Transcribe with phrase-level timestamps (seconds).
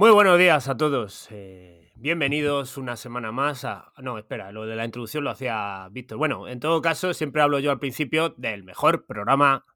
[0.00, 1.28] Muy buenos días a todos.
[1.30, 3.92] eh, bienvenidos una semana más a...
[3.98, 6.16] No, espera, lo de la introducción lo hacía Víctor.
[6.16, 9.66] Bueno, en todo caso, siempre hablo yo al principio del mejor programa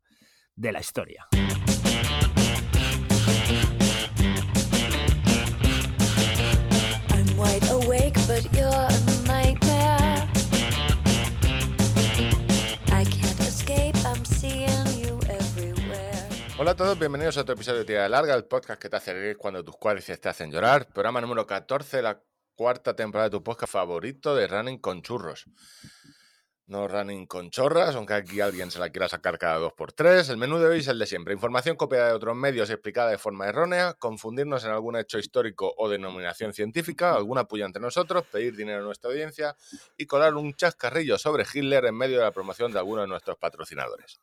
[0.57, 1.29] de la historia.
[16.65, 19.13] Hola a todos, bienvenidos a otro episodio de Tira Larga, el podcast que te hace
[19.13, 20.89] reír cuando tus cuádriceps te hacen llorar.
[20.89, 22.23] Programa número 14 de la
[22.55, 25.45] cuarta temporada de tu podcast favorito de Running con Churros.
[26.67, 30.31] No Running con Chorras, aunque aquí alguien se la quiera sacar cada dos por tres.
[30.31, 31.35] El menú de hoy es el de siempre.
[31.35, 35.91] Información copiada de otros medios explicada de forma errónea, confundirnos en algún hecho histórico o
[35.91, 39.55] denominación científica, alguna puya entre nosotros, pedir dinero a nuestra audiencia
[39.99, 43.37] y colar un chascarrillo sobre Hitler en medio de la promoción de alguno de nuestros
[43.37, 44.19] patrocinadores.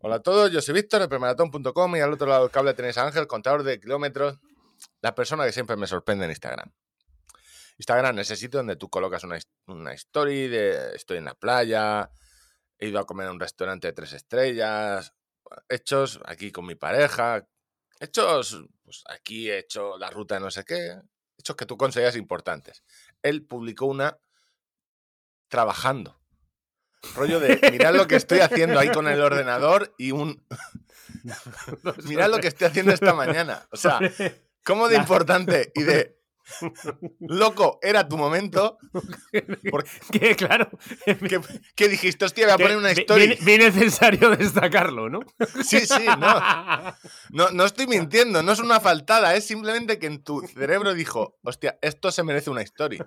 [0.00, 2.98] Hola a todos, yo soy Víctor de premaratón.com y al otro lado del cable tenéis
[2.98, 4.38] a Ángel, contador de kilómetros,
[5.00, 6.72] la persona que siempre me sorprende en Instagram.
[7.78, 12.10] Instagram es ese sitio donde tú colocas una, una story de estoy en la playa,
[12.78, 15.14] he ido a comer a un restaurante de tres estrellas,
[15.68, 17.48] hechos aquí con mi pareja,
[18.00, 21.00] hechos, pues aquí he hecho la ruta de no sé qué,
[21.38, 22.82] hechos que tú consideras importantes.
[23.22, 24.18] Él publicó una
[25.48, 26.21] trabajando.
[27.14, 30.42] Rollo de, mirad lo que estoy haciendo ahí con el ordenador y un...
[32.04, 33.66] mirad lo que estoy haciendo esta mañana.
[33.70, 33.98] O sea,
[34.64, 36.18] ¿cómo de importante y de...
[37.20, 38.76] Loco, era tu momento.
[39.70, 40.68] Porque, que claro,
[41.04, 41.40] ¿qué,
[41.74, 42.24] qué dijiste?
[42.24, 43.38] Hostia, voy a que poner una story.
[43.40, 45.20] vi- necesario destacarlo, ¿no?
[45.64, 46.94] Sí, sí, no.
[47.30, 47.50] no.
[47.52, 51.78] No estoy mintiendo, no es una faltada, es simplemente que en tu cerebro dijo, hostia,
[51.80, 52.98] esto se merece una story.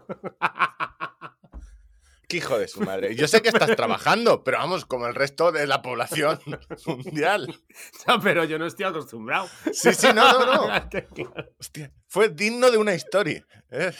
[2.27, 3.15] Qué hijo de su madre.
[3.15, 6.39] Yo sé que estás trabajando, pero vamos, como el resto de la población
[6.85, 7.61] mundial.
[8.07, 9.47] No, pero yo no estoy acostumbrado.
[9.71, 10.67] Sí, sí, no, no, no.
[11.59, 13.43] Hostia, fue digno de una story.
[13.71, 13.91] ¿eh?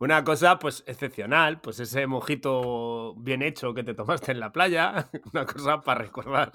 [0.00, 5.08] Una cosa, pues, excepcional, pues ese mojito bien hecho que te tomaste en la playa,
[5.32, 6.52] una cosa para recordar.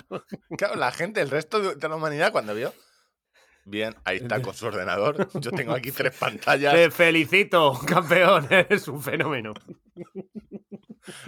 [0.58, 2.74] Claro, la gente, el resto de la humanidad, cuando vio.
[3.66, 5.30] Bien, ahí está con su ordenador.
[5.40, 6.74] Yo tengo aquí tres pantallas.
[6.74, 9.54] Te felicito, campeón, eres un fenómeno.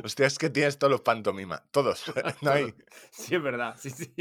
[0.03, 1.63] Hostia, es que tienes todos los pantomima.
[1.71, 2.03] Todos.
[2.41, 2.73] No hay.
[3.11, 4.13] Sí, es verdad, sí, sí.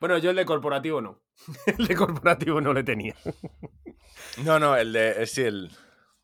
[0.00, 1.22] Bueno, yo el de corporativo no.
[1.66, 3.14] El de corporativo no le tenía.
[4.44, 5.22] No, no, el de.
[5.22, 5.70] eh, Sí, el.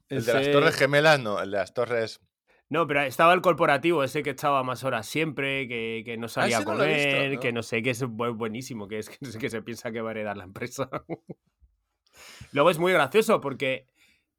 [0.08, 2.20] El de las Torres Gemelas, no, el de las Torres.
[2.70, 6.56] No, pero estaba el corporativo, ese que echaba más horas siempre, que, que no salía
[6.56, 7.40] a Ah, ese no visto, comer, ¿no?
[7.40, 9.08] que no sé, que es bu- buenísimo, que es
[9.38, 10.88] que, que se piensa que va a heredar la empresa.
[12.52, 13.86] luego es muy gracioso porque,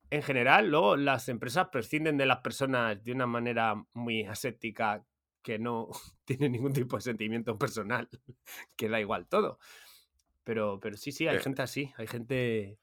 [0.10, 5.06] en general, luego las empresas prescinden de las personas de una manera muy aséptica
[5.42, 5.90] que no
[6.26, 8.10] tiene ningún tipo de sentimiento personal,
[8.76, 9.60] que da igual todo.
[10.44, 11.42] Pero, pero sí, sí, hay Eh.
[11.42, 12.80] gente así, hay gente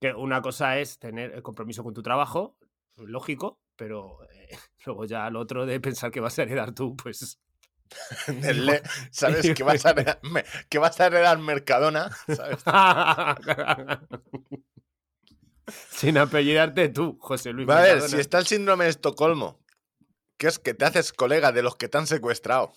[0.00, 2.56] que una cosa es tener el compromiso con tu trabajo,
[2.96, 7.38] lógico, pero eh, luego ya lo otro de pensar que vas a heredar tú, pues
[8.28, 9.52] le- ¿Sabes?
[9.54, 10.20] Que vas, a heredar,
[10.68, 12.10] que vas a heredar Mercadona.
[12.34, 12.62] ¿sabes?
[15.90, 17.68] sin apellidarte tú, José Luis.
[17.68, 18.08] A ver, Mercadona.
[18.08, 19.60] si está el síndrome de Estocolmo,
[20.36, 22.72] que es que te haces colega de los que te han secuestrado.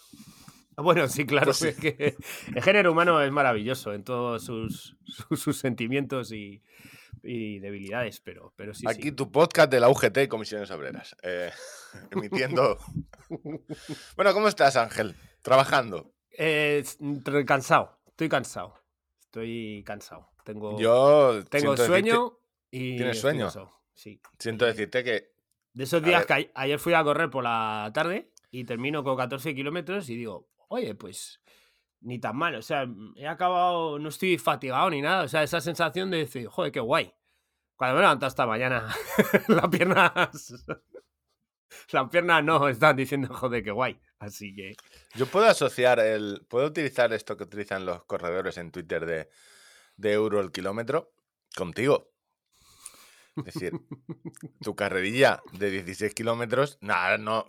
[0.77, 1.67] Bueno, sí, claro, Pues sí.
[1.69, 2.15] es que
[2.55, 6.61] el género humano es maravilloso en todos sus, sus, sus sentimientos y,
[7.27, 9.11] y debilidades, pero, pero sí, Aquí sí.
[9.11, 11.15] tu podcast de la UGT y Comisiones Obreras.
[11.23, 11.51] eh,
[12.11, 12.79] emitiendo.
[14.15, 15.15] bueno, ¿cómo estás, Ángel?
[15.41, 16.13] Trabajando.
[16.31, 18.75] Eh, estoy cansado, estoy cansado,
[19.19, 20.29] estoy cansado.
[20.45, 22.39] Tengo, Yo tengo sueño
[22.71, 22.95] y...
[22.95, 23.49] ¿Tienes sueño?
[23.93, 24.21] Sí.
[24.39, 25.33] siento decirte que
[25.73, 29.53] De esos días que ayer fui a correr por la tarde y termino con 14
[29.53, 31.41] kilómetros y digo, oye, pues
[32.07, 32.55] ni tan mal.
[32.55, 35.23] O sea, he acabado, no estoy fatigado ni nada.
[35.23, 37.13] O sea, esa sensación de decir, joder, qué guay.
[37.75, 38.87] Cuando me levanto esta mañana,
[39.49, 40.53] las piernas.
[41.91, 43.99] Las piernas no están diciendo, joder, qué guay.
[44.19, 44.75] Así que.
[45.15, 46.45] Yo puedo asociar el.
[46.47, 49.29] Puedo utilizar esto que utilizan los corredores en Twitter de,
[49.97, 51.11] de euro el kilómetro
[51.55, 52.09] contigo.
[53.35, 53.73] Es decir,
[54.63, 57.45] tu carrerilla de 16 kilómetros, nada, no.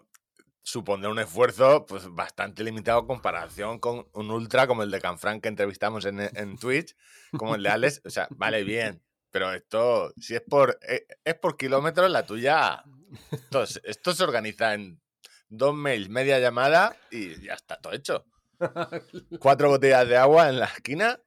[0.71, 5.43] Supondrá un esfuerzo pues bastante limitado en comparación con un ultra como el de Canfranc
[5.43, 6.95] que entrevistamos en, en Twitch,
[7.39, 8.03] como el de Alex.
[8.05, 9.03] O sea, vale bien.
[9.31, 12.85] Pero esto, si es por, eh, es por kilómetros, la tuya.
[13.31, 15.01] Esto, se- esto se organiza en
[15.49, 18.27] dos mails, media llamada y ya está todo hecho.
[19.41, 21.19] Cuatro botellas de agua en la esquina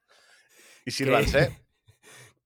[0.84, 1.61] y sírvanse.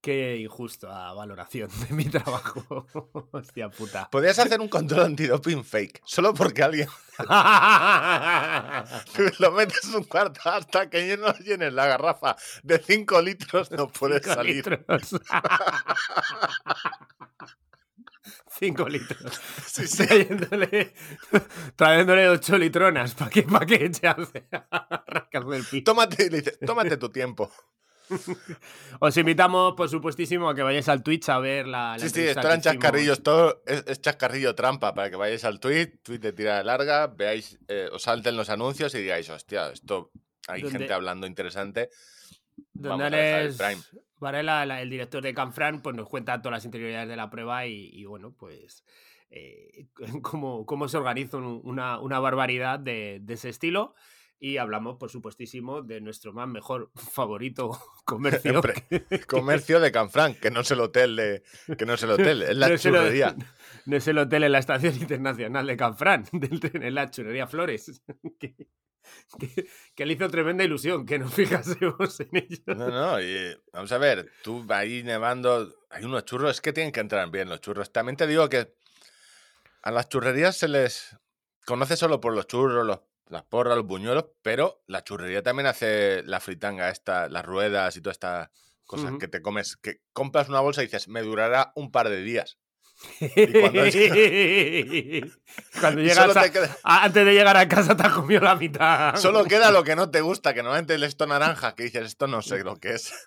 [0.06, 2.86] Qué injusta valoración de mi trabajo.
[3.32, 4.08] Hostia puta.
[4.08, 6.88] Podrías hacer un control antidoping fake, solo porque alguien
[9.40, 14.22] lo metes un cuarto hasta que no llenes la garrafa de 5 litros, no puedes
[14.22, 14.54] Cinco salir.
[14.54, 15.20] litros.
[18.60, 19.40] Cinco litros.
[19.66, 20.06] Sí, sí.
[20.06, 20.94] Trayéndole,
[21.74, 24.46] trayéndole ocho litronas para que, pa hace
[25.68, 25.90] pito.
[25.90, 27.50] Tómate, le tómate tu tiempo.
[29.00, 31.92] Os invitamos, por supuestísimo, a que vayáis al Twitch a ver la.
[31.92, 35.60] la Sí, sí, esto eran chascarrillos, todo es, es chascarrillo trampa para que vayáis al
[35.60, 40.10] tweet, tweet de tirada larga, veáis, eh, os salten los anuncios y digáis, hostia, esto
[40.48, 41.90] hay gente hablando interesante.
[42.72, 43.82] Donde Prime.
[44.18, 47.66] Varela, la- el director de Canfran, pues nos cuenta todas las interioridades de la prueba
[47.66, 48.82] y, y, bueno, pues
[49.30, 49.88] eh,
[50.22, 53.94] cómo, cómo se organiza un- una, una barbaridad de, de ese estilo.
[54.38, 57.70] Y hablamos, por supuestísimo, de nuestro más mejor favorito
[58.04, 58.60] comercio.
[58.60, 61.42] Que- Comercio de Canfranc, que no es el hotel de,
[61.76, 63.36] que no es el hotel, es la no es el- churrería.
[63.86, 68.02] No es el hotel en la Estación Internacional de tren, en la churrería Flores.
[68.40, 68.56] Que,
[69.38, 72.62] que- que le hizo tremenda ilusión que nos fijásemos en ello.
[72.74, 76.92] No, no, y, vamos a ver, tú ahí nevando, hay unos churros, es que tienen
[76.92, 77.92] que entrar bien los churros.
[77.92, 78.74] También te digo que
[79.82, 81.16] a las churrerías se les
[81.64, 86.22] conoce solo por los churros, los- las porras, los buñuelos, pero la churrería también hace
[86.24, 88.50] la fritanga esta, las ruedas y todas estas
[88.84, 92.22] cosas que te comes, que compras una bolsa y dices, me durará un par de
[92.22, 92.58] días.
[93.20, 93.82] cuando
[95.80, 99.16] Cuando Y llegas a- queda- antes de llegar a casa te has comido la mitad.
[99.16, 102.26] Solo queda lo que no te gusta, que normalmente el esto naranja, que dices, esto
[102.26, 103.12] no sé lo que es.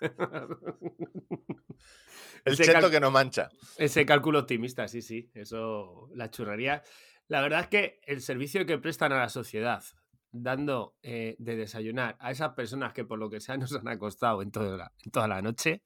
[2.46, 3.50] El Ese cheto que no mancha.
[3.76, 5.30] Ese cálculo optimista, sí, sí.
[5.34, 6.82] Eso, la churrería.
[7.30, 9.84] La verdad es que el servicio que prestan a la sociedad,
[10.32, 14.42] dando eh, de desayunar a esas personas que por lo que sea nos han acostado
[14.42, 15.84] en toda la, en toda la noche,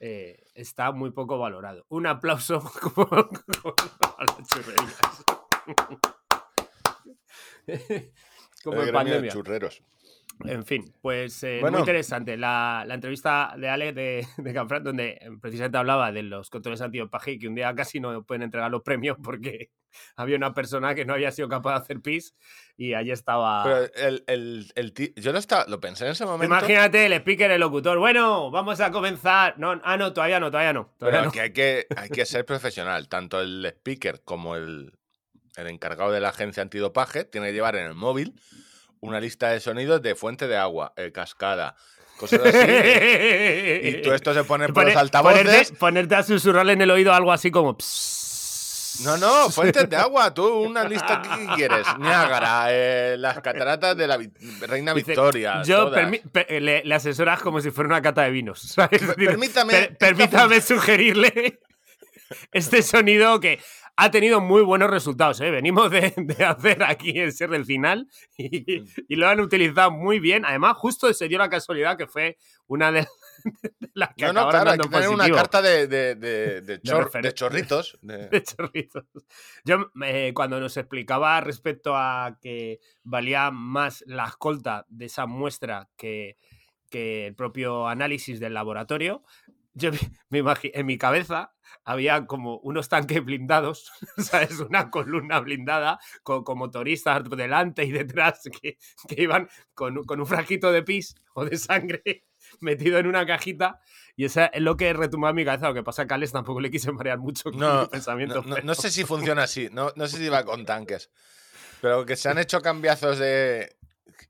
[0.00, 1.84] eh, está muy poco valorado.
[1.90, 3.74] Un aplauso como, como
[4.16, 4.98] a las churrerías.
[8.64, 9.30] como El de pandemia.
[9.30, 9.82] churreros.
[10.46, 11.76] En fin, pues eh, Bueno.
[11.76, 16.48] muy interesante la, la entrevista de Ale de, de Canfrán, donde precisamente hablaba de los
[16.48, 19.70] controles antidopaje que un día casi no pueden entregar los premios porque
[20.16, 22.34] había una persona que no había sido capaz de hacer pis
[22.76, 23.62] y allí estaba.
[23.64, 23.76] Pero
[24.08, 26.54] el, el, el yo lo, estaba, lo pensé en ese momento.
[26.54, 27.98] Imagínate el speaker, el locutor.
[27.98, 29.58] Bueno, vamos a comenzar.
[29.58, 30.92] No, ah, no, todavía no, todavía no.
[30.98, 31.30] Pero no.
[31.30, 33.08] que hay, que hay que ser profesional.
[33.08, 34.92] Tanto el speaker como el,
[35.56, 38.34] el encargado de la agencia antidopaje tiene que llevar en el móvil
[39.00, 41.74] una lista de sonidos de fuente de agua, eh, cascada,
[42.16, 42.58] cosas así.
[43.88, 45.42] y tú esto se pone por Pone- los altavoces.
[45.44, 47.76] ponerte, ponerte a susurrarle en el oído algo así como.
[47.76, 48.21] "Psss".
[49.04, 50.32] No, no, fuentes de agua.
[50.34, 51.86] Tú, una lista que ¿qué quieres.
[51.98, 54.30] Niágara, eh, las cataratas de la Vi-
[54.60, 55.62] Reina Dice, Victoria.
[55.64, 58.74] Yo le, le asesoras como si fuera una cata de vinos.
[59.16, 59.72] Permítame.
[59.72, 61.60] per- permítame sugerirle
[62.52, 63.60] este sonido que
[63.96, 65.40] ha tenido muy buenos resultados.
[65.40, 65.50] ¿eh?
[65.50, 70.18] Venimos de, de hacer aquí el ser del final y, y lo han utilizado muy
[70.18, 70.44] bien.
[70.44, 73.06] Además, justo se dio la casualidad que fue una de,
[73.80, 77.10] de las que No, no, claro, hay que tener una carta de, de, de, chor-
[77.34, 77.98] chorritos.
[78.02, 79.04] de- chorritos.
[79.64, 85.88] Yo, eh, cuando nos explicaba respecto a que valía más la escolta de esa muestra
[85.96, 86.36] que,
[86.90, 89.22] que el propio análisis del laboratorio,
[89.74, 89.90] yo
[90.30, 91.54] me- en mi cabeza
[91.84, 94.60] había como unos tanques blindados, ¿sabes?
[94.60, 98.76] Una columna blindada con, con motoristas delante y detrás que,
[99.08, 102.24] que iban con, un- con un frasquito de pis o de sangre
[102.60, 103.80] metido en una cajita
[104.16, 105.68] y eso es lo que retumbaba en mi cabeza.
[105.68, 108.36] Lo que pasa que a Alex tampoco le quise marear mucho con No, mi pensamiento.
[108.42, 111.10] No, no- pero- no sé si funciona así, no, no sé si va con tanques.
[111.80, 113.76] Pero que se han hecho cambiazos de.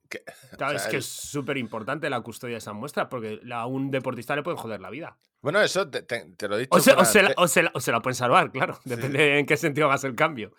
[0.08, 0.22] que-
[0.56, 3.90] Claro, o es que es súper importante la custodia de esa muestra porque a un
[3.90, 5.18] deportista le pueden joder la vida.
[5.42, 6.70] Bueno, eso te, te- te lo he dicho.
[6.70, 8.50] O se, o fuera- se la, te- o se la- o se la pueden salvar,
[8.52, 8.78] claro.
[8.84, 10.52] Depende en qué sentido hagas el cambio.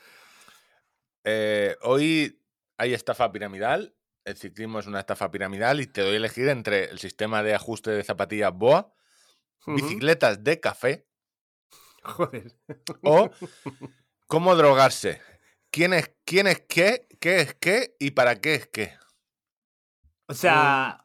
[1.24, 2.40] eh, hoy
[2.78, 3.94] hay estafa piramidal.
[4.26, 7.56] El ciclismo es una estafa piramidal y te doy a elegir entre el sistema de
[7.56, 8.94] ajuste de zapatillas BOA,
[9.68, 11.08] bicicletas de café
[12.04, 12.56] Joder.
[13.04, 13.30] o
[14.28, 15.22] cómo drogarse.
[15.72, 17.08] ¿Quién es, quién es qué?
[17.20, 17.96] ¿Qué es qué?
[18.00, 18.98] ¿Y para qué es qué?
[20.28, 21.03] O sea.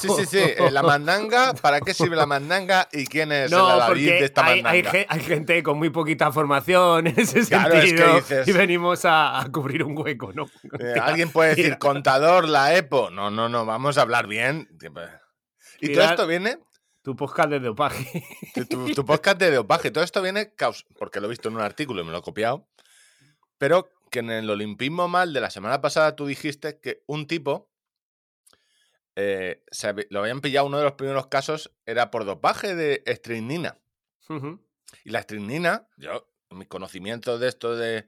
[0.00, 0.38] Sí, sí, sí.
[0.38, 2.88] eh, La mandanga, ¿para qué sirve la mandanga?
[2.92, 4.90] ¿Y quién es No, el David de esta hay, hay mandanga?
[4.90, 8.14] ge- hay gente con muy poquita formación en ese Claro, es que sentido.
[8.16, 10.46] dices- Y venimos a, a cubrir un hueco, ¿no?
[10.80, 13.10] Eh, Alguien puede decir contador, la EPO.
[13.10, 14.68] No, no, no, vamos a hablar bien.
[15.80, 16.58] Y todo esto viene,
[17.02, 18.24] Tu podcast de dopaje.
[18.68, 20.52] tu, tu- podcast de dopaje, todo esto viene,
[20.98, 22.68] porque lo he visto en un artículo y me lo he copiado,
[23.56, 27.69] pero que en el Olimpismo mal de la semana pasada tú dijiste que un tipo
[29.22, 33.76] eh, se lo habían pillado, uno de los primeros casos era por dopaje de estricnina.
[35.04, 38.06] Y la estricnina, yo, mis conocimientos de esto de,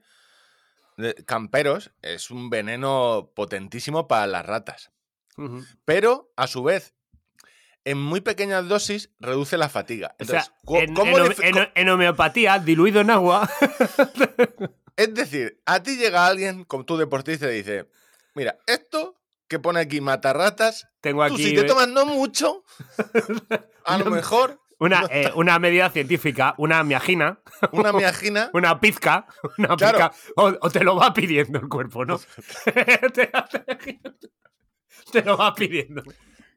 [0.97, 4.91] de camperos, es un veneno potentísimo para las ratas.
[5.85, 6.93] Pero, a su vez,
[7.85, 10.15] en muy pequeñas dosis reduce la fatiga.
[10.19, 10.53] O sea, Entonces,
[10.89, 11.23] en, ¿cómo en
[11.57, 13.49] en- en homeopatía, diluido en agua.
[14.95, 17.89] Es decir, a ti llega alguien como tu deportista y te dice,
[18.35, 22.05] mira, esto que pone aquí mata ratas, Tengo tú aquí si te eh, tomas no
[22.05, 22.63] mucho,
[23.85, 29.75] a lo mejor una, eh, una medida científica, una miagina, una miagina una pizca, una
[29.77, 29.97] Claro.
[29.97, 32.19] pizca, o, o te lo va pidiendo el cuerpo, ¿no?
[33.13, 33.29] te,
[35.11, 36.03] te lo va pidiendo.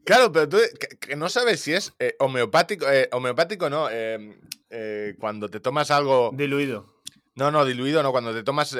[0.05, 5.15] Claro, pero tú que, que no sabes si es eh, homeopático, eh, homeopático no, eh,
[5.19, 7.03] cuando te tomas algo, Diluido.
[7.35, 8.77] no, no, diluido, no, cuando te tomas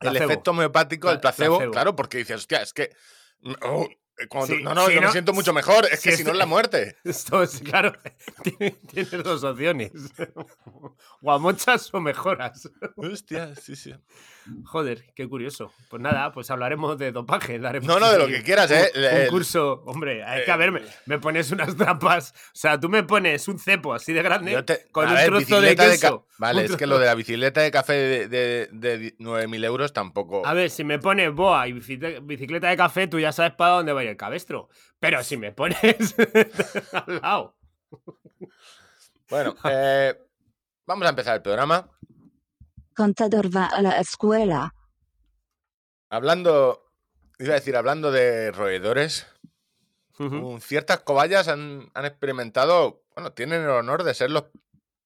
[0.00, 2.84] el efecto homoepático, el Pla- placebo, claro, porque dices, hostia, es que,
[3.44, 3.99] eh,
[4.46, 6.46] Sí, tú- no, no, yo me siento mucho mejor, es que si no es la
[6.46, 6.96] muerte.
[7.04, 7.92] Esto es, claro,
[8.42, 9.92] tiene- tienes dos opciones.
[11.22, 12.70] O amochas o mejoras.
[12.96, 13.94] Hostia, sí, sí.
[14.64, 15.70] Joder, qué curioso.
[15.90, 17.58] Pues nada, pues hablaremos de dopaje.
[17.58, 18.90] daremos No, no, de lo que quieras, ¿eh?
[18.94, 22.32] Un, El- curso, hombre, hay que el- ver, me, pones unas trampas.
[22.32, 25.60] O sea, tú me pones un cepo así de grande te- con un ver, trozo
[25.60, 26.26] de queso.
[26.38, 29.92] vale, un es que lo de la bicicleta de café de, de, de 9.000 euros
[29.92, 30.46] tampoco.
[30.46, 33.92] A ver, si me pones boa y bicicleta de café, tú ya sabes para dónde
[33.92, 34.68] va a ir el cabestro.
[34.98, 36.14] Pero si me pones
[36.92, 37.56] al lado.
[39.28, 40.14] Bueno, eh,
[40.86, 41.88] vamos a empezar el programa.
[42.94, 44.74] Contador va a la escuela.
[46.10, 46.92] Hablando,
[47.38, 49.26] iba a decir, hablando de roedores,
[50.18, 54.44] un- ciertas cobayas han, han experimentado, bueno, tienen el honor de ser los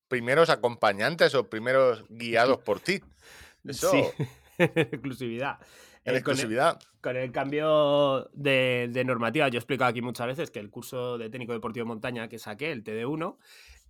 [0.09, 3.03] primeros acompañantes o primeros guiados por ti.
[3.65, 4.05] Eso, Sí,
[4.59, 5.59] exclusividad.
[6.05, 6.81] En Eh, con, el, exclusividad.
[7.01, 11.19] con el cambio de, de normativa, yo he explicado aquí muchas veces que el curso
[11.19, 13.37] de técnico deportivo de montaña que saqué, el TD1,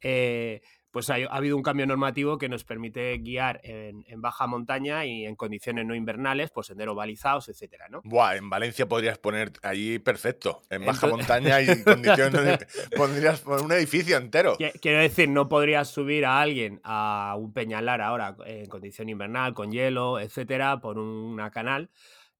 [0.03, 0.63] eh,
[0.95, 5.05] pues ha, ha habido un cambio normativo que nos permite guiar en, en baja montaña
[5.05, 8.01] y en condiciones no invernales, pues senderos balizados, etcétera, ¿no?
[8.05, 10.63] Buah, en Valencia podrías poner allí perfecto.
[10.71, 12.59] En baja Entonces- montaña y condiciones.
[12.97, 14.57] pondrías poner un edificio entero.
[14.57, 19.53] Qui- Quiero decir, no podrías subir a alguien a un peñalar ahora en condición invernal,
[19.53, 21.91] con hielo, etcétera, por una canal.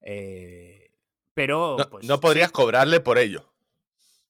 [0.01, 0.91] eh,
[1.33, 3.51] pero, No, pues, no podrías cobrarle por ello.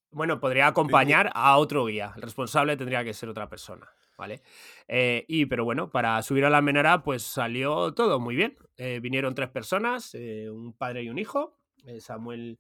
[0.09, 2.13] bueno, podría acompañar a otro guía.
[2.15, 3.87] El responsable tendría que ser otra persona,
[4.17, 4.41] ¿vale?
[4.87, 8.57] Eh, y, pero bueno, para subir a la Menara, pues salió todo muy bien.
[8.77, 11.57] Eh, vinieron tres personas, eh, un padre y un hijo,
[11.99, 12.59] Samuel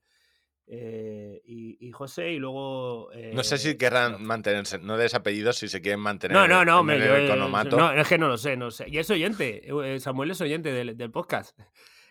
[0.67, 3.09] y, y José, y luego...
[3.33, 6.35] No sé si querrán mantenerse, no des apellidos si se quieren mantener.
[6.35, 7.77] No, no, no, me, yo, economato.
[7.77, 8.85] no, es que no lo sé, no sé.
[8.87, 9.67] Y es oyente,
[9.99, 11.57] Samuel es oyente del, del podcast.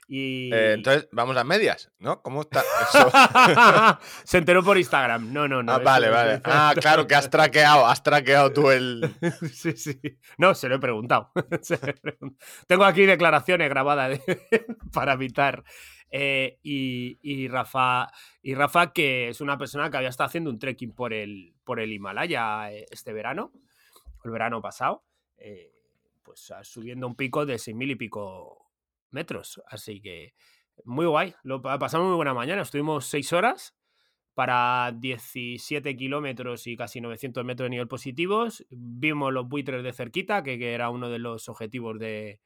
[0.07, 0.53] Y...
[0.53, 2.21] Eh, entonces, vamos a medias, ¿no?
[2.23, 3.11] ¿Cómo está eso?
[4.25, 5.33] Se enteró por Instagram.
[5.33, 5.73] No, no, no.
[5.73, 6.41] ah, vale, vale.
[6.45, 9.15] Ah, claro, que has traqueado, has traqueado tú el.
[9.53, 10.01] Sí, sí.
[10.39, 11.31] No, se lo he preguntado.
[11.63, 12.47] Se lo he preguntado.
[12.67, 15.65] Tengo aquí declaraciones grabadas de- para evitar.
[16.11, 18.07] Eh, y, y Rafa,
[18.41, 21.81] y Rafa, que es una persona que había estado haciendo un trekking por el, por
[21.81, 23.51] el Himalaya eh, este verano,
[24.23, 25.03] el verano pasado,
[25.39, 25.73] eh,
[26.23, 28.64] pues ah, subiendo un pico de seis mil y pico
[29.15, 29.63] metros.
[29.69, 30.35] Así que
[30.85, 31.35] muy guay.
[31.45, 32.63] Lo pa- pasamos muy buena mañana.
[32.63, 33.75] Estuvimos seis horas
[34.35, 38.67] para 17 kilómetros y casi 900 metros de nivel positivos.
[38.71, 42.41] Vimos los buitres de cerquita, que, que era uno de los objetivos de,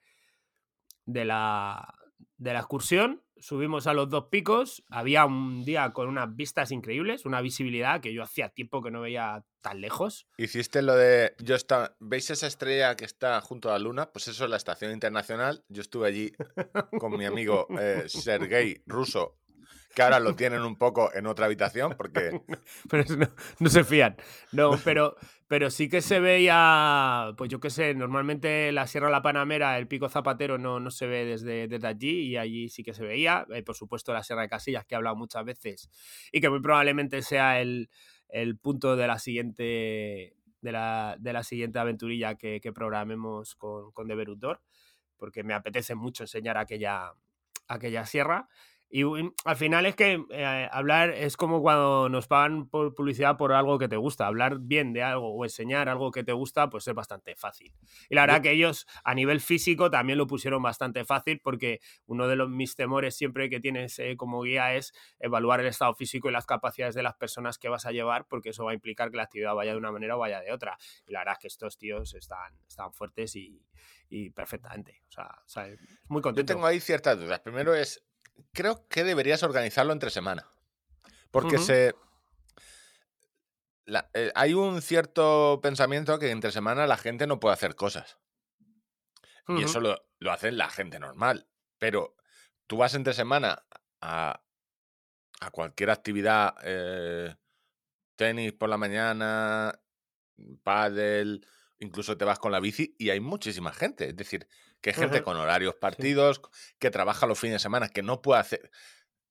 [1.07, 1.95] de, la,
[2.37, 3.23] de la excursión.
[3.41, 4.85] Subimos a los dos picos.
[4.91, 9.01] Había un día con unas vistas increíbles, una visibilidad que yo hacía tiempo que no
[9.01, 10.27] veía tan lejos.
[10.37, 11.35] Hiciste lo de.
[11.39, 11.97] Yo estaba.
[12.01, 14.11] ¿Veis esa estrella que está junto a la luna?
[14.13, 15.65] Pues eso es la estación internacional.
[15.69, 16.33] Yo estuve allí
[17.01, 19.38] con mi amigo eh, Sergei Ruso,
[19.99, 22.41] que ahora lo tienen un poco en otra habitación, porque.
[22.89, 23.27] pero no,
[23.59, 24.15] no se fían.
[24.53, 25.17] No, pero,
[25.49, 29.89] pero sí que se veía, pues yo qué sé, normalmente la Sierra La Panamera, el
[29.89, 33.45] Pico Zapatero no, no se ve desde, desde allí y allí sí que se veía.
[33.53, 35.91] Eh, por supuesto la Sierra de Casillas, que he hablado muchas veces
[36.31, 37.91] y que muy probablemente sea el,
[38.29, 43.91] el punto de la siguiente de la, de la siguiente aventurilla que, que programemos con,
[43.91, 44.61] con De Berutor,
[45.17, 47.15] porque me apetece mucho enseñar aquella,
[47.67, 48.49] aquella sierra.
[48.91, 49.03] Y
[49.45, 53.79] al final es que eh, hablar es como cuando nos pagan por publicidad por algo
[53.79, 54.27] que te gusta.
[54.27, 57.75] Hablar bien de algo o enseñar algo que te gusta, pues es bastante fácil.
[58.09, 61.81] Y la verdad Yo- que ellos a nivel físico también lo pusieron bastante fácil porque
[62.07, 65.95] uno de los, mis temores siempre que tienes eh, como guía es evaluar el estado
[65.95, 68.75] físico y las capacidades de las personas que vas a llevar porque eso va a
[68.75, 70.79] implicar que la actividad vaya de una manera o vaya de otra.
[71.07, 73.63] Y la verdad es que estos tíos están, están fuertes y,
[74.09, 75.03] y perfectamente.
[75.09, 75.65] O sea, o sea,
[76.09, 76.55] muy Yo contento.
[76.55, 77.41] tengo ahí ciertas dudas.
[77.41, 78.03] Primero es.
[78.53, 80.47] Creo que deberías organizarlo entre semana.
[81.31, 81.95] Porque se.
[83.85, 88.19] la- eh, hay un cierto pensamiento que entre semana la gente no puede hacer cosas.
[89.49, 91.49] Y eso lo, lo hace la gente normal.
[91.79, 92.15] Pero
[92.67, 93.65] tú vas entre semana
[94.01, 94.43] a,
[95.41, 97.35] a cualquier actividad, eh,
[98.17, 99.81] tenis por la mañana,
[100.65, 101.47] pádel,
[101.79, 104.09] incluso te vas con la bici y hay muchísima gente.
[104.11, 104.47] Es decir,
[104.81, 106.41] que hay gente con horarios partidos,
[106.79, 108.71] que trabaja los fines de semana, que no puede hacer,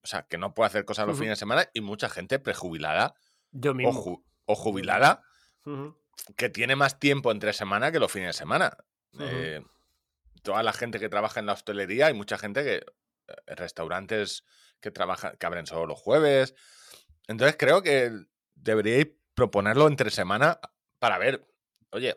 [0.03, 3.15] o sea, que no puede hacer cosas los fines de semana y mucha gente prejubilada
[3.51, 3.93] Yo o, mismo.
[3.93, 5.23] ju- o jubilada
[6.35, 8.75] que tiene más tiempo entre semana que los fines de semana.
[9.19, 9.61] Eh,
[10.43, 12.75] toda la gente que trabaja en la hostelería, hay mucha gente que.
[12.77, 14.43] eh, restaurantes
[14.79, 16.53] que trabajan, que abren solo los jueves.
[17.27, 18.11] Entonces creo que
[18.55, 20.59] deberíais proponerlo entre semana
[20.99, 21.45] para ver.
[21.91, 22.15] Oye,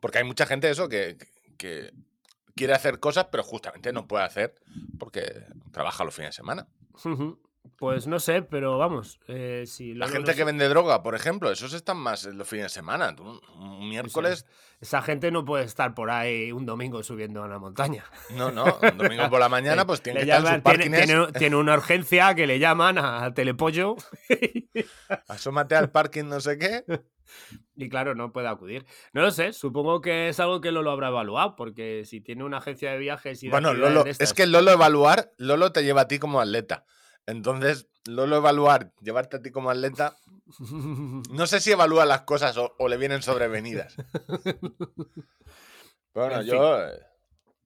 [0.00, 1.16] porque hay mucha gente eso que,
[1.58, 1.92] que
[2.54, 4.54] quiere hacer cosas, pero justamente no puede hacer
[4.98, 6.68] porque trabaja los fines de semana.
[7.78, 9.18] Pues no sé, pero vamos.
[9.28, 12.68] eh, si La gente que vende droga, por ejemplo, esos están más los fines de
[12.70, 13.16] semana.
[13.16, 14.44] Tú, un miércoles
[14.80, 18.04] Esa gente no puede estar por ahí un domingo subiendo a la montaña.
[18.30, 20.80] No, no, un domingo por la mañana pues tiene Le que estar en llaman- sus
[20.80, 21.06] tiene, parkings.
[21.06, 23.96] tiene- tiene una urgencia que le llaman a Telepollo
[25.28, 26.84] Asómate al parking no sé qué.
[27.76, 28.84] y claro, no puede acudir.
[29.12, 32.58] No lo sé, supongo que es algo que Lolo habrá evaluado, porque si tiene una
[32.58, 36.08] agencia de viajes y Bueno, Lolo, de es que Lolo evaluar, Lolo te lleva a
[36.08, 36.84] ti como atleta.
[37.30, 40.16] Entonces, Lolo evaluar, llevarte a ti como atleta,
[41.30, 43.94] no sé si evalúa las cosas o, o le vienen sobrevenidas.
[46.12, 46.86] Bueno, En yo...
[46.88, 47.00] eh,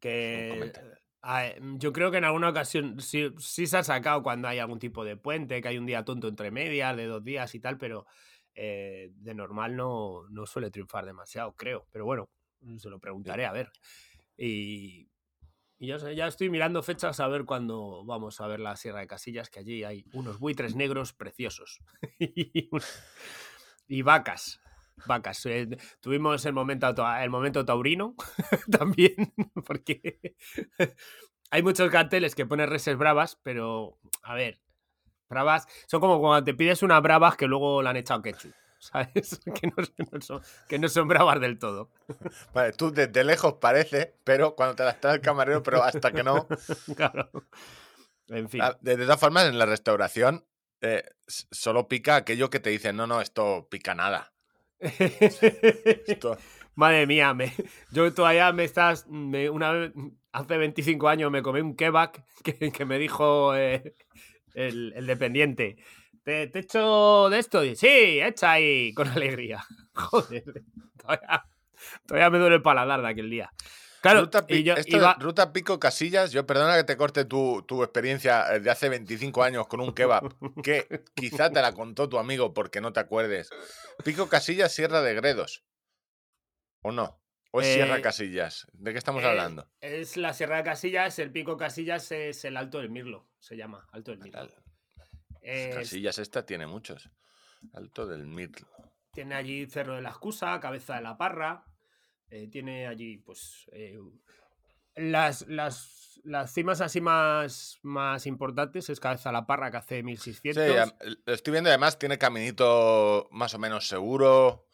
[0.01, 0.95] que comentario.
[1.23, 4.79] a- yo creo que en alguna ocasión sí, sí se ha sacado cuando hay algún
[4.79, 7.79] tipo de puente, que hay un día tonto entre medias, de dos días y tal,
[7.79, 8.07] pero
[8.55, 11.87] eh, de normal no, no suele triunfar demasiado, creo.
[11.91, 12.29] Pero bueno,
[12.77, 13.71] se lo preguntaré a ver.
[14.37, 15.09] Y,
[15.85, 19.07] y ya, ya estoy mirando fechas a ver cuándo vamos a ver la Sierra de
[19.07, 21.81] Casillas, que allí hay unos buitres negros preciosos.
[23.89, 24.61] y, vacas.
[25.07, 25.45] Vacas.
[25.47, 25.69] Eh,
[26.01, 28.15] tuvimos el momento, el momento taurino
[28.71, 29.35] también,
[29.67, 30.37] porque
[31.51, 34.61] hay muchos carteles que ponen reses bravas, pero a ver,
[35.29, 38.55] bravas son como cuando te pides una bravas que luego la han echado ketchup,
[38.93, 39.41] ¿sabes?
[39.61, 39.75] Que no,
[40.13, 41.91] no son, que no son bravas del todo.
[42.55, 46.23] Vale, tú desde lejos parece, pero cuando te las trae el camarero, pero hasta que
[46.23, 46.47] no...
[46.97, 47.31] Claro.
[48.29, 48.63] En fin.
[48.63, 50.47] Ah, De todas formas, en la restauración
[50.81, 54.33] eh, solo pica aquello que te dicen, no, no, esto pica nada.
[54.79, 56.37] Esto...
[56.77, 57.53] Madre mía, me,
[57.93, 59.07] yo todavía me estás.
[59.09, 59.93] me- una vez,
[60.33, 63.95] hace 25 años me comí un kebab que, que me dijo eh,
[64.55, 65.77] el, el dependiente.
[66.25, 67.63] ¿Te, te echo de esto?
[67.65, 67.87] Y, sí,
[68.21, 69.65] echa ahí, con alegría.
[69.95, 70.63] Joder,
[70.99, 71.47] todavía,
[72.07, 73.53] todavía me duele el paladar de aquel día.
[74.01, 77.25] Claro, Ruta, Pi- y yo esto iba- Ruta Pico Casillas, yo perdona que te corte
[77.25, 80.29] tu, tu experiencia eh, de hace 25 años con un kebab,
[80.63, 83.49] que quizá te la contó tu amigo porque no te acuerdes.
[84.05, 85.65] Pico Casillas, Sierra de Gredos.
[86.83, 87.19] ¿O no?
[87.51, 88.67] ¿O es Sierra Eh, Casillas?
[88.73, 89.69] ¿De qué estamos eh, hablando?
[89.81, 93.87] Es la Sierra de Casillas, el pico Casillas es el Alto del Mirlo, se llama,
[93.93, 94.49] Alto del Mirlo.
[95.45, 97.11] Es- Casillas esta tiene muchos.
[97.73, 98.67] Alto del Mirlo.
[99.13, 101.65] Tiene allí Cerro de la Excusa, Cabeza de la Parra.
[102.31, 103.67] eh, tiene allí, pues.
[103.73, 103.99] eh,
[104.97, 109.97] las, las, las cimas así más, más importantes es Cabeza de la Parra, que hace
[109.99, 110.79] Sí, 1600.
[110.79, 110.93] am-
[111.27, 114.67] lo estoy viendo además, tiene caminito más o menos seguro.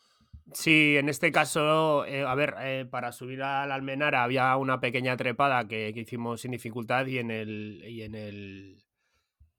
[0.52, 4.80] Sí, en este caso, eh, a ver, eh, para subir a la Almenara había una
[4.80, 8.82] pequeña trepada que, que hicimos sin dificultad y en el, y en el,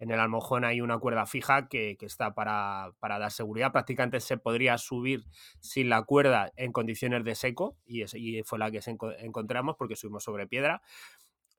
[0.01, 3.71] en el Almojón hay una cuerda fija que, está para, dar seguridad.
[3.71, 5.25] Prácticamente se podría subir
[5.59, 8.03] sin la cuerda en condiciones de seco y,
[8.43, 10.81] fue la que se enco- encontramos porque subimos sobre piedra.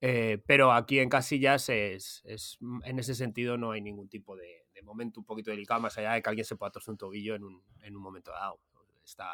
[0.01, 4.67] Eh, pero aquí en Casillas es, es- en ese sentido no hay ningún tipo de,
[4.83, 7.45] momento un poquito delicado, más allá de que alguien se pueda torcer un tobillo en
[7.45, 8.59] un, en un momento dado.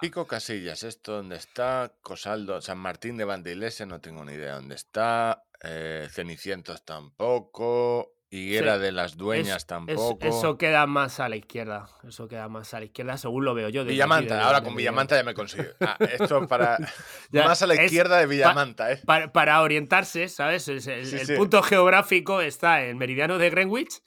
[0.02, 1.94] Pico Casillas, ¿esto dónde está?
[2.02, 5.44] Cosaldo, San Martín de Vandeilesia, no tengo ni idea dónde está.
[5.62, 8.17] Eh, Cenicientos tampoco.
[8.30, 10.18] Higuera Sí, de las Dueñas Es- tampoco.
[10.26, 11.88] eso queda más a la izquierda.
[12.06, 13.82] Eso queda más a la izquierda, según lo veo yo.
[13.82, 15.64] aquí, Villamanta, ahora con Villamanta ya me consigo.
[15.80, 16.76] Ah, esto para.
[17.30, 19.00] Ya, más a la izquierda de Villamanta, ¿eh?
[19.06, 20.68] Para, para orientarse, ¿sabes?
[20.68, 21.36] Es el, Sí, el sí.
[21.36, 24.02] punto geográfico está en meridiano de Greenwich,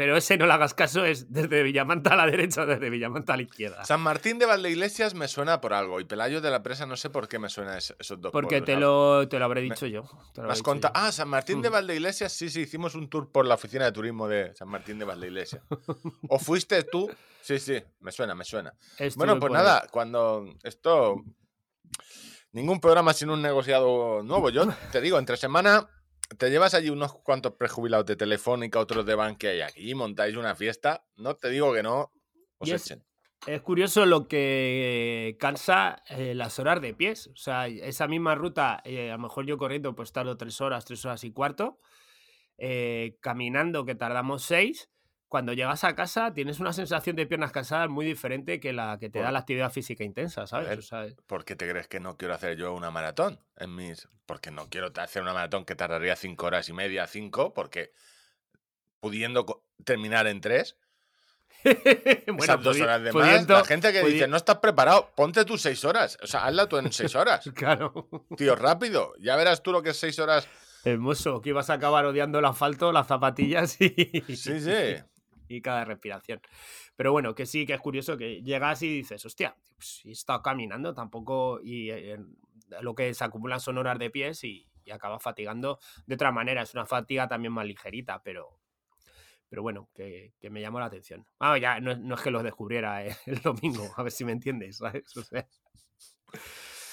[0.00, 3.34] pero ese no le hagas caso, es desde Villamanta a la derecha o desde Villamanta
[3.34, 3.84] a la izquierda.
[3.84, 6.00] San Martín de Valdeiglesias me suena por algo.
[6.00, 8.62] Y Pelayo de la Presa no sé por qué me suena es- esos dos Porque
[8.62, 10.04] te lo, te lo habré dicho yo.
[10.32, 10.90] te lo habré dicho yo.
[10.94, 11.72] Ah, San Martín de Mm.
[11.74, 15.04] Valdeiglesias, sí, sí, hicimos un tour por la oficina de turismo de San Martín de
[15.04, 15.62] Valdeiglesias.
[16.30, 17.10] ¿O fuiste tú?
[17.42, 18.72] Sí, sí, me suena, me suena.
[19.16, 21.16] Bueno, pues nada, cuando esto.
[22.52, 24.50] Ningún programa sin un negociado nuevo.
[24.50, 25.88] Yo te digo, entre semana
[26.38, 30.54] te llevas allí unos cuantos prejubilados de Telefónica, otros de Bankia y aquí montáis una
[30.54, 32.12] fiesta, no te digo que no
[32.58, 33.04] os echen.
[33.46, 37.28] Es curioso lo que cansa eh, las horas de pies.
[37.28, 40.84] O sea, esa misma ruta, eh, a lo mejor yo corriendo, pues tardo tres horas,
[40.84, 41.78] tres horas y cuarto.
[42.58, 44.90] eh, caminando, que tardamos seis.
[45.30, 49.10] Cuando llegas a casa, tienes una sensación de piernas cansadas muy diferente que la que
[49.10, 50.68] te da la actividad física intensa, ¿sabes?
[50.68, 53.38] ver, O sea, ¿Por qué te crees que no quiero hacer yo una maratón?
[53.56, 54.08] En mis...
[54.26, 57.92] Porque no quiero hacer una maratón que tardaría cinco horas y media, cinco, porque
[58.98, 60.76] pudiendo terminar en tres,
[62.26, 65.62] bueno, esas dos horas de más, la gente que dice, no estás preparado, ponte tus
[65.62, 66.18] seis horas.
[66.24, 67.48] O sea, hazla tú en seis horas.
[67.54, 68.08] Claro.
[68.36, 69.12] Tío, rápido.
[69.20, 70.48] Ya verás tú lo que es seis horas.
[70.82, 74.96] Hermoso, que ibas a acabar odiando el asfalto, las zapatillas y, Sí, sí.
[75.50, 76.40] y cada respiración.
[76.96, 80.94] Pero bueno, que sí, que es curioso que llegas y dices, hostia, pues, he caminando
[80.94, 82.18] tampoco y eh,
[82.80, 86.62] lo que se acumulan son horas de pies y, y acabas fatigando de otra manera.
[86.62, 88.60] Es una fatiga también más ligerita, pero,
[89.48, 91.26] pero bueno, que, que me llamó la atención.
[91.40, 94.32] Ah, ya, no, no es que lo descubriera eh, el domingo, a ver si me
[94.32, 94.80] entiendes,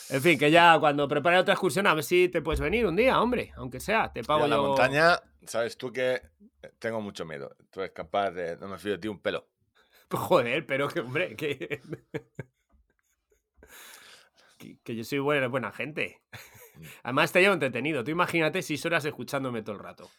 [0.09, 2.95] en fin, que ya cuando prepare otra excursión, a ver si te puedes venir un
[2.95, 6.21] día, hombre, aunque sea, te Yo pago a la yo- montaña, sabes tú que
[6.79, 7.55] tengo mucho miedo.
[7.71, 8.57] Tú eres capaz de.
[8.57, 9.47] No me fío de ti un pelo.
[10.11, 11.81] Joder, pero que, hombre, que.
[14.57, 16.21] que, que yo soy buena, buena gente.
[17.03, 18.03] Además, te llevo entretenido.
[18.03, 20.09] Tú imagínate seis horas escuchándome todo el rato.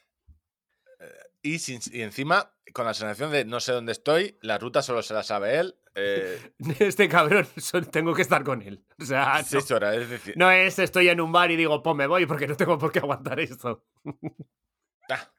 [1.43, 5.03] Y, sin- y encima, con la sensación de no sé dónde estoy, la ruta solo
[5.03, 5.77] se la sabe él.
[6.39, 7.47] eh, Este cabrón,
[7.91, 8.85] tengo que estar con él.
[9.01, 10.35] O sea, no, seis horas, es decir.
[10.37, 12.93] no es estoy en un bar y digo, pues me voy porque no tengo por
[12.93, 13.85] qué aguantar esto.
[15.11, 15.31] ah,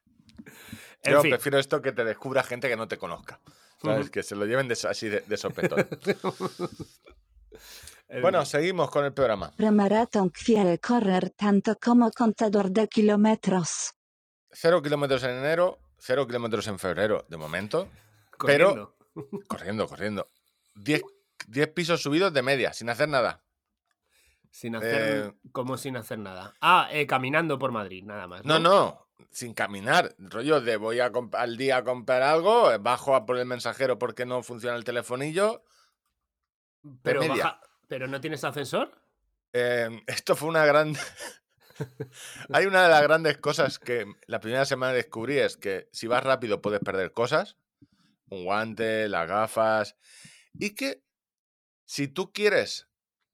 [1.04, 1.32] En yo fin.
[1.32, 3.40] prefiero esto que te descubra gente que no te conozca.
[4.12, 5.88] Que se lo lleven de, así de, de sopetón.
[8.12, 9.52] En bueno, seguimos con el programa.
[9.56, 13.94] Premaratón quiere correr tanto como contador de kilómetros.
[14.52, 17.88] Cero kilómetros en enero, cero kilómetros en febrero, de momento.
[18.44, 18.96] pero-
[19.48, 19.88] Corriendo.
[19.88, 20.30] Corriendo,
[20.80, 20.84] corriendo.
[20.84, 21.02] Diez,
[21.48, 23.44] diez pisos subidos de media, sin hacer nada.
[24.52, 25.28] Sin hacer.
[25.28, 26.54] Eh, Como sin hacer nada.
[26.62, 28.44] Ah, eh, caminando por Madrid, nada más.
[28.46, 30.16] No, no, sin caminar.
[30.18, 34.00] Rollo de voy a al día a comprar algo, eh, bajo a por el mensajero
[34.00, 35.64] porque no funciona el telefonillo.
[37.04, 38.92] Pero, baja- ¿Pero no tienes ascensor?
[39.54, 40.96] Eh, esto fue una gran...
[42.54, 46.24] Hay una de las grandes cosas que la primera semana descubrí es que si vas
[46.24, 47.56] rápido puedes perder cosas.
[48.30, 49.96] Un guante, las gafas.
[50.54, 51.04] Y que
[51.86, 52.88] si tú quieres...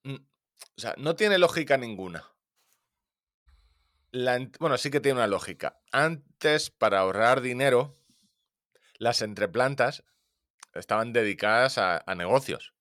[0.03, 2.31] mm, O sea, no tiene lógica ninguna.
[4.11, 5.81] La bueno, sí que tiene una lógica.
[5.91, 7.95] Antes, para ahorrar dinero,
[8.97, 10.03] las entreplantas
[10.73, 12.73] estaban dedicadas a, a negocios.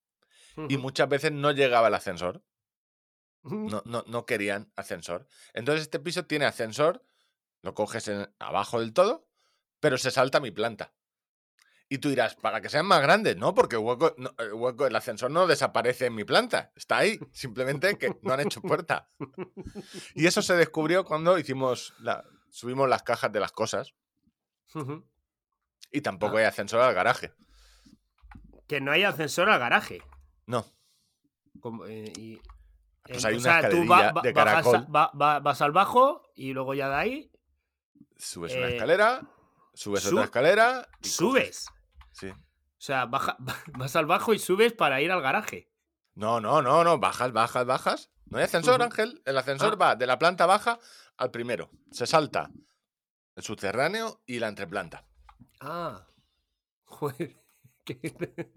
[0.68, 2.44] Y muchas veces no llegaba el ascensor.
[3.42, 5.27] No, no, no querían ascensor.
[5.53, 7.05] Entonces este piso tiene ascensor,
[7.61, 9.29] lo coges en- abajo del todo,
[9.81, 10.94] pero se salta mi planta.
[11.88, 13.55] Y tú dirás, para que sean más grandes, ¿no?
[13.55, 16.73] Porque el hueco, no, el hueco, el ascensor no desaparece en mi planta.
[16.75, 19.11] Está ahí, simplemente que no han hecho puerta.
[20.14, 23.94] Y eso se descubrió cuando hicimos la, subimos las cajas de las cosas
[25.92, 26.40] y tampoco Ah.
[26.40, 27.33] hay ascensor al garaje.
[28.66, 30.03] Que no hay ascensor al garaje.
[30.47, 30.64] No.
[31.61, 32.40] Como, eh, y-
[33.03, 34.87] Pues hay o una sea, tú escalerilla va- de caracol.
[34.97, 37.31] va- va- vas al bajo y luego ya de ahí
[38.16, 39.20] Subes una Eh, escalera,
[39.75, 40.89] subes su- otra escalera.
[41.03, 41.67] y subes.
[42.13, 42.29] Sí.
[42.29, 42.37] O
[42.79, 43.37] sea, baja-
[43.79, 45.71] vas al bajo y subes para ir al garaje.
[46.15, 48.11] No, no, no, no, bajas, bajas, bajas.
[48.27, 48.81] No hay ascensor.
[48.83, 49.21] Ángel.
[49.25, 49.77] El ascensor Ah.
[49.77, 50.79] va de la planta baja
[51.17, 51.71] al primero.
[51.91, 52.51] Se salta
[53.37, 55.05] el subterráneo y la entreplanta.
[55.61, 56.07] Ah.
[56.85, 57.37] Joder.
[57.85, 58.51] qué-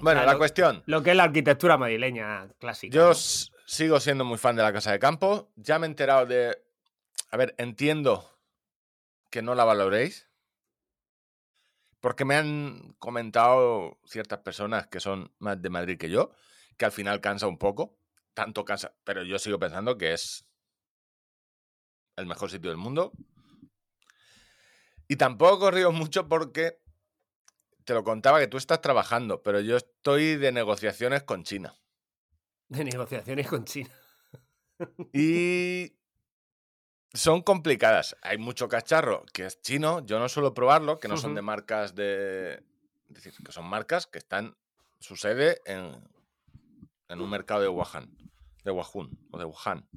[0.00, 0.82] Bueno, Ah, la lo- cuestión.
[0.86, 2.92] Lo que es la arquitectura madrileña clásica.
[2.94, 5.52] Yo sigo siendo muy fan de la casa de campo.
[5.56, 6.60] Ya me he enterado de.
[7.30, 8.31] A ver, entiendo
[9.32, 10.30] que no la valoréis.
[12.00, 16.32] Porque me han comentado ciertas personas que son más de Madrid que yo,
[16.76, 17.98] que al final cansa un poco.
[18.34, 18.94] Tanto cansa.
[19.04, 20.46] Pero yo sigo pensando que es
[22.16, 23.12] el mejor sitio del mundo.
[25.08, 26.80] Y tampoco río mucho porque
[27.84, 31.74] te lo contaba que tú estás trabajando, pero yo estoy de negociaciones con China.
[32.68, 33.90] De negociaciones con China.
[35.12, 35.94] Y
[37.14, 38.16] son complicadas.
[38.22, 40.04] Hay mucho cacharro que es chino.
[40.04, 42.62] Yo no suelo probarlo, que no son de marcas de.
[43.08, 44.56] Es decir, que son marcas que están.
[45.00, 45.96] Su sede en,
[47.08, 48.16] en un mercado de Wuhan.
[48.64, 49.10] De Wuhan.
[49.32, 49.88] O de Wuhan.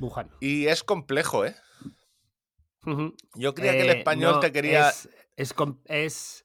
[0.00, 0.28] Wuhan.
[0.40, 1.54] Y es complejo, ¿eh?
[3.34, 4.88] Yo creía que el Eh, español no, te quería.
[5.36, 5.54] Es,
[5.86, 6.44] es,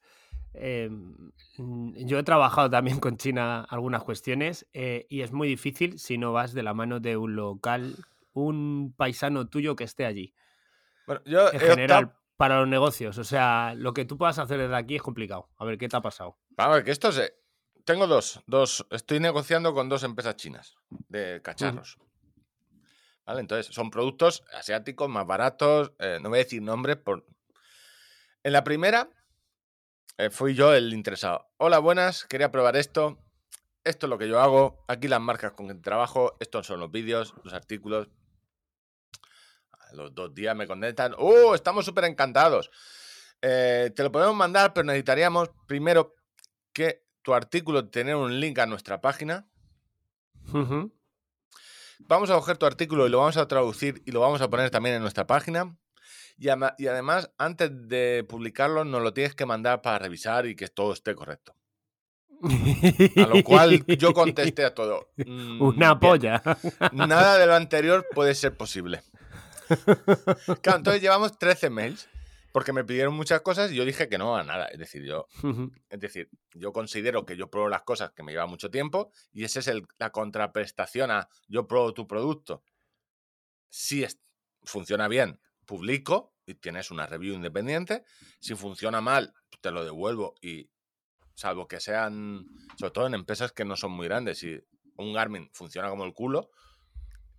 [0.54, 0.90] eh,
[1.58, 6.18] mm, yo he trabajado también con China algunas cuestiones eh, y es muy difícil si
[6.18, 8.06] no vas de la mano de un local,
[8.46, 10.34] un paisano tuyo que esté allí.
[11.06, 13.18] Bueno, yo en general para los negocios.
[13.18, 15.50] O sea, lo que tú puedas hacer desde aquí es complicado.
[15.58, 16.38] A ver, ¿qué te ha pasado?
[16.52, 17.34] Vamos a ver, que esto se.
[17.84, 18.88] Tengo dos, dos.
[18.92, 20.78] Estoy negociando con dos empresas chinas
[21.10, 21.98] de cacharros.
[23.26, 23.42] ¿Vale?
[23.42, 25.92] Entonces, son productos asiáticos más baratos.
[26.00, 27.26] eh, no voy a decir nombres por.
[28.44, 29.10] En la primera,
[30.18, 31.52] eh, fui yo el interesado.
[31.58, 33.20] Hola, buenas, quería probar esto.
[33.84, 34.86] Esto es lo que yo hago.
[34.88, 36.38] Aquí las marcas con que trabajo.
[36.40, 38.08] Estos son los vídeos, los artículos.
[39.94, 41.14] Los dos días me contestan.
[41.18, 41.56] ¡Oh!
[41.56, 42.70] Estamos súper encantados.
[43.42, 46.16] Eh, te lo podemos mandar, pero necesitaríamos primero
[46.74, 49.48] que tu artículo tener un link a nuestra página.
[52.00, 54.70] Vamos a coger tu artículo y lo vamos a traducir y lo vamos a poner
[54.70, 55.76] también en nuestra página.
[56.38, 60.94] Y, además, antes de publicarlo, nos lo tienes que mandar para revisar y que todo
[60.94, 61.54] esté correcto.
[62.42, 65.10] A lo cual yo contesté a todo.
[65.18, 66.00] "Mm, Una bien".
[66.00, 66.42] polla.
[66.94, 69.02] Nada de lo anterior puede ser posible.
[70.62, 72.08] Claro, entonces llevamos 13 mails
[72.52, 74.66] porque me pidieron muchas cosas y yo dije que no a nada.
[74.68, 75.28] Es decir, yo,
[75.90, 79.44] es decir, yo considero que yo pruebo las cosas que me lleva mucho tiempo y
[79.44, 82.64] esa es el- la contraprestación a yo pruebo tu producto.
[83.70, 84.20] Si es-
[84.64, 88.04] funciona bien, publico y tienes una review independiente.
[88.40, 90.70] Si funciona mal, te lo devuelvo y
[91.36, 92.46] salvo que sean,
[92.78, 94.60] sobre todo en empresas que no son muy grandes, si
[94.98, 96.50] un Garmin funciona como el culo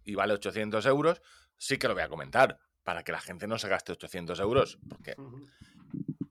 [0.04, 1.20] y vale 800 euros,
[1.60, 4.78] sí que lo voy a comentar para que la gente no se gaste 800 euros.
[4.88, 5.14] Porque,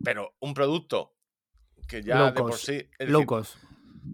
[0.04, 1.14] pero un producto
[1.88, 3.56] que ya Low de por cost, sí es Low decir, cost.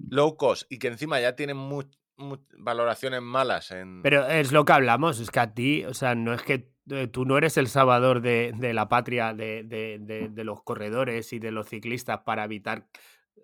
[0.10, 1.84] low cost y que encima ya tiene mu-
[2.17, 4.01] mu- valoraciones malas en...
[4.01, 7.08] Pero es lo que hablamos, es que a ti, o sea, no es que eh,
[7.08, 11.32] tú no eres el salvador de, de la patria de, de- de- de los corredores
[11.34, 12.88] y de los ciclistas para evitar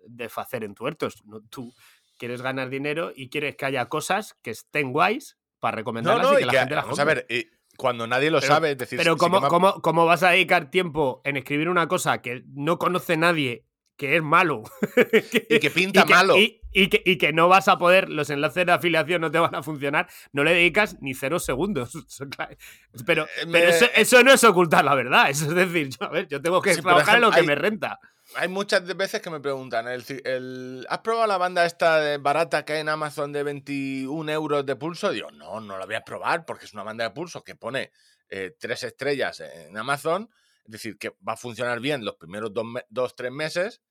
[0.06, 1.22] desfacer en tuertos.
[1.24, 1.72] No, tú
[2.18, 6.32] quieres ganar dinero y quieres que haya cosas que estén guays para no, recomendarlas no,
[6.32, 7.26] y que y la que, gente las vamos a compre.
[7.28, 10.06] ver, y cuando nadie lo Pero- sabe, es decir, Pero sí ¿cómo, me cómo- cómo
[10.06, 13.64] vas a dedicar tiempo en escribir una cosa que no conoce nadie,
[13.96, 14.62] que es malo?
[15.48, 16.36] y que pinta y que, malo.
[16.38, 19.38] Y, y que, y que no vas a poder, los enlaces de afiliación no te
[19.38, 21.92] van a funcionar, no le dedicas ni cero segundos.
[23.06, 25.30] Pero, Eh, me- pero eso, eso no es ocultar la verdad.
[25.30, 27.54] Eso es decir, yo, a ver, yo tengo que Sí, trabajar en lo que me
[27.54, 27.98] renta.
[28.36, 32.88] Hay muchas veces que me preguntan, ¿has probado la banda esta barata que hay en
[32.88, 35.10] Amazon de 21 euros de pulso?
[35.10, 37.92] Digo, no, no la voy a probar porque es una banda de pulso que pone
[38.28, 40.30] eh, tres estrellas en Amazon.
[40.64, 43.82] Es decir, que va a funcionar bien los primeros dos, dos tres meses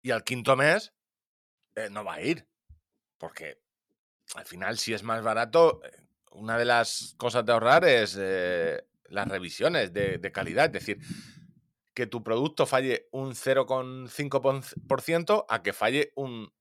[0.00, 0.94] y al quinto mes
[1.74, 2.48] eh, no va a ir.
[3.18, 3.60] Porque
[4.34, 5.90] al final, si es más barato, eh,
[6.32, 10.66] una de las cosas de ahorrar es eh, las revisiones de calidad.
[10.66, 10.98] Es decir,
[11.98, 16.54] que tu producto falle un 0,5% a que falle un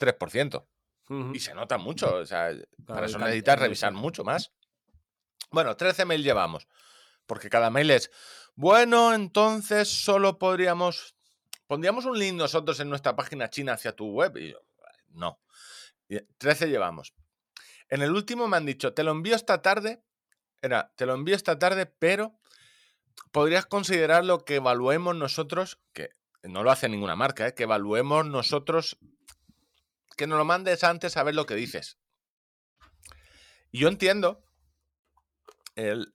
[0.00, 0.66] 3%.
[1.10, 1.32] Ujú.
[1.32, 2.16] Y se nota mucho.
[2.16, 4.52] O sea, Claro, para eso necesitas revisar mucho más.
[5.52, 6.66] Bueno, 13 mails llevamos.
[7.24, 8.10] Porque cada mail es,
[8.56, 11.14] bueno, entonces solo podríamos,
[11.68, 14.36] pondríamos un link nosotros en nuestra página china hacia tu web.
[14.38, 14.58] Y yo,
[15.10, 15.40] no.
[16.08, 17.14] Y 13 llevamos.
[17.88, 20.02] En el último me han dicho, te lo envío esta tarde.
[20.60, 22.40] Era, te lo envío esta tarde, pero
[23.32, 26.10] podrías considerar lo que evaluemos nosotros, que
[26.42, 27.54] no lo hace ninguna marca, ¿eh?
[27.54, 28.98] que evaluemos nosotros,
[30.16, 31.98] que nos lo mandes antes a ver lo que dices.
[33.72, 34.42] Yo entiendo
[35.76, 36.12] el-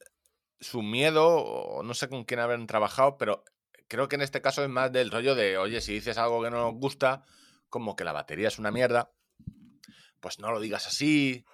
[0.60, 3.44] su miedo, o no sé con quién habrán trabajado, pero
[3.88, 6.50] creo que en este caso es más del rollo de, oye, si dices algo que
[6.50, 7.24] no nos gusta,
[7.70, 9.12] como que la batería es una mierda,
[10.20, 11.46] pues no lo digas así,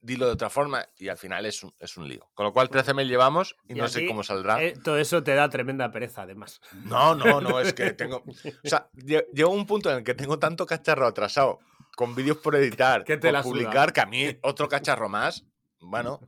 [0.00, 2.28] dilo de otra forma, y al final es un, es un lío.
[2.34, 4.62] Con lo cual 13 mail llevamos y, Y no sé cómo saldrá.
[4.62, 6.60] Eh, todo eso te da tremenda pereza, además.
[6.84, 8.22] No, no, no, es que tengo.
[8.26, 11.60] O sea, lle- llego a un punto en el que tengo tanto cacharro atrasado
[11.96, 13.62] con vídeos por editar, Que te la por suda.
[13.64, 15.44] publicar, que a mí otro cacharro más.
[15.80, 16.20] Bueno.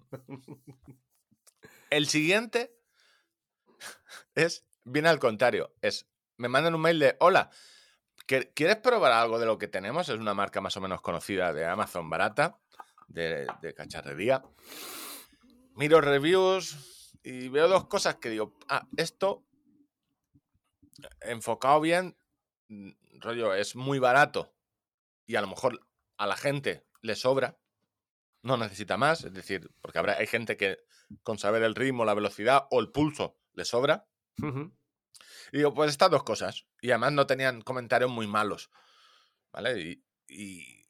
[1.90, 2.74] El siguiente
[4.34, 4.64] es.
[4.84, 5.72] Viene al contrario.
[5.82, 6.06] Es.
[6.36, 7.16] Me mandan un mail de.
[7.20, 7.50] Hola.
[8.26, 10.08] ¿que- ¿Quieres probar algo de lo que tenemos?
[10.08, 12.58] Es una marca más o menos conocida de Amazon barata,
[13.06, 14.42] de, de cacharrería.
[15.74, 19.44] Miro reviews y veo dos cosas que digo, ah, esto
[21.20, 22.16] enfocado bien,
[22.68, 22.90] mm,
[23.20, 24.54] rollo, es muy barato
[25.26, 25.80] y a lo mejor
[26.16, 27.58] a la gente le sobra,
[28.42, 30.78] no necesita más, es decir, porque habrá, hay gente que
[31.22, 34.06] con saber el ritmo, la velocidad o el pulso le sobra.
[35.52, 36.66] Y digo, pues estas dos cosas.
[36.80, 38.70] Y además no tenían comentarios muy malos.
[39.52, 39.80] ¿Vale?
[39.80, 40.86] Y, y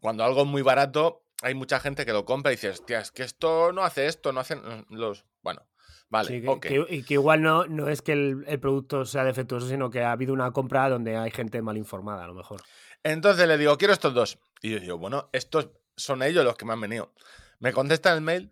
[0.00, 3.10] cuando algo es muy barato, hay mucha gente que lo compra y dice, hostia, es
[3.10, 5.24] que esto no hace esto, no hacen los.
[5.42, 5.66] Bueno,
[6.08, 6.60] vale, Sí, que, ok.
[6.66, 10.02] que- y que igual no, no es que el, el producto sea defectuoso, sino que
[10.02, 12.62] ha habido una compra donde hay gente mal informada, a lo mejor.
[13.02, 14.38] Entonces le digo, quiero estos dos.
[14.62, 17.12] Y yo digo, bueno, estos son ellos los que me han venido.
[17.58, 18.50] Me contesta el mail,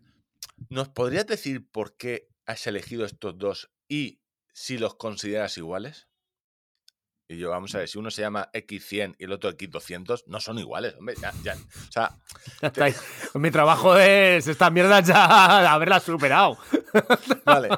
[0.68, 4.21] ¿nos podrías decir por qué has elegido estos dos y
[4.53, 6.09] si los consideras iguales?
[7.33, 10.40] Y yo, vamos a ver, si uno se llama X100 y el otro X200, no
[10.40, 11.14] son iguales, hombre.
[11.21, 11.55] Ya, ya.
[11.55, 12.16] O sea.
[13.35, 16.59] Mi trabajo es esta mierda ya haberla superado.
[17.45, 17.68] vale.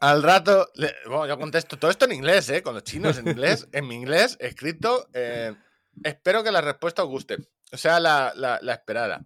[0.00, 2.62] Al rato, le- bueno, yo contesto todo esto en inglés, ¿eh?
[2.62, 5.08] Con los chinos en inglés, en mi inglés, escrito.
[5.14, 5.54] eh,
[6.02, 7.36] espero que la respuesta os guste.
[7.72, 9.24] O sea, la, la- la esperada.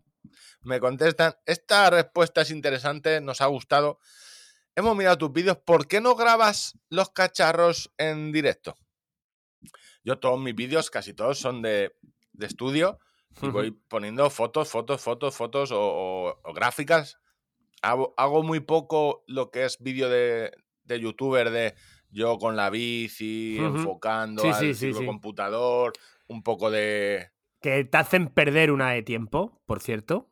[0.62, 3.98] Me contestan, esta respuesta es interesante, nos ha gustado.
[4.76, 8.76] Hemos mirado tus vídeos, ¿por qué no grabas los cacharros en directo?
[10.08, 11.94] Yo todos mis vídeos, casi todos, son de,
[12.32, 12.98] de estudio
[13.42, 17.18] y voy poniendo fotos, fotos, fotos, fotos o, o- o gráficas.
[17.82, 20.50] Hago, hago muy poco lo que es vídeo de,
[20.84, 21.74] de youtuber de
[22.10, 23.66] yo con la bici, Ujú.
[23.76, 25.04] enfocando Sí, al sí, sí.
[25.04, 25.92] computador,
[26.26, 27.28] un poco de...
[27.60, 30.30] Que te hacen perder una de tiempo, por cierto.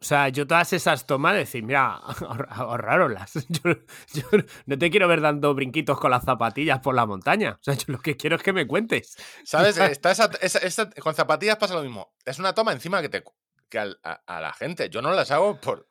[0.00, 3.34] O sea, yo todas esas tomas, decir, mira, ahor- ahorrároslas.
[3.48, 3.72] Yo,
[4.14, 4.22] yo
[4.66, 7.58] no te quiero ver dando brinquitos con las zapatillas por la montaña.
[7.60, 9.16] O sea, yo lo que quiero es que me cuentes.
[9.44, 9.76] ¿Sabes?
[9.76, 12.14] Está esa- esa- esa- con zapatillas pasa lo mismo.
[12.24, 13.22] Es una toma encima que te
[13.68, 14.88] que a, a la gente.
[14.90, 15.86] Yo no las hago por,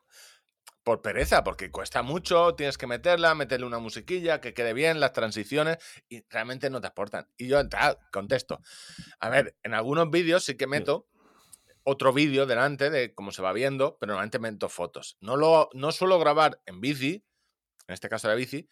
[0.82, 5.12] por pereza, porque cuesta mucho, tienes que meterla, meterle una musiquilla, que quede bien, las
[5.12, 7.28] transiciones, y realmente no te aportan.
[7.38, 8.60] Y yo ah, contesto.
[9.20, 11.06] A ver, en algunos vídeos sí que meto
[11.84, 15.16] otro vídeo delante de cómo se va viendo, pero normalmente meto fotos.
[15.20, 17.24] No, lo, no suelo grabar en bici,
[17.86, 18.68] en este caso la bici,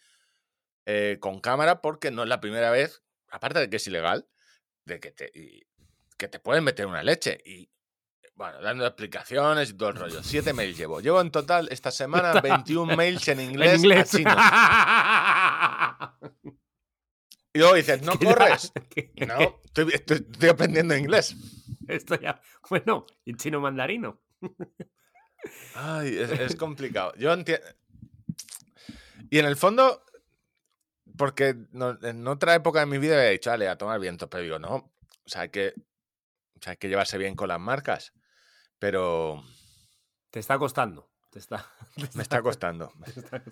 [0.85, 4.27] eh, con cámara, porque no es la primera vez, aparte de que es ilegal,
[4.85, 5.65] de que te, y-
[6.17, 7.39] que te pueden meter una leche.
[7.45, 7.69] Y
[8.35, 10.23] bueno, dando explicaciones y todo el rollo.
[10.23, 11.01] Siete mails llevo.
[11.01, 14.11] Llevo en total esta semana 21 mails en inglés, en inglés.
[17.53, 18.71] Y luego dices, no corres.
[19.27, 21.35] No, estoy, estoy- estoy aprendiendo inglés.
[21.87, 22.41] Esto ya.
[22.69, 24.21] Bueno, y chino mandarino.
[25.75, 27.13] Ay, es, es complicado.
[27.17, 27.65] Yo entiendo.
[29.31, 30.03] Y en el fondo,
[31.17, 34.43] porque no- en otra época de mi vida había dicho, vale, a tomar viento, pero
[34.43, 34.75] digo, no.
[34.75, 34.91] O
[35.25, 38.13] sea, hay que, o sea, hay que llevarse bien con las marcas.
[38.79, 39.43] Pero
[40.31, 41.09] Te está costando.
[41.31, 42.91] Te está, te me está costando.
[43.05, 43.43] está-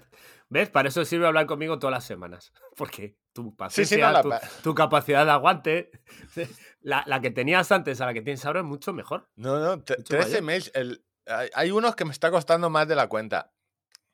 [0.50, 0.70] ¿Ves?
[0.70, 2.52] Para eso sirve hablar conmigo todas las semanas.
[2.76, 5.92] Porque tu Sí, paciencia, sí, no, la tu, pa- tu capacidad de aguante,
[6.82, 9.30] la, la que tenías antes a la que tienes ahora es mucho mejor.
[9.36, 10.44] No, no, te- Mucho 13 mayor.
[10.44, 10.72] mails.
[10.74, 13.54] El, hay, hay unos que me está costando más de la cuenta.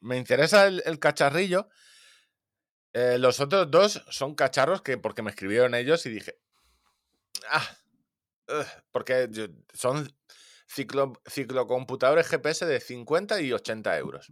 [0.01, 1.69] Me interesa el, el cacharrillo.
[2.93, 6.39] Eh, los otros dos son cacharros que porque me escribieron ellos y dije.
[7.49, 7.65] Ah,
[8.49, 10.11] ugh", porque yo- son
[10.67, 14.31] ciclo, ciclocomputadores GPS de 50 y 80 euros.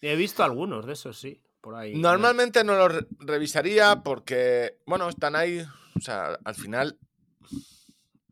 [0.00, 1.42] He visto algunos de esos, sí.
[1.64, 1.94] Por ahí.
[1.96, 5.64] Normalmente no los re- revisaría porque, bueno, están ahí.
[5.96, 6.98] O sea, al final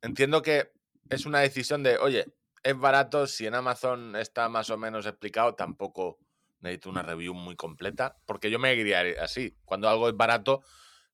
[0.02, 0.70] entiendo que
[1.08, 2.26] es una decisión de, oye,
[2.62, 6.18] es barato, si en Amazon está más o menos explicado, tampoco
[6.60, 9.56] necesito una review muy completa, porque yo me iría así.
[9.64, 10.62] Cuando algo es barato,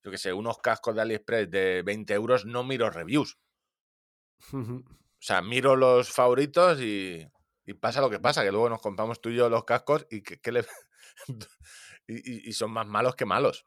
[0.03, 3.39] yo que sé, unos cascos de AliExpress de 20 euros, no miro reviews.
[4.53, 4.83] O
[5.21, 7.25] sea, miro los favoritos y,
[7.65, 10.23] y pasa lo que pasa, que luego nos compramos tú y yo los cascos y
[10.23, 10.67] que, que le...
[12.09, 13.65] y, y- y son más malos que malos.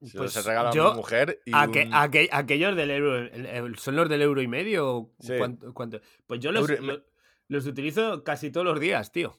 [0.00, 4.08] Se los Pues regalado a mi mujer y un- aque- aquellos del euro, ¿son los
[4.08, 5.10] del euro y medio?
[5.20, 5.34] Sí.
[5.38, 6.00] cuánto- cuánto?
[6.26, 7.04] Pues yo los, Euro y me- lo-
[7.48, 9.30] los utilizo casi todos los días, tío.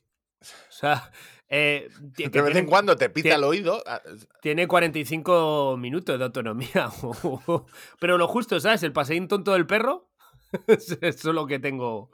[0.41, 1.11] O sea,
[1.49, 3.81] eh, de vez en tienen- cuando te pita el oído.
[3.87, 4.01] ah,
[4.41, 6.89] tiene 45 minutos de autonomía.
[7.99, 8.83] Pero lo justo, ¿sabes?
[8.83, 10.09] El paseín tonto del perro,
[10.67, 12.11] eso es lo que tengo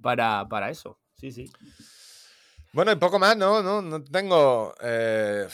[0.00, 1.00] para, para eso.
[1.14, 1.50] Sí, sí.
[2.72, 4.74] Bueno, y poco más, no, no, no tengo.
[4.80, 5.46] eh,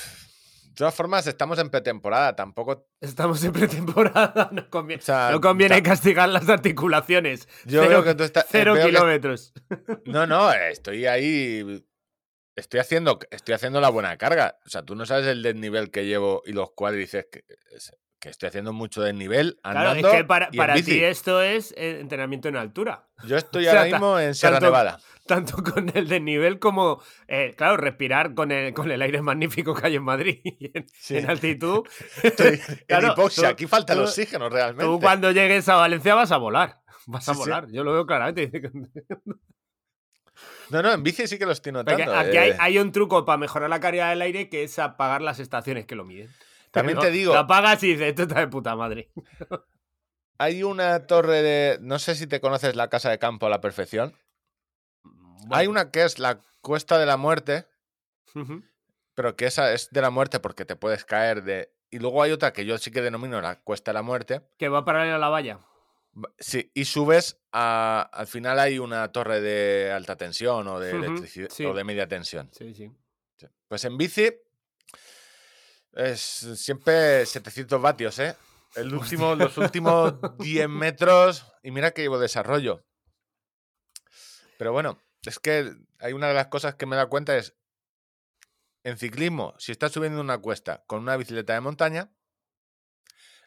[0.65, 2.87] De todas formas, estamos en pretemporada, tampoco.
[3.01, 7.49] Estamos en pretemporada, no conviene, O sea, no conviene castigar las articulaciones.
[7.65, 8.45] Yo cero, veo que tú estás.
[8.45, 9.53] eh, cero que- kilómetros.
[10.05, 11.83] No, no, estoy ahí.
[12.55, 14.59] Estoy haciendo, estoy haciendo la buena carga.
[14.65, 17.45] O sea, tú no sabes el desnivel que llevo y los cuádriceps que,
[18.27, 22.49] que estoy haciendo mucho desnivel Claro, andando es que para, ti esto es eh, entrenamiento
[22.49, 23.07] en altura.
[23.27, 24.99] Yo estoy o sea, ahora mismo en Sierra tanto- Nevada.
[25.27, 29.87] Tanto con el desnivel como, eh, claro, respirar con el, con el aire magnífico que
[29.87, 31.17] hay en Madrid en, Sí.
[31.19, 31.87] en altitud.
[32.23, 33.45] Estoy Claro, en hipoxia.
[33.45, 34.85] tú- Aquí falta el tú- oxígeno realmente.
[34.85, 36.81] Tú cuando llegues a Valencia vas a volar.
[37.07, 37.45] Vas a Sí, sí.
[37.45, 38.51] volar, yo lo veo claramente.
[40.71, 42.15] No, no, en bici sí que lo estoy Porque notando.
[42.17, 42.57] aquí hay, eh.
[42.59, 45.95] hay un truco para mejorar la calidad del aire que es apagar las estaciones que
[45.95, 46.29] lo miden.
[46.77, 49.11] También te digo, Lo apagas y dices, esto está de puta madre.
[50.39, 51.79] hay una torre de.
[51.81, 54.15] No sé si te conoces la casa de campo a la perfección.
[55.51, 57.67] Hay Bueno, una que es la Cuesta de la Muerte,
[59.15, 61.73] pero que esa es de la muerte porque te puedes caer de.
[61.91, 64.43] Y luego hay otra que yo sí que denomino la Cuesta de la Muerte.
[64.59, 65.61] Que va paralela a la valla.
[66.13, 68.11] Va- Sí, y subes a.
[68.13, 71.65] Al final hay una torre de alta tensión o de electricidad sí.
[71.65, 72.51] o de media tensión.
[72.53, 72.75] Sí.
[72.75, 72.91] Sí.
[73.69, 74.33] Pues en bici
[75.97, 78.37] es siempre 700 vatios, ¿eh?
[78.75, 82.85] El último, los últimos 10 metros y mira que llevo desarrollo.
[84.59, 87.57] Pero bueno, es que hay una de las cosas que me da cuenta es
[88.85, 92.13] en ciclismo, si estás subiendo una cuesta con una bicicleta de montaña,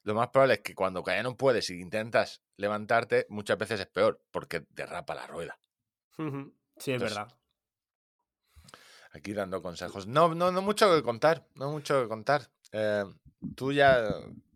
[0.04, 3.88] lo más probable es que cuando ya no puedes y intentas levantarte, muchas veces es
[3.88, 5.60] peor porque derrapa la rueda.
[6.18, 7.39] Sí, es Entonces, verdad.
[9.12, 10.08] Aquí dando consejos.
[10.08, 12.50] No, no, no mucho que contar, no mucho que contar.
[12.72, 13.06] Eh,
[13.56, 14.00] tú ya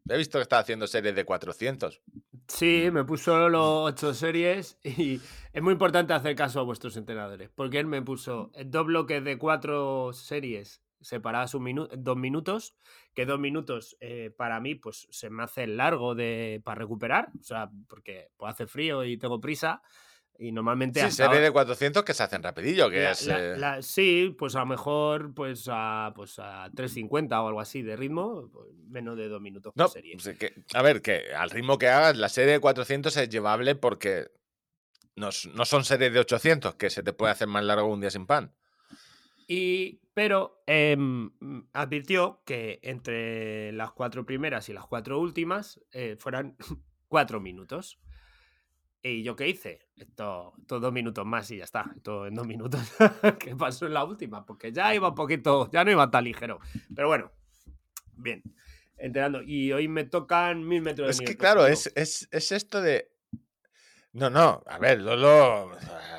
[0.07, 2.01] he visto que estás haciendo series de 400.
[2.47, 5.19] Sí, me puso los ocho series y
[5.53, 9.37] es muy importante hacer caso a vuestros entrenadores, porque él me puso dos bloques de
[9.37, 12.75] cuatro series separadas un minu- dos minutos,
[13.13, 17.43] que dos minutos eh, para mí pues se me hace largo de, para recuperar, o
[17.43, 19.81] sea, porque pues, hace frío y tengo prisa
[20.39, 21.09] y normalmente...
[21.11, 23.27] Sí, ahora- de 400 que se hacen rapidillo, que la- es...
[23.27, 27.59] la- eh, la- sí, pues a lo mejor pues a, pues a 3.50 o algo
[27.61, 30.17] así de ritmo, pues, menos de dos minutos por No, serie.
[30.21, 33.75] pues, que- a ver, que al ritmo que hagas, la serie de 400 es llevable
[33.75, 34.31] porque
[35.15, 38.09] no, no son series de 800, que se te puede hacer más largo un día
[38.09, 38.53] sin pan.
[39.47, 41.31] Y, pero em,
[41.73, 46.55] advirtió que entre las cuatro primeras y las cuatro últimas eh, fueran
[47.07, 47.99] cuatro minutos.
[49.05, 49.79] ¿Y yo qué hice?
[49.97, 51.91] Esto, estos dos minutos más y ya está.
[51.93, 52.79] Esto en dos minutos.
[53.39, 54.45] ¿Qué pasó en la última?
[54.45, 56.59] Porque ya iba un poquito, ya no iba tan ligero.
[56.95, 57.29] Pero bueno,
[58.15, 58.41] bien.
[58.95, 59.41] Entrenando.
[59.41, 63.11] Y hoy me tocan mil metros de Es que claro, es, es, es esto de...
[64.13, 65.71] No, no, a ver, Lolo,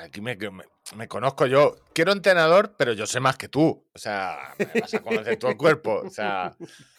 [0.03, 0.65] aquí me, me,
[0.95, 1.77] me conozco yo.
[1.95, 3.89] Quiero entrenador, pero yo sé más que tú.
[3.95, 6.03] O sea, me vas a conocer todo el cuerpo.
[6.05, 6.55] O sea,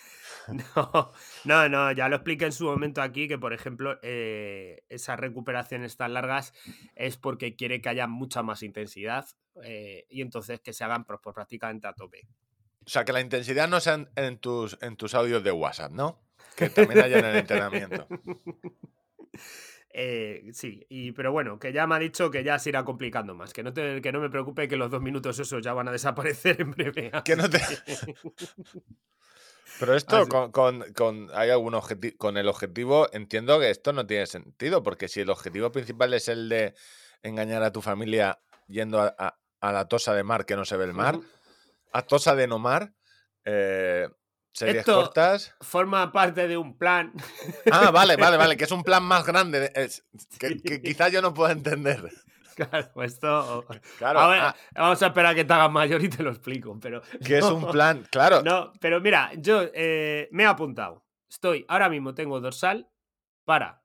[0.75, 1.11] No,
[1.45, 5.97] no, no, ya lo expliqué en su momento aquí que, por ejemplo, eh, esas recuperaciones
[5.97, 6.53] tan largas
[6.95, 9.25] es porque quiere que haya mucha más intensidad
[9.63, 12.27] eh, y entonces que se hagan pues, pues, prácticamente a tope.
[12.85, 15.91] o sea, que la intensidad no sea en, en tus, en tus audios de WhatsApp,
[15.91, 16.21] ¿no?
[16.55, 18.07] Que también haya en el entrenamiento.
[19.97, 23.33] Eh, sí, y, pero bueno, que ya me ha dicho que ya se irá complicando
[23.33, 25.87] más, que no, te- que no me preocupe que los dos minutos esos ya van
[25.87, 27.11] a desaparecer en breve.
[27.23, 27.61] Que no te-
[29.79, 34.05] Pero esto con, con, con- hay algún objeti- con el objetivo, entiendo que esto no
[34.05, 36.75] tiene sentido, porque si el objetivo principal es el de
[37.23, 40.77] engañar a tu familia yendo a, a- a la tosa de mar que no se
[40.77, 41.19] ve el mar,
[41.91, 42.93] a tosa de no mar,
[43.45, 44.07] eh,
[44.53, 45.53] series Esto- cortas.
[45.61, 47.11] Forma parte de un plan.
[47.71, 50.03] Ah, vale, vale, vale, que es un plan más grande, es-
[50.39, 52.11] que, que quizás yo no pueda entender.
[52.69, 53.65] Claro, esto.
[53.97, 56.29] Claro, A ver, ah, Vamos a esperar a que te hagas mayor y te lo
[56.31, 57.01] explico, pero.
[57.25, 61.05] que es un plan, claro, No, pero mira, yo eh, me he apuntado.
[61.29, 62.89] Estoy, ahora mismo tengo dorsal
[63.43, 63.83] para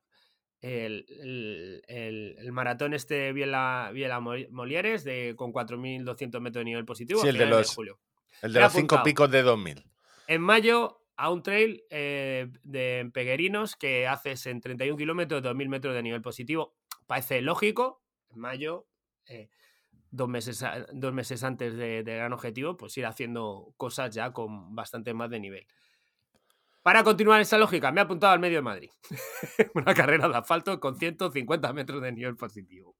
[0.60, 6.64] el, el- el- el maratón este Viela, Viela Mol- Molieres de, con 4.200 metros de
[6.64, 7.98] nivel positivo Sí, el de los- julio.
[8.42, 9.84] el de me los cinco picos de 2000.
[10.28, 15.94] En mayo a un trail eh, de Peguerinos que haces en 31 kilómetros, 2.000 metros
[15.94, 16.74] de nivel positivo.
[17.06, 18.02] Parece lógico.
[18.34, 18.86] Mayo,
[19.26, 19.48] eh,
[20.10, 24.74] dos, meses, dos meses antes de- del gran objetivo, pues ir haciendo cosas ya con
[24.74, 25.66] bastante más de nivel.
[26.82, 28.90] Para continuar esa lógica, me he apuntado al medio de Madrid.
[29.74, 32.96] Una carrera de asfalto con 150 metros de nivel positivo.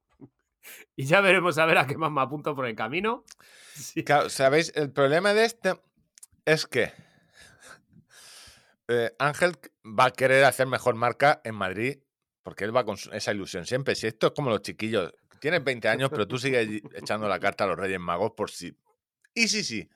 [0.95, 3.24] Y ya veremos a ver a qué más me apunto por el camino.
[3.74, 4.05] Sí.
[4.05, 4.70] Claro, ¿sabéis?
[4.76, 5.81] El problema de este
[6.45, 6.93] es que
[8.89, 9.53] eh, Ángel
[9.87, 11.99] va a querer hacer mejor marca en Madrid
[12.43, 13.95] porque él va con esa ilusión siempre.
[13.95, 17.64] Si esto es como los chiquillos, tienes 20 años, pero tú sigues echando la carta
[17.64, 18.74] a los Reyes Magos por si.
[19.34, 19.88] Y sí, sí.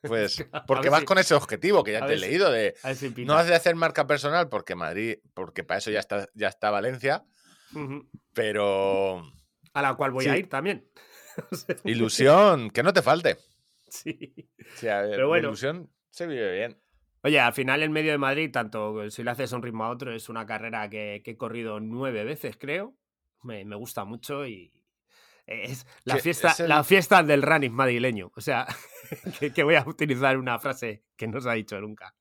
[0.00, 0.36] Pues
[0.68, 3.34] porque vas si- con ese objetivo que ya te he si- leído de si no
[3.34, 7.24] has de hacer marca personal porque Madrid, porque para eso ya está, ya está Valencia,
[8.32, 9.22] pero
[9.74, 10.88] A la cual voy a ir también.
[11.84, 13.36] Ilusión, que no te falte.
[13.88, 14.34] sí.
[14.80, 15.48] Pero bueno.
[15.48, 16.80] ilusión se vive bien.
[17.28, 20.14] Oye, al final el medio de Madrid, tanto si le haces un ritmo a otro,
[20.14, 22.94] es una carrera que, que he corrido nueve veces, creo.
[23.42, 24.72] Me, me gusta mucho y
[25.46, 28.32] es la Que fiesta, es el- la fiesta del running madrileño.
[28.34, 28.66] O sea,
[29.40, 32.14] que, que voy a utilizar una frase que no se ha dicho nunca.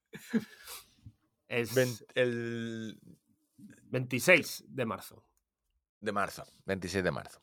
[1.48, 1.74] Es
[2.16, 3.00] el
[3.56, 5.24] 26 de marzo.
[6.02, 7.40] de marzo, 26 de marzo.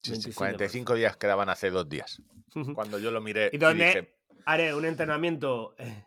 [0.00, 2.22] Sí, sí, 26 de 45 días quedaban hace dos días.
[2.74, 4.14] Cuando yo lo miré Y y, donde- dije,
[4.46, 6.04] Haré un entrenamiento eh,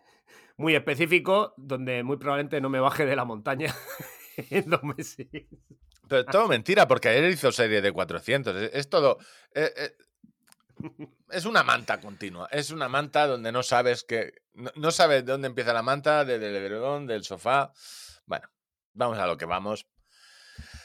[0.57, 3.73] muy específico donde muy probablemente no me baje de la montaña
[4.49, 5.27] en dos meses.
[6.07, 8.55] pero es todo mentira, porque ayer hizo serie de 400.
[8.55, 9.17] Es, es todo...
[9.53, 9.95] eh, eh,
[11.31, 12.47] es una manta continua.
[12.51, 14.33] Es una manta donde no sabes que...
[14.53, 17.71] No, no sabes dónde empieza la manta, desde el edredón, del sofá.
[18.25, 18.47] Bueno,
[18.93, 19.87] vamos a lo que vamos.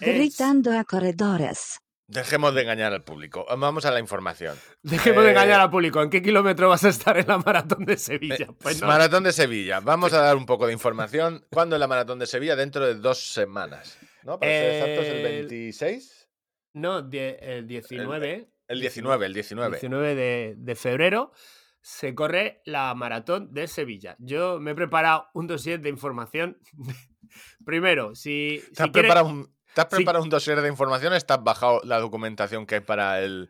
[0.00, 1.78] Gritando a corredores.
[2.12, 3.46] Dejemos de engañar al público.
[3.56, 4.56] Vamos a la información.
[4.82, 6.02] Dejemos de Eh, engañar al público.
[6.02, 8.48] ¿En qué kilómetro vas a estar en la maratón de Eh, Sevilla?
[8.60, 8.86] Pues no.
[8.86, 9.80] Maratón de Sevilla.
[9.80, 11.46] Vamos a dar un poco de información.
[11.50, 12.54] ¿Cuándo es la Maratón de Sevilla?
[12.56, 13.98] Dentro de dos semanas.
[14.24, 14.38] ¿No?
[14.38, 16.28] Para ser exactos, el El- 26.
[16.74, 18.48] No, die- el 19.
[18.68, 19.70] El 19, el 19.
[19.78, 21.32] 19 de, de febrero
[21.80, 24.16] se corre la maratón de Sevilla.
[24.18, 26.58] Yo me he preparado un dossier de información.
[27.64, 31.14] Primero, si, ¿Te has si quieres- preparado, un, te has preparado un dossier de información?
[31.14, 33.48] ¿Estás bajado la documentación que hay para el,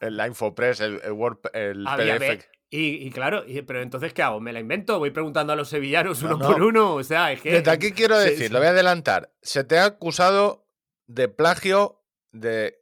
[0.00, 2.44] el la Infopress, el, el Word, el Había PDF?
[2.70, 4.40] Y, y claro, y- pero entonces, ¿qué hago?
[4.40, 4.98] ¿Me la invento?
[4.98, 6.46] ¿Voy preguntando a los sevillanos No, uno no.
[6.52, 6.94] por uno?
[6.94, 7.52] O sea, es que.
[7.52, 9.32] Desde aquí quiero decir, lo voy a adelantar.
[9.42, 10.66] Se te ha acusado
[11.06, 12.80] de plagio de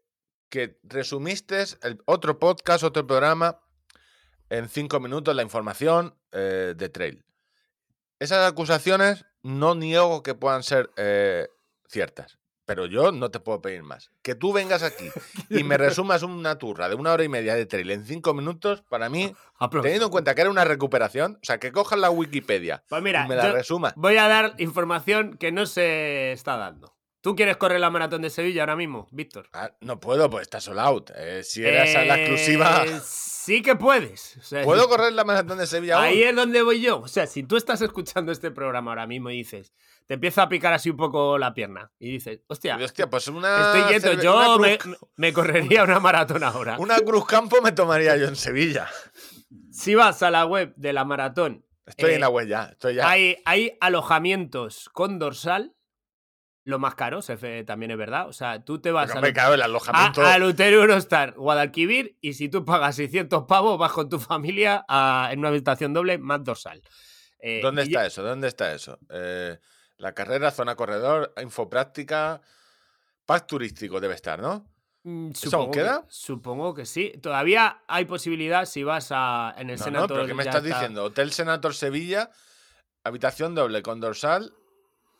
[0.48, 3.61] que resumiste el otro podcast, otro programa
[4.50, 7.24] en cinco minutos la información eh, de Trail.
[8.18, 11.48] Esas acusaciones no niego que puedan ser eh,
[11.88, 14.10] ciertas, pero yo no te puedo pedir más.
[14.22, 15.08] Que tú vengas aquí
[15.50, 18.82] y me resumas una turra de una hora y media de Trail en cinco minutos,
[18.88, 19.82] para mí, Aplausos.
[19.84, 23.24] teniendo en cuenta que era una recuperación, o sea, que cojas la Wikipedia Pues mira,
[23.24, 23.92] y me la resumas.
[23.96, 26.94] voy a dar información que no se está dando.
[27.22, 29.48] ¿Tú quieres correr la maratón de Sevilla ahora mismo, Víctor?
[29.52, 31.10] Ah, no puedo, pues está sold out.
[31.14, 32.84] Eh, si era esa la exclusiva.
[32.84, 34.36] Eh, sí que puedes.
[34.38, 36.04] O sea, ¿Puedo correr la maratón de Sevilla aún?
[36.04, 36.98] Ahí es donde voy yo.
[37.00, 39.72] O sea, si tú estás escuchando este programa ahora mismo y dices,
[40.08, 43.28] te empieza a picar así un poco la pierna y dices, hostia, Y, Hostia, pues
[43.28, 43.66] una.
[43.72, 44.78] estoy quieto, cerve- yo me,
[45.14, 46.76] me correría una maratón ahora.
[46.80, 48.88] una cruz campo me tomaría yo en Sevilla.
[49.70, 52.64] Si vas a la web de la maratón, Estoy Eh, en la web ya.
[52.72, 53.08] Estoy ya.
[53.08, 55.74] hay, hay alojamientos con dorsal,
[56.64, 58.28] lo más caro, se fe- también es verdad.
[58.28, 60.24] O sea, tú te vas Pero al- me cago el a, alojamiento.
[60.24, 65.28] al Hotel Eurostar Guadalquivir y si tú pagas 600 pavos, vas con tu familia a-
[65.32, 66.80] en una habitación doble más dorsal.
[67.40, 68.22] Eh, ¿Dónde está eso?
[68.22, 68.98] ¿Dónde está eso?
[69.10, 69.58] Eh,
[69.98, 72.40] la carrera, zona corredor, infopráctica.
[73.26, 74.68] Pack turístico debe estar, ¿no?
[75.04, 76.04] Mm, ¿Eso aún que- queda?
[76.08, 77.12] supongo que sí.
[77.20, 80.08] Todavía hay posibilidad si vas a en el No, no, Senator.
[80.16, 81.04] pero ¿qué me estás está- diciendo?
[81.04, 82.30] Hotel Senator Sevilla,
[83.04, 84.52] habitación doble con dorsal,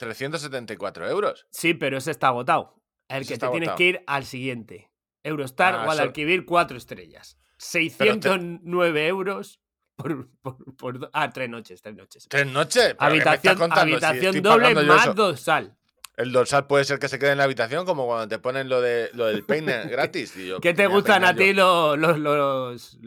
[0.03, 1.47] 374 euros.
[1.51, 2.75] Sí, pero ese está agotado.
[3.09, 4.91] El Ese que te tienes que ir al siguiente.
[5.23, 7.39] Eurostar, Ah, eso- Guadalquivir, cuatro estrellas.
[7.59, 9.61] 609 euros
[9.97, 10.29] por,
[10.77, 12.27] por, Ah, tres noches, tres noches.
[12.29, 12.97] ¿Tres noches?
[12.99, 13.71] ¿Pero qué me estás Habitación?
[13.71, 15.15] Si habitación doble más eso.
[15.15, 15.77] dorsal.
[16.17, 18.83] El dorsal puede ser que se quede en la habitación, como cuando te ponen lo,
[18.83, 20.35] de, lo del peine gratis.
[20.61, 22.99] ¿Qué te gustan a ti los, los, los,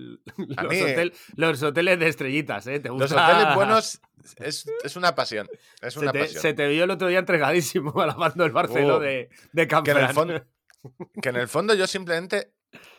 [0.57, 2.65] A los mí, hotel- los hoteles de estrellitas?
[2.67, 2.79] ¿eh?
[2.79, 4.01] ¿Te Los hoteles buenos
[4.39, 5.47] es, es una pasión.
[5.81, 6.41] Es Se te, pasión.
[6.41, 8.99] se te vio el otro día entregadísimo alabando el Barceló Oh.
[8.99, 10.13] de, de Que en, el Canfrán.
[10.15, 10.45] fondo,
[11.21, 12.53] que en el fondo yo simplemente,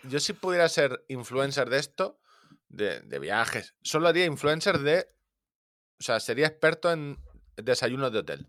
[0.05, 2.21] yo si pudiera ser influencer de esto,
[2.69, 5.09] de, de viajes, solo haría influencer de,
[5.99, 7.19] o sea, sería experto en
[7.57, 8.47] desayunos de hotel.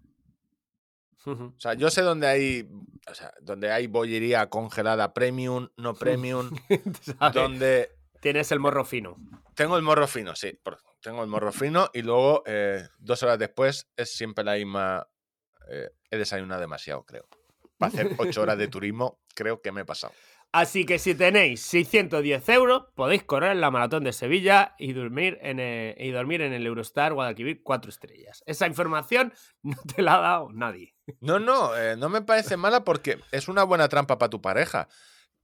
[1.25, 2.69] O sea, yo sé dónde hay,
[3.09, 6.51] o sea, donde hay bollería congelada premium, no premium,
[7.33, 9.15] donde Tienes el morro fino.
[9.53, 10.59] tengo el morro fino, sí,
[11.01, 15.07] tengo el morro fino y luego eh, dos horas después es siempre la misma,
[15.69, 17.27] eh, he desayunado demasiado, creo.
[17.77, 20.13] Para hacer ocho horas de turismo, creo que me he pasado.
[20.51, 25.59] Así que si tenéis 610 euros, podéis correr la maratón de Sevilla y dormir en
[25.59, 28.43] el, y dormir en el Eurostar Guadalquivir cuatro estrellas.
[28.45, 30.95] Esa información no te la ha dado nadie.
[31.19, 34.87] No, no, eh, no me parece mala porque es una buena trampa para tu pareja.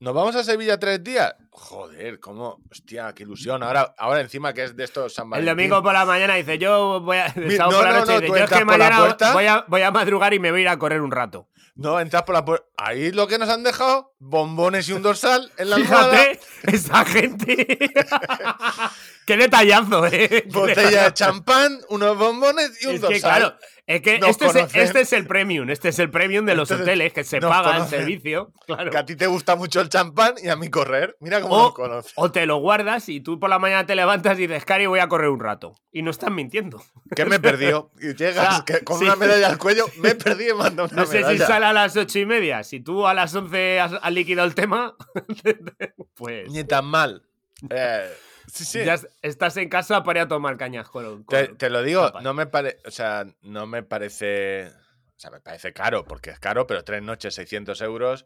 [0.03, 1.33] ¿Nos vamos a Sevilla tres días?
[1.49, 3.63] Joder, cómo, hostia, qué ilusión.
[3.63, 5.55] Ahora, ahora encima que es de estos San El Valentín.
[5.55, 7.27] domingo por la mañana dice, yo voy a...
[7.27, 9.31] el Mi- no, por la no, noche no, dice, yo es que mañana puerta".
[9.31, 11.47] voy a, voy a madrugar y me voy a ir a correr un rato.
[11.75, 12.65] No, entras por la puerta.
[12.75, 16.21] Ahí lo que nos han dejado, bombones y un dorsal en la almohada,
[16.63, 17.77] esa gente...
[19.25, 20.27] Qué detallazo, ¿eh?
[20.27, 23.21] Qué botella de champán, unos bombones y un Es que, dorsal.
[23.21, 26.71] claro, es que este es, este es el premium, este es el premium de los
[26.71, 28.53] Entonces, hoteles que se paga el servicio.
[28.65, 28.89] Claro.
[28.89, 31.17] Que a ti te gusta mucho el champán y a mí correr.
[31.19, 32.11] Mira cómo O- nos conoce.
[32.15, 34.99] O te lo guardas y tú por la mañana te levantas y dices, Cari, voy
[34.99, 35.73] a correr un rato.
[35.91, 36.81] Y no estás mintiendo.
[37.15, 37.91] Que me he perdido.
[37.99, 39.03] Y llegas O sea, que con sí.
[39.05, 41.97] una medalla al cuello, me perdido y mando una No sé si sale a las
[41.97, 42.63] ocho y media.
[42.63, 44.95] Si tú a las once has, has liquidado el tema,
[46.15, 47.23] pues Ni tan mal.
[47.69, 48.09] Eh,
[48.53, 48.83] sí, sí.
[48.85, 51.81] ya es- estás en casa para ir a tomar cañas con, Te, con- te lo
[51.83, 56.29] digo, no me parece, o sea, no me parece, o sea, me parece caro, porque
[56.31, 58.25] es caro, pero tres noches, 600 euros.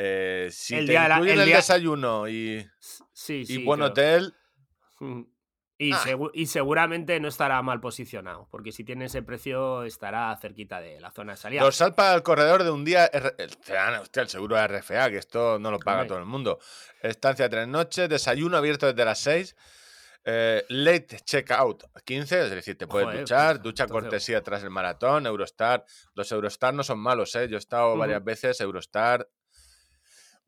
[0.00, 2.64] eh, si El te día de la- incluyen el el, día- desayuno y,
[3.12, 3.90] Sí, y buen creo.
[3.90, 4.34] hotel,
[5.00, 5.22] Mm.
[5.80, 5.98] Y, Ah.
[6.04, 11.00] segu- y seguramente no estará mal posicionado, porque si tiene ese precio estará cerquita de
[11.00, 11.62] la zona de salida.
[11.62, 15.18] dorsal para el corredor de un día, te dan, hostia, el seguro de RFA, que
[15.18, 16.08] esto no lo paga Hombre.
[16.08, 16.58] todo el mundo.
[17.00, 19.54] Estancia tres noches, desayuno abierto desde las 6.
[20.30, 24.62] eh, late checkout 15, es decir, te puedes Joder, duchar, pues, ducha entonces- cortesía tras
[24.62, 25.86] el maratón, Eurostar.
[26.14, 27.48] Los Eurostar no son malos, ¿eh?
[27.48, 29.26] Yo he estado varias veces, Eurostar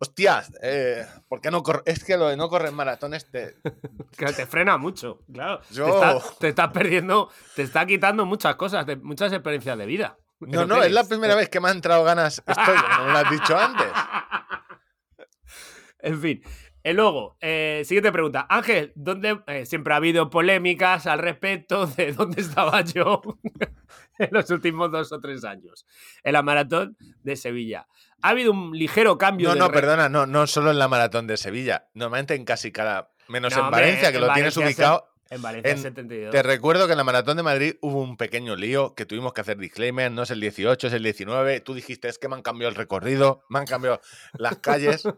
[0.03, 1.82] Hostias, eh, ¿por qué no corre?
[1.84, 3.57] Es que lo de no correr maratones te,
[4.16, 5.61] Que te frena mucho, claro.
[5.70, 9.84] Yo- Te, está- te estás perdiendo, te está quitando muchas cosas, de- muchas experiencias de
[9.86, 10.16] vida.
[10.40, 12.62] No, no, es la primera vez que me ha entrado ganas esto,
[12.98, 13.86] no me lo has dicho antes.
[16.03, 16.42] En fin.
[16.82, 18.46] Y luego, eh, siguiente pregunta.
[18.48, 23.20] Ángel, ¿dónde eh, siempre ha habido polémicas al respecto de dónde estaba yo
[24.25, 25.87] en los últimos dos o tres años?
[26.23, 27.87] En la maratón de Sevilla.
[28.23, 30.89] Ha habido un ligero cambio No, de no, re- perdona, no, no solo en la
[30.89, 34.33] maratón de Sevilla, normalmente en casi cada, menos No, en hombre, Valencia, que en lo
[34.35, 35.09] tienes Valencia ubicado.
[35.31, 36.33] En Valencia en- 72.
[36.33, 39.41] Te recuerdo que en la maratón de Madrid hubo un pequeño lío que tuvimos que
[39.43, 41.61] hacer disclaimer, no es el 18, es el 19.
[41.61, 44.01] Tú dijiste, es que me han cambiado el recorrido, me han cambiado
[44.35, 45.05] las calles.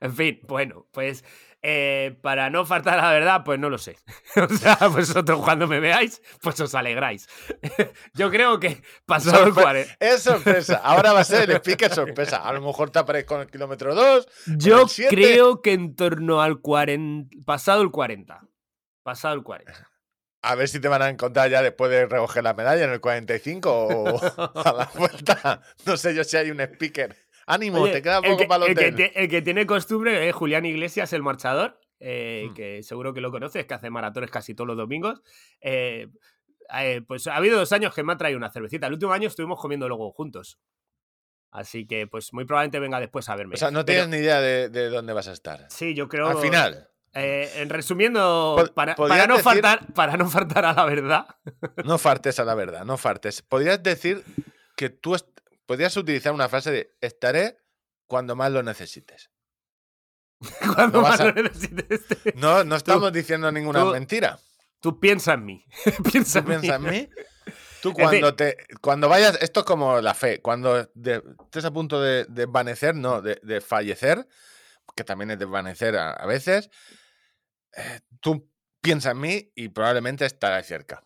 [0.00, 1.22] En fin, bueno, pues
[1.60, 3.98] eh, para no faltar a la verdad, pues no lo sé.
[4.36, 7.28] o sea, vosotros cuando me veáis, pues os alegráis.
[8.14, 9.96] Yo creo que pasado el Sorpre- 40.
[10.00, 10.76] Es sorpresa.
[10.82, 12.38] Ahora va a ser el speaker sorpresa.
[12.38, 14.26] A lo mejor te aparezco en el kilómetro 2.
[14.56, 17.36] Yo creo que en torno al 40.
[17.44, 18.46] Pasado el 40.
[19.06, 19.72] Pasado el 40.
[20.42, 23.00] A ver si te van a encontrar ya después de recoger la medalla en el
[23.00, 24.18] 45 o
[24.64, 25.62] a la vuelta.
[25.84, 27.16] No sé yo si hay un speaker.
[27.46, 30.34] Ánimo, Oye, te queda el poco que, para el el que el tiene costumbre es
[30.34, 32.54] Julián Iglesias, el marchador, eh, Hmm.
[32.54, 35.20] que seguro que lo conoces, que hace maratones casi todos los domingos.
[35.60, 36.08] Eh,
[36.78, 38.86] eh, pues ha habido dos años que me ha traído una cervecita.
[38.88, 40.58] El último año estuvimos comiendo luego juntos.
[41.50, 43.54] Así que, pues muy probablemente venga después a verme.
[43.54, 45.66] O sea, no Pero- tienes ni idea de, de dónde vas a estar.
[45.70, 46.28] Sí, yo creo.
[46.28, 50.84] Al final, eh, en resumiendo, para, para no decir- faltar, para no faltar a la
[50.84, 51.26] verdad.
[51.84, 53.42] no fartes a la verdad, no fartes.
[53.42, 54.22] Podrías decir
[54.76, 55.16] que tú
[55.66, 57.56] podrías utilizar una frase de estaré
[58.06, 59.30] cuando más lo necesites.
[60.74, 62.02] Cuando No más a- lo necesites,
[62.34, 64.38] No, no estamos diciendo ninguna tú- mentira.
[64.80, 65.64] Tú piensa en mí.
[66.12, 66.90] piensa ¿Tú en piensas en mí.
[66.90, 67.08] mí?
[67.80, 72.00] Tú cuando te cuando vayas, esto es como la fe, cuando de- estés a punto
[72.02, 74.26] de de desvanecer, no, de, de fallecer,
[74.94, 76.68] que también es desvanecer a, a veces,
[77.76, 78.50] eh, tú
[78.80, 81.02] piensa en mí y probablemente estaré cerca.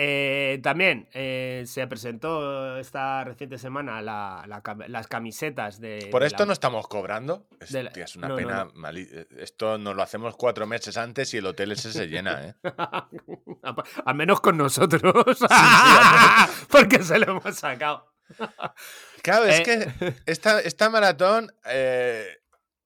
[0.00, 6.06] Eh, también eh, se presentó esta reciente semana la- la cam- las camisetas de.
[6.12, 7.48] Por de esto la- no estamos cobrando.
[7.58, 8.64] Es, de la- tía, es una no, no, pena.
[8.66, 8.72] no.
[8.74, 12.46] mali- eh, Esto nos lo hacemos cuatro meses antes y el hotel ese se llena,
[12.48, 12.54] ¿eh?
[14.04, 15.38] Al menos con nosotros.
[16.70, 18.12] Porque se lo hemos sacado.
[19.22, 19.62] Claro, es Eh.
[19.64, 21.52] que esta, esta maratón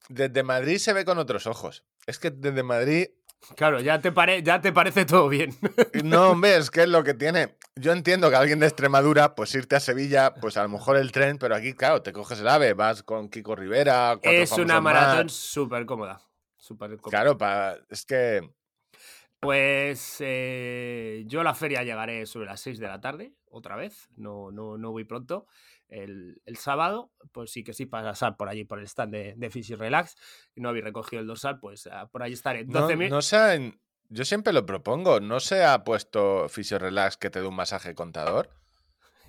[0.09, 1.85] desde Madrid se ve con otros ojos.
[2.07, 3.07] Es que desde Madrid
[3.57, 5.53] Claro, ya te, pare- ya te parece todo bien.
[6.05, 7.57] No, hombre, es que es lo que tiene.
[7.75, 11.11] Yo entiendo que alguien de Extremadura, pues irte a Sevilla, pues a lo mejor el
[11.11, 14.17] tren, pero aquí, claro, te coges el ave, vas con Kiko Rivera.
[14.23, 16.23] es una maratón súper cómoda.
[16.57, 17.11] Súper cómoda.
[17.11, 18.49] Claro, pa- es que.
[19.41, 24.09] Pues eh, yo a la feria llegaré sobre las 6 de la tarde, otra vez,
[24.17, 25.47] no, no, no voy pronto.
[25.93, 29.51] El, el sábado, pues sí que sí, pasar por allí, por el stand de, de
[29.51, 30.17] Fishy Relax.
[30.57, 32.65] No habéis recogido el dorsal, pues ah, por allí estaré.
[32.65, 33.79] No, 12.000 no se ha en-
[34.09, 35.21] yo siempre lo propongo.
[35.21, 38.51] ¿No se ha puesto Fisio Relax que te dé un masaje contador?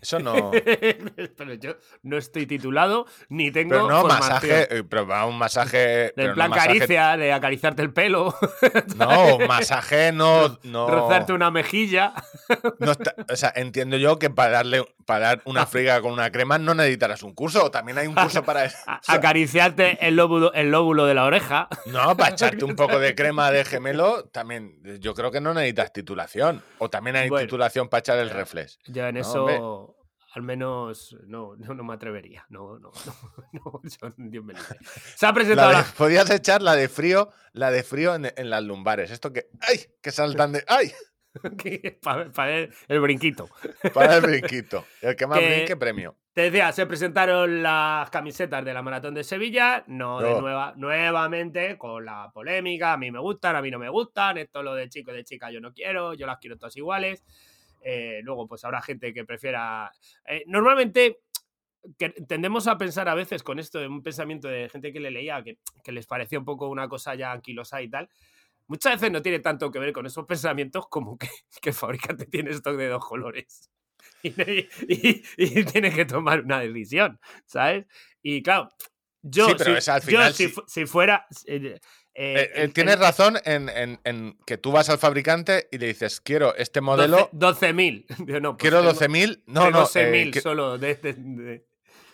[0.04, 0.52] Eso no.
[1.38, 4.30] pero yo no estoy titulado ni tengo Pero no, formación.
[4.30, 4.78] masaje.
[4.78, 6.14] eh, Pero va un masaje.
[6.16, 8.36] Del no plan masaje- caricia, de acariciarte el pelo,
[8.98, 10.60] No, masaje no.
[10.64, 12.14] no rozarte una mejilla.
[12.80, 16.32] no está- o sea, entiendo yo que para darle para dar una friga con una
[16.32, 17.72] crema no necesitarás un curso.
[17.72, 18.78] También hay un curso para eso.
[19.08, 21.68] acariciarte el lóbulo, el lóbulo de la oreja.
[21.86, 25.94] No, para echarte un poco de crema de gemelo, también yo creo que no necesitas
[25.94, 26.62] titulación.
[26.78, 27.46] O también hay Bueno.
[27.46, 28.34] titulación para echar el Ya.
[28.36, 28.80] reflex.
[28.88, 29.60] Yo en eso, hombre.
[30.34, 32.46] Al menos, no, no, no me atrevería.
[32.50, 32.92] No, no,
[33.54, 33.82] no,
[34.18, 34.56] no, libre.
[35.16, 38.32] Se ha presentado La de- la- podías echar la de frío, la de frío en,
[38.36, 39.12] en las lumbares.
[39.12, 39.80] Esto que, ¡ay!
[40.02, 40.92] Que saltan de, ¡ay!
[42.36, 43.50] para el, el brinquito.
[43.94, 44.86] Para el brinquito.
[45.02, 46.16] El que más Que- brinque, premio.
[46.34, 50.42] Te decía, se presentaron las camisetas de la Maratón de Sevilla, no de No.
[50.42, 54.64] nueva, nuevamente con la polémica, a mí me gustan, a mí no me gustan, esto
[54.64, 57.24] lo de chico y de chica yo no quiero, yo las quiero todas iguales.
[57.84, 59.92] Eh, luego, pues habrá gente que prefiera...
[60.26, 61.20] eh, normalmente
[61.98, 65.12] que tendemos a pensar a veces con esto, en un pensamiento de gente que le
[65.12, 68.10] leía, que, que les parecía un poco una cosa ya anquilosa y tal.
[68.68, 71.28] Muchas veces no tiene tanto que ver con esos pensamientos como que,
[71.62, 73.70] que el fabricante tiene stock de dos colores.
[74.24, 74.30] Y,
[74.88, 77.86] y- y tiene que tomar una decisión, ¿sabes?
[78.22, 78.70] Y claro,
[79.22, 80.50] yo, Sí, pero si, es al yo final si, sí.
[80.54, 81.26] fu- si fuera...
[82.16, 85.68] eh, eh, Eh, el- tienes el razón en, en- en que tú vas al fabricante
[85.72, 88.06] y le dices, quiero este modelo, 12 12.000.
[88.26, 89.44] Digo, no, pues quiero tengo- 12.000.
[89.48, 89.86] No, no.
[89.86, 91.66] 6.000 eh, que- solo de, de- de-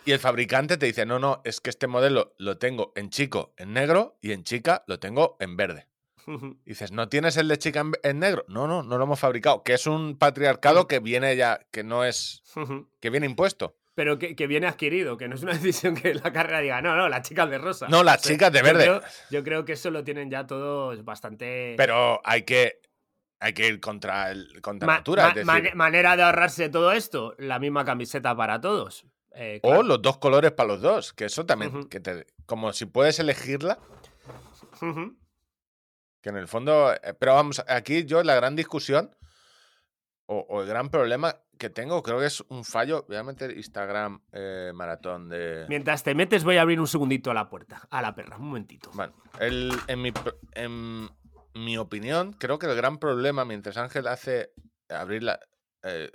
[0.06, 3.52] y el fabricante te dice, no, no, es que este modelo lo tengo en chico
[3.58, 5.86] en negro y en chica lo tengo en verde.
[6.64, 8.44] Y dices, ¿no tienes el de chica en, en negro?
[8.48, 9.62] No, no, no lo hemos fabricado.
[9.62, 12.42] Que es un patriarcado que viene ya, que no es,
[13.00, 13.76] que viene impuesto.
[14.00, 16.96] Pero que, que viene adquirido, que no es una decisión que la carrera diga, no,
[16.96, 17.86] no, las chicas de rosa.
[17.88, 18.84] No, las O sea, chicas de yo verde.
[18.84, 21.74] creo- Yo creo, que eso lo tienen ya todos bastante...
[21.76, 22.80] Pero hay que,
[23.40, 25.24] hay que ir contra, el, contra Ma- natura.
[25.24, 29.04] ma- es decir, mane- manera de ahorrarse todo esto, la misma camiseta para todos.
[29.34, 31.12] Eh, o los dos colores para los dos.
[31.12, 31.84] Que eso también.
[31.90, 33.78] Que te- como si puedes elegirla.
[36.22, 36.92] Que en el fondo.
[36.94, 39.14] eh, Pero vamos, aquí yo la gran discusión.
[40.26, 43.04] O, o el gran problema que tengo, creo que es un fallo.
[43.06, 45.66] Voy a meter Instagram eh, maratón de.
[45.68, 48.46] Mientras te metes, voy a abrir un segundito a la puerta, a la perra, un
[48.46, 48.90] momentito.
[48.94, 50.10] Bueno, el- en, mi,
[50.54, 51.10] en
[51.54, 54.52] mi opinión, creo que el gran problema mientras Ángel hace
[54.88, 55.38] abrir, la,
[55.82, 56.10] eh,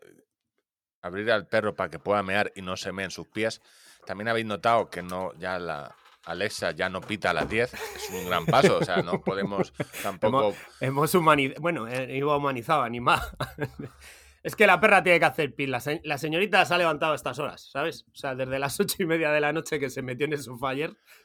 [1.03, 3.61] abrir al perro para que pueda mear y no se mee en sus pies,
[4.07, 7.71] también habéis notado que no ya la Alexa ya no pita a las 10.
[7.71, 9.71] Es un gran paso, o sea, no podemos
[10.01, 10.55] tampoco...
[10.79, 13.21] Hemos humanizado, bueno, eh, iba humanizado, animado.
[14.45, 15.67] es que la perra tiene que hacer pis.
[15.67, 18.05] La, se- la señorita se ha levantado a estas horas, ¿sabes?
[18.13, 20.41] O sea, desde las ocho y media de la noche que se metió en el
[20.41, 20.73] sofá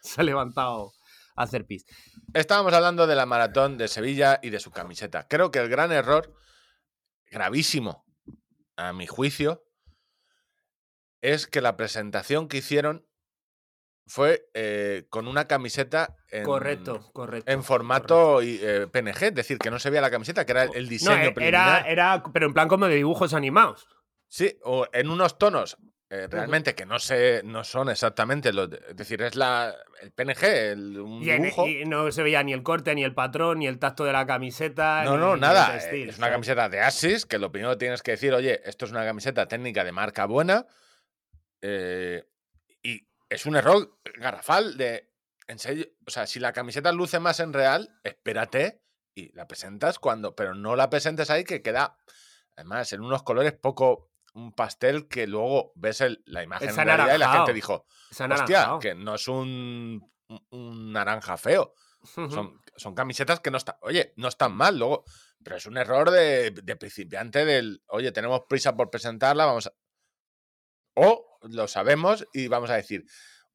[0.00, 0.92] se ha levantado
[1.36, 1.84] a hacer pis.
[2.32, 5.28] Estábamos hablando de la maratón de Sevilla y de su camiseta.
[5.28, 6.34] Creo que el gran error,
[7.30, 8.06] gravísimo
[8.76, 9.62] a mi juicio,
[11.20, 13.06] es que la presentación que hicieron
[14.10, 17.50] fue eh, con una camiseta en, correcto, correcto.
[17.50, 20.64] en formato y, eh, PNG, es decir, que no se veía la camiseta, que era
[20.64, 21.86] el, el No, diseño preliminar.
[21.86, 23.86] era, era, pero en plan como de dibujos animados.
[24.28, 25.76] Sí, o en unos tonos
[26.12, 28.68] eh, realmente que no sé, no son exactamente los.
[28.68, 30.42] de- es decir, es la el PNG,
[30.72, 31.68] el, un Y, en- dibujo.
[31.68, 34.26] y no se veía ni el corte, ni el patrón, ni el tacto de la
[34.26, 35.04] camiseta.
[35.04, 35.70] No, ni- no, nada.
[35.72, 36.34] textil, Es una ¿sabes?
[36.34, 39.84] camiseta de Asis, que lo primero tienes que decir, oye, esto es una camiseta técnica
[39.84, 40.66] de marca buena.
[41.62, 42.24] eh,
[43.30, 45.10] es un error garrafal de.
[45.48, 48.82] En serio, o sea, si la camiseta luce más en real, espérate
[49.14, 50.36] y la presentas cuando.
[50.36, 51.96] Pero no la presentes ahí que queda.
[52.56, 54.08] Además, en unos colores poco.
[54.32, 57.84] Un pastel que luego ves el- la imagen en realidad y la gente dijo,
[58.36, 61.74] hostia, que no es un, un- un naranja feo.
[62.76, 65.02] Son camisetas que no están, oye, no están mal, luego,
[65.42, 69.72] pero es un error de, de principiante del, oye, tenemos prisa por presentarla, vamos a...
[71.02, 73.06] O lo sabemos y vamos a decir,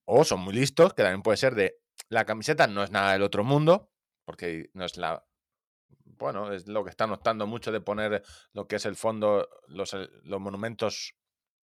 [0.06, 1.78] o son muy listos, que también puede ser de,
[2.10, 3.92] la camiseta no es nada del otro mundo,
[4.26, 5.24] porque no es la...
[6.18, 8.24] Bueno, es lo que están optando mucho de poner
[8.54, 11.16] lo que es el fondo, los, eh, los monumentos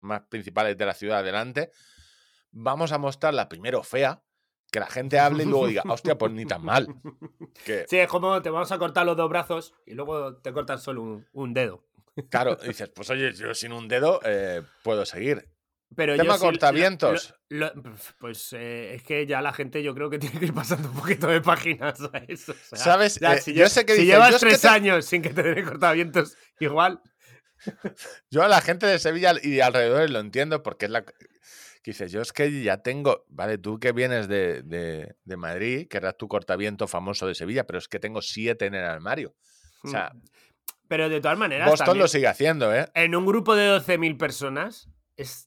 [0.01, 1.69] más principales de la ciudad adelante.
[2.49, 4.23] Vamos a mostrarla primero fea,
[4.71, 6.87] que la gente hable y luego diga, hostia, pues ni tan mal.
[7.65, 10.79] Que, Sí, es como te vamos a cortar los dos brazos y luego te cortan
[10.79, 11.83] solo un, un dedo.
[12.29, 15.56] Claro, dices, pues oye, yo sin un dedo eh, puedo seguir.
[15.95, 17.33] Pero Tema yo cortavientos.
[17.49, 17.83] lo- lo-
[18.19, 20.95] pues eh, es que ya la gente yo creo que tiene que ir pasando un
[20.95, 22.51] poquito de páginas a eso.
[22.51, 23.19] o sea, ¿Sabes?
[23.19, 25.65] ya, Eh, si yo sé que si llevas tres te- años sin que te den
[25.65, 27.01] cortavientos, igual.
[28.29, 31.03] Yo a la gente de Sevilla y alrededor lo entiendo porque es la...
[31.03, 35.87] Que dices, yo es que ya tengo, vale, tú que vienes de, de, de Madrid,
[35.87, 39.33] que eras tu cortaviento famoso de Sevilla, pero es que tengo siete en el armario.
[39.83, 40.11] O sea,
[40.89, 42.89] Pero de todas maneras, Boston también, lo sigue haciendo, ¿eh?
[42.93, 45.46] en un grupo de 12.000 personas es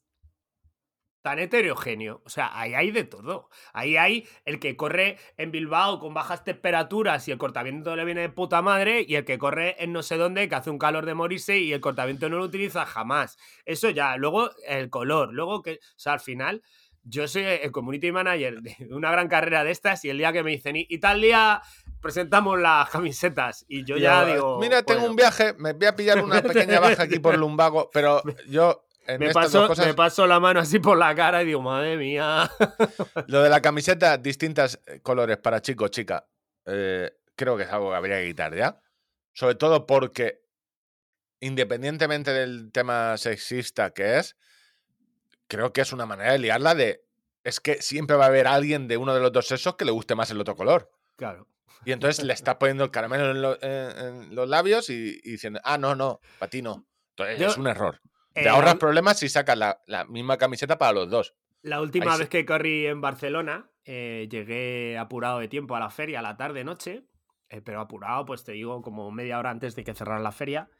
[1.23, 2.23] tan heterogéneo.
[2.25, 3.49] O sea, ahí hay de todo.
[3.73, 8.23] Ahí hay el que corre en Bilbao con bajas temperaturas y el cortaviento le viene
[8.23, 11.07] de puta madre, y el que corre en no sé dónde que hace un calor
[11.07, 13.39] de morirse y el cortaviento no lo utiliza jamás.
[13.64, 14.16] Eso ya.
[14.16, 15.33] Luego el color.
[15.33, 16.62] Luego que, o sea, al final.
[17.03, 20.43] Yo soy el community manager de una gran carrera de estas y el día que
[20.43, 21.62] me dicen, y, tal día
[22.03, 23.64] presentamos las camisetas.
[23.68, 24.59] Y yo ya digo.
[24.61, 27.91] Mira, tengo bueno, un viaje, me voy a pillar una pequeña baja aquí por lumbago,
[27.91, 28.85] pero yo
[29.15, 31.97] en me paso, cosas, me paso la mano así por la cara y digo, madre
[31.97, 32.51] mía.
[33.29, 36.27] lo de la camiseta, distintas eh, colores para chico, chica,
[36.67, 38.81] eh, creo que es algo que habría que quitar ya.
[39.33, 40.43] Sobre todo porque,
[41.41, 44.37] independientemente del tema sexista que es,
[45.49, 47.05] creo que es una manera de liarla de.
[47.43, 49.93] Es que siempre va a haber alguien de uno de los dos sexos que le
[49.93, 50.91] guste más el otro color.
[51.17, 51.47] Claro.
[51.87, 53.99] Y entonces le estás poniendo el caramelo en, lo- en-
[54.29, 56.87] en los labios y, y diciendo, ah, no, no, para ti no.
[57.17, 58.01] Entonces Yo- es un error.
[58.35, 61.35] Te Eh, ahorras problemas si sacas la, la misma camiseta para los dos.
[61.62, 62.22] la última ahí sí.
[62.22, 66.37] vez que corrí en Barcelona, eh, llegué apurado de tiempo a la feria a la
[66.37, 67.07] tarde-noche,
[67.49, 70.70] eh, pero apurado, pues te digo, como media hora antes de que cerrara la feria.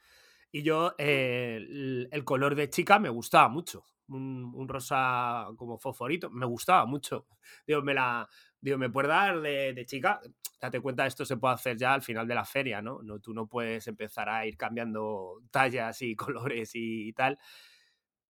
[0.53, 3.84] Y yo, eh, el, el color de chica me gustaba mucho.
[4.09, 7.26] Un, un rosa como fosforito, me gustaba mucho.
[7.66, 8.28] Digo, me la.
[8.61, 10.20] Digo, ¿me puedes dar de, de chica?
[10.61, 13.02] Date cuenta, esto se puede hacer ya al final de la feria, ¿no?
[13.02, 17.38] no tú no puedes empezar a ir cambiando tallas y colores y, tal.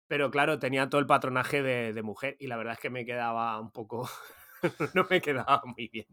[0.06, 3.04] Pero claro, tenía todo el patronaje de, de mujer y la verdad es que me
[3.04, 4.08] quedaba un poco.
[4.94, 6.06] no me quedaba muy bien.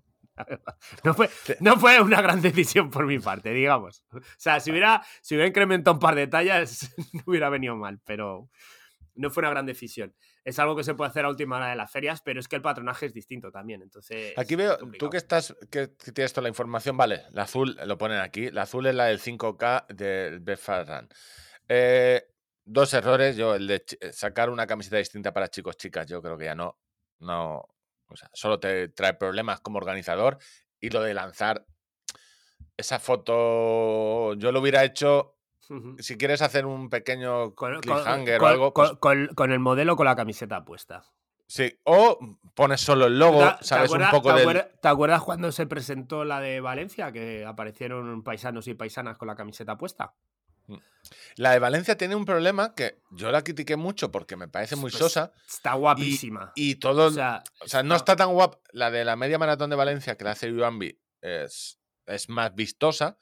[1.03, 1.29] No fue,
[1.61, 4.03] no fue una gran decisión por mi parte, digamos.
[4.11, 7.99] O sea, si hubiera, si hubiera incrementado un par de tallas, no hubiera venido mal,
[8.03, 8.49] pero
[9.15, 10.13] no fue una gran decisión.
[10.45, 12.55] Es algo que se puede hacer a última hora de las ferias, pero es que
[12.55, 13.81] el patronaje es distinto también.
[13.81, 17.97] Entonces, Aquí veo, tú que estás, que tienes toda la información, vale, la azul lo
[17.97, 21.09] ponen aquí, la azul es la del 5K del Bedford Run.
[21.67, 22.31] Eh,
[22.63, 23.83] dos errores, yo el de
[24.13, 26.79] sacar una camiseta distinta para chicos, chicas, yo creo que ya no,
[27.19, 27.67] no,
[28.07, 30.37] o sea, solo te trae problemas como organizador
[30.79, 31.65] y lo de lanzar
[32.77, 35.34] esa foto, yo lo hubiera hecho.
[35.99, 39.95] Si quieres hacer un pequeño Con, con- cliffhanger o algo, con- pues, con- el modelo
[39.95, 41.03] con la camiseta puesta.
[41.47, 42.17] sí, o
[42.55, 44.41] pones solo el logo, ¿Te- te sabes un acuerdas- poco del...
[44.41, 47.11] acuerdas- ¿Te acuerdas cuando se presentó la de Valencia?
[47.11, 50.13] Que aparecieron paisanos y paisanas con la camiseta puesta.
[51.35, 54.89] La de Valencia tiene un problema que yo la critiqué mucho porque me parece muy
[54.89, 56.51] Pues, sosa Está guapísima.
[56.55, 58.57] y todo, o sea, o sea, no está tan guapa.
[58.71, 63.19] La de la media maratón de Valencia que la hace Yuambi es, es más vistosa,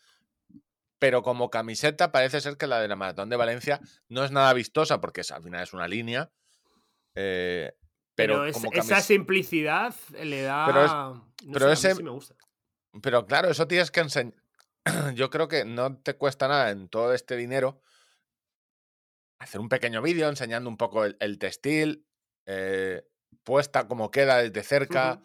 [1.04, 4.54] pero como camiseta parece ser que la de la maratón de Valencia no es nada
[4.54, 6.32] vistosa porque es, al final es una línea.
[7.14, 7.74] eh,
[8.16, 9.93] pero, pero es- como esa simplicidad
[10.24, 10.64] le da.
[10.66, 10.91] Pero es-
[11.45, 12.36] no pero sé, a mí ese- sí me gusta.
[13.01, 14.34] Pero claro, eso tienes que enseñar.
[15.14, 17.82] Yo creo que no te cuesta nada en todo este dinero
[19.39, 22.08] hacer un pequeño vídeo enseñando un poco el, el textil,
[22.45, 23.06] eh,
[23.43, 25.20] puesta como queda desde cerca.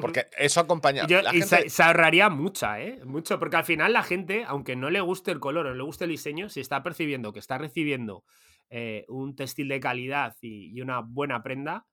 [0.00, 1.04] Porque eso acompaña.
[1.04, 3.00] Y yo- la y gente- se, se ahorraría mucha, ¿eh?
[3.04, 5.82] Mucho, porque al final la gente, aunque no le guste el color o no le
[5.82, 8.24] guste el diseño, si está percibiendo que está recibiendo
[8.70, 11.86] eh, un textil de calidad y, y una buena prenda,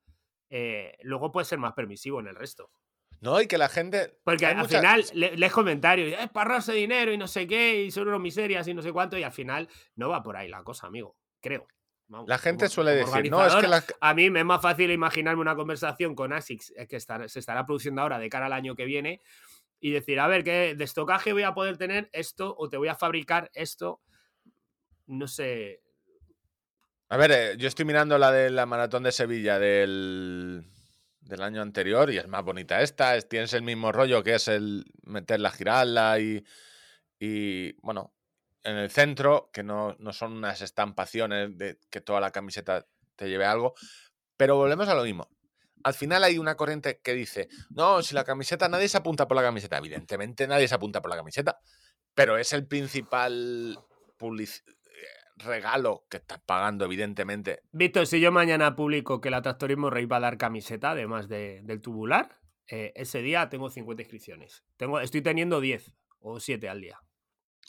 [0.49, 2.69] eh, luego puede ser más permisivo en el resto.
[3.21, 4.17] No, y que la gente.
[4.25, 7.83] Porque al mucha- final le- lees comentarios, es para ahorrarse dinero y no sé qué,
[7.85, 10.49] y son unos miserias y no sé cuánto, y al final no va por ahí
[10.49, 11.15] la cosa, amigo.
[11.41, 11.65] Creo.
[12.07, 14.61] Vamos, La gente como- suele como decir, no, es que a mí me es más
[14.61, 18.53] fácil imaginarme una conversación con ASICS eh, que se estará produciendo ahora de cara al
[18.53, 19.21] año que viene
[19.79, 22.87] y decir, a ver, ¿qué de estocaje voy a poder tener esto o te voy
[22.87, 24.01] a fabricar esto?
[25.07, 25.81] No sé.
[27.09, 30.65] A ver, eh, yo estoy mirando la de la maratón de Sevilla del,
[31.19, 33.15] del año anterior y es más bonita esta.
[33.15, 36.43] es- tienes el mismo rollo que es el meter la giralda y,
[37.19, 38.14] y bueno,
[38.65, 42.85] en el centro, que no, no son unas estampaciones de que toda la camiseta
[43.15, 43.73] te lleve algo.
[44.37, 45.29] Pero volvemos a lo mismo.
[45.83, 49.37] Al final hay una corriente que dice, no, si la camiseta, nadie se apunta por
[49.37, 49.77] la camiseta.
[49.77, 51.59] Evidentemente nadie se apunta por la camiseta,
[52.15, 53.77] pero es el principal
[55.37, 57.61] regalo que estás pagando, evidentemente.
[57.71, 61.61] Víctor, si yo mañana publico que el Atractorismo Rey va a dar camiseta, además de-
[61.63, 62.29] del tubular,
[62.67, 64.63] eh, ese día tengo 50 inscripciones.
[64.77, 66.99] Tengo, estoy teniendo 10 o 7 al día.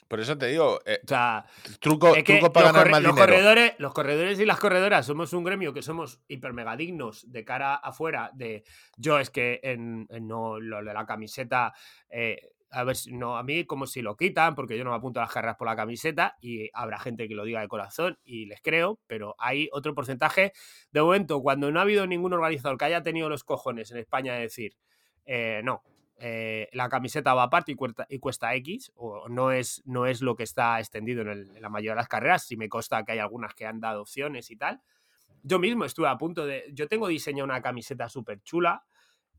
[0.07, 1.45] Por eso te digo, eh, O sea,
[1.79, 3.33] truco, es que truco para los, ganar más los dinero.
[3.33, 7.43] corredores, los corredores y las corredoras somos un gremio que somos hiper mega dignos de
[7.43, 8.31] cara afuera.
[8.33, 8.63] De
[8.95, 11.73] yo es que en, en no lo de la camiseta,
[12.09, 12.39] eh,
[12.69, 15.19] a ver si no a mí como si lo quitan porque yo no me apunto
[15.19, 18.45] a las carreras por la camiseta y habrá gente que lo diga de corazón y
[18.45, 20.51] les creo, pero hay otro porcentaje
[20.91, 24.33] de momento cuando no ha habido ningún organizador que haya tenido los cojones en España
[24.35, 24.73] de decir
[25.25, 25.81] eh, no.
[26.19, 30.21] Eh, la camiseta va aparte y cuesta, y cuesta X, o no es, no es
[30.21, 32.45] lo que está extendido en, el- en la mayoría de las carreras.
[32.45, 34.81] Si me consta que hay algunas que han dado opciones y tal.
[35.43, 36.65] Yo mismo estuve a punto de.
[36.73, 38.83] Yo tengo diseñado una camiseta súper chula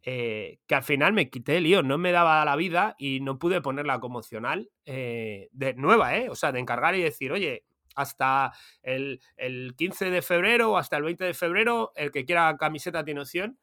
[0.03, 3.39] eh, que al final me quité el lío, no me daba la vida y no
[3.39, 6.31] pude ponerla como opcional eh, de nueva, ¿eh?
[6.31, 7.65] O sea, de encargar y decir, oye,
[7.97, 8.53] hasta
[8.83, 13.05] el, el 15 de febrero o hasta el 20 de febrero, el que quiera camiseta
[13.05, 13.59] tiene opción.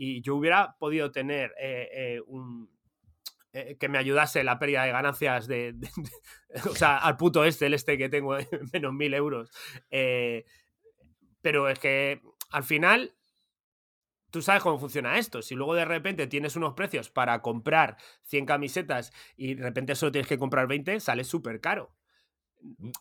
[0.00, 2.70] Y yo hubiera podido tener eh, eh, un,
[3.52, 7.44] eh, que me ayudase la pérdida de ganancias de, de- de- o sea, al puto
[7.44, 8.36] este, el este que tengo
[8.72, 9.50] menos mil euros.
[9.90, 10.44] Eh,
[11.42, 12.20] pero es que
[12.50, 13.12] al final
[14.30, 15.42] tú sabes cómo funciona esto.
[15.42, 20.12] Si luego de repente tienes unos precios para comprar 100 camisetas y de repente solo
[20.12, 21.92] tienes que comprar 20, sale súper caro.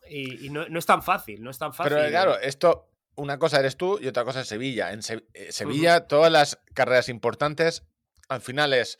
[0.09, 1.95] Y, y no, no es tan fácil, no es tan fácil.
[1.97, 4.91] Pero claro, esto, una cosa eres tú y otra cosa es Sevilla.
[4.93, 7.83] En Se- eh, Sevilla, todas las carreras importantes,
[8.29, 8.97] al final es.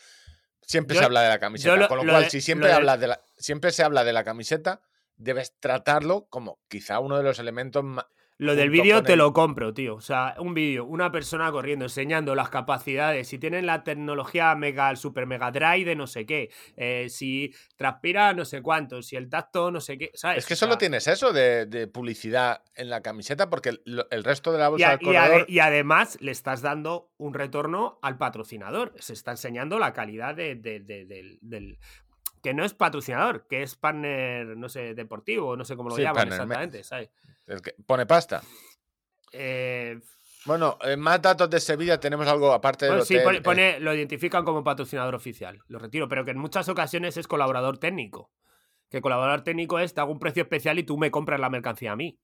[0.61, 1.75] Siempre Yo- se habla de la camiseta.
[1.77, 4.11] lo- con lo, lo cual, de- si siempre, hablas de la, siempre se habla de
[4.13, 4.81] la camiseta,
[5.15, 8.05] debes tratarlo como quizá uno de los elementos más.
[8.39, 9.95] Lo del vídeo te lo compro, tío.
[9.95, 14.91] O sea, un vídeo, una persona corriendo, enseñando las capacidades, si tienen la tecnología mega,
[14.91, 19.15] el super mega drive de no sé qué, eh, si transpira no sé cuánto, si
[19.15, 20.39] el tacto no sé qué, ¿sabes?
[20.39, 24.23] Es que O solo tienes eso de, de publicidad en la camiseta, porque el, el
[24.23, 25.45] resto de la y, bolsa a- del y ade- corredor.
[25.49, 28.93] y además le estás dando un retorno al patrocinador.
[28.99, 31.79] Se está enseñando la calidad de- de- de- del, del-
[32.43, 36.03] Que no es patrocinador, que es partner, no sé, deportivo, no sé cómo lo Sí,
[36.03, 37.09] llaman partner, me- exactamente, ¿sabes?
[37.47, 38.43] El que pone pasta.
[39.31, 39.99] Eh,
[40.45, 43.79] Bueno, en más datos de Sevilla tenemos algo aparte del Bueno, sí, hotel, pone, eh,
[43.81, 45.59] lo identifican como patrocinador oficial.
[45.67, 48.31] Lo retiro, pero que en muchas ocasiones es colaborador técnico.
[48.89, 51.91] Que colaborador técnico es, te hago un precio especial y tú me compras la mercancía
[51.91, 52.17] a mí.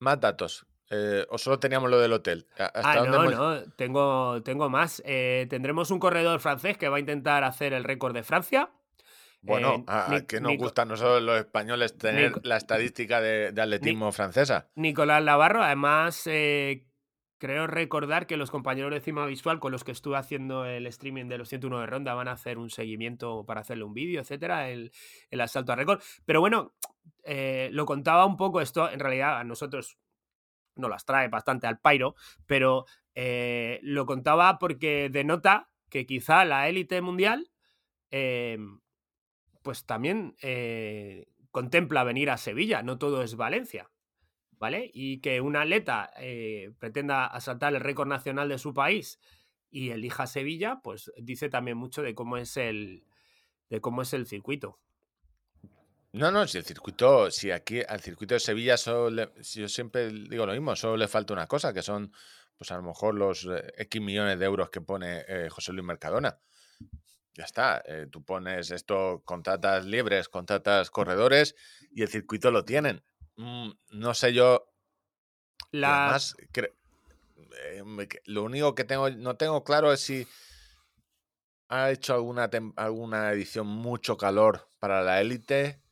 [0.00, 0.66] Más datos.
[0.90, 2.46] Eh, ¿O solo teníamos lo del hotel?
[2.58, 5.02] ¿A- ¿Hasta Ah, no, hemos- no, tengo, tengo más.
[5.04, 8.70] Eh, tendremos un corredor francés que va a intentar hacer el récord de Francia.
[9.46, 13.20] Bueno, Eh, a, que nos Nico- gusta a nosotros los españoles tener Nico- la estadística
[13.20, 14.68] de, de atletismo francesa.
[14.74, 16.84] Nicolás Navarro, además, eh,
[17.38, 21.26] creo recordar que los compañeros de Cima Visual con los que estuve haciendo el streaming
[21.28, 24.70] de los 101 de ronda van a hacer un seguimiento para hacerle un vídeo, etcétera,
[24.70, 24.90] el,
[25.30, 26.00] el asalto a récord.
[26.24, 26.74] Pero bueno,
[27.24, 29.98] eh, lo contaba un poco esto, en realidad a nosotros
[30.76, 32.14] nos las trae bastante al pairo,
[32.46, 32.84] pero
[33.82, 37.50] lo contaba porque denota que quizá la élite mundial
[38.10, 38.58] eh,
[39.66, 43.90] pues también eh, contempla venir a Sevilla, no todo es Valencia.
[44.58, 44.88] ¿Vale?
[44.94, 49.18] Y que un atleta eh, pretenda asaltar el récord nacional de su país
[49.70, 53.04] y elija Sevilla, pues dice también mucho de cómo es el
[53.68, 54.78] de cómo es el circuito.
[56.12, 59.68] No, no, si el circuito, si aquí al circuito de Sevilla solo le- si yo
[59.68, 62.12] siempre digo lo mismo, solo le falta una cosa, que son
[62.56, 65.84] pues a lo mejor los eh, X millones de euros que pone eh, José Luis
[65.84, 66.38] Mercadona.
[67.36, 71.54] Ya está, eh, tú pones esto, contratas liebres, contratas corredores
[71.92, 73.04] y el circuito lo tienen.
[73.36, 74.72] Mm, no sé yo,
[75.70, 77.84] La, además, eh,
[78.24, 80.26] lo único que tengo, no tengo claro es si
[81.68, 85.82] ha hecho alguna, alguna edición mucho calor para la élite.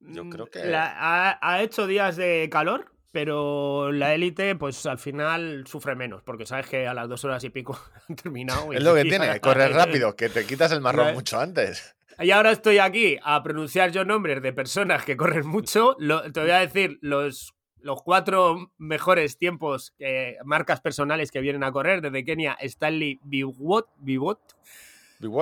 [0.00, 0.64] Yo Mm, creo que...
[0.64, 6.22] la- ha, ha hecho días de calor, pero la élite, pues al final sufre menos,
[6.22, 7.78] porque sabes que a las dos horas y pico
[8.08, 8.72] han terminado.
[8.72, 11.94] y- Es lo que tiene, correr rápido, que te quitas el marrón mucho antes.
[12.20, 15.94] Y ahora estoy aquí a pronunciar yo nombres de personas que corren mucho.
[15.98, 21.62] Lo- te voy a decir los, los cuatro mejores tiempos, eh, marcas personales que vienen
[21.62, 22.00] a correr.
[22.00, 24.40] Desde Kenia, Stanley Biwot, Biwot?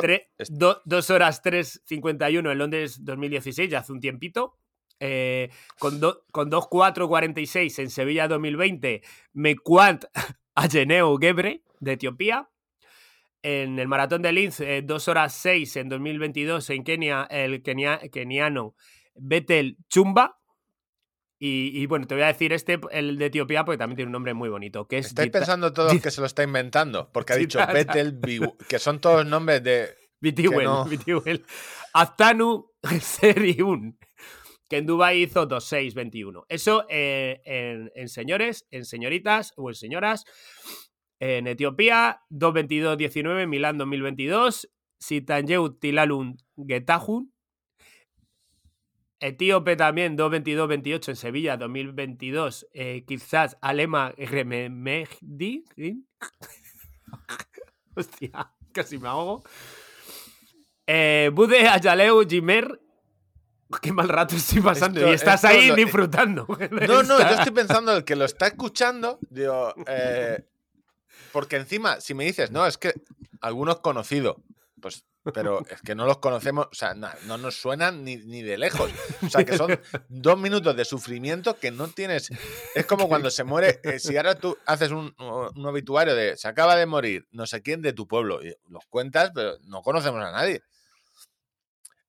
[0.04, 4.56] Tre- do- dos horas 3.51 en Londres 2016, ya hace un tiempito.
[5.00, 9.02] Eh, con, do- con 2.4.46 en Sevilla 2020,
[9.34, 10.04] Mekwant
[10.54, 12.48] Ageneu Gebre de Etiopía.
[13.42, 18.74] En el maratón de Linz, 2 horas 6 en 2022 en Kenia, el kenia- keniano
[19.14, 20.40] Betel Chumba.
[21.38, 24.12] Y, y bueno, te voy a decir este, el de Etiopía, porque también tiene un
[24.14, 27.34] nombre muy bonito, que es Estáis Gita- pensando todos que se lo está inventando, porque
[27.34, 29.90] ha dicho Betel, Biw- que son todos nombres de...
[30.18, 30.86] Bitiwel, no.
[30.86, 31.44] Bitiwel.
[31.92, 33.98] Aztanu Seriun,
[34.68, 36.44] que en Dubai hizo 2.6.21.
[36.48, 40.24] Eso eh, en, en señores, en señoritas o en señoras.
[41.18, 44.68] En Etiopía, 2.22.19, Milán 2022.
[44.98, 47.32] Sitanjeu Tilalun Getahun.
[49.18, 52.68] Etíope también, 2.22.28 en Sevilla 2022.
[52.74, 55.64] Eh, quizás Alema Rememehdi.
[57.96, 59.42] Hostia, casi me ahogo.
[60.86, 62.85] Eh, Bude Ayaleu Jimer.
[63.82, 65.00] Qué mal rato estoy pasando.
[65.00, 66.46] Esto- y estás ahí lo- disfrutando.
[66.88, 70.44] No, no, yo estoy pensando el que lo está escuchando, digo, eh,
[71.32, 72.94] porque encima, si me dices, no, es que
[73.40, 74.36] algunos conocidos,
[74.80, 75.04] pues,
[75.34, 78.56] pero es que no los conocemos, o sea, na- no nos suenan ni, ni de
[78.56, 78.88] lejos.
[79.22, 79.68] O sea, que son
[80.08, 82.30] dos minutos de sufrimiento que no tienes.
[82.76, 86.46] Es como cuando se muere, eh, si ahora tú haces un, un obituario de se
[86.46, 90.22] acaba de morir no sé quién de tu pueblo, y los cuentas, pero no conocemos
[90.24, 90.62] a nadie.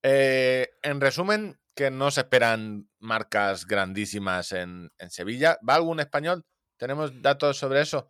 [0.04, 5.58] Eh, en resumen, que no se esperan marcas grandísimas en, en Sevilla.
[5.68, 6.46] ¿Va algún español?
[6.78, 8.10] ¿Tenemos datos sobre eso?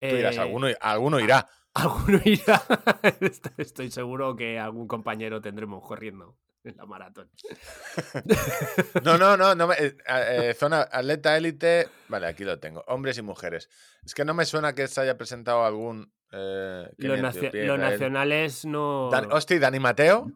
[0.00, 1.48] Tú dirás, Eh, alguno, alguno irá.
[1.74, 2.62] Alguno irá.
[3.58, 7.28] Estoy seguro que algún compañero tendremos corriendo en la maratón.
[9.04, 9.54] No, no, no.
[9.54, 11.88] no me- eh, eh, zona atleta élite.
[12.08, 12.84] Vale, aquí lo tengo.
[12.86, 13.68] Hombres y mujeres.
[14.04, 16.12] Es que no me suena que se haya presentado algún.
[16.32, 19.10] eh, Los, nacio- nacionales no.
[19.10, 20.30] Dan- hostia, Dani Mateo.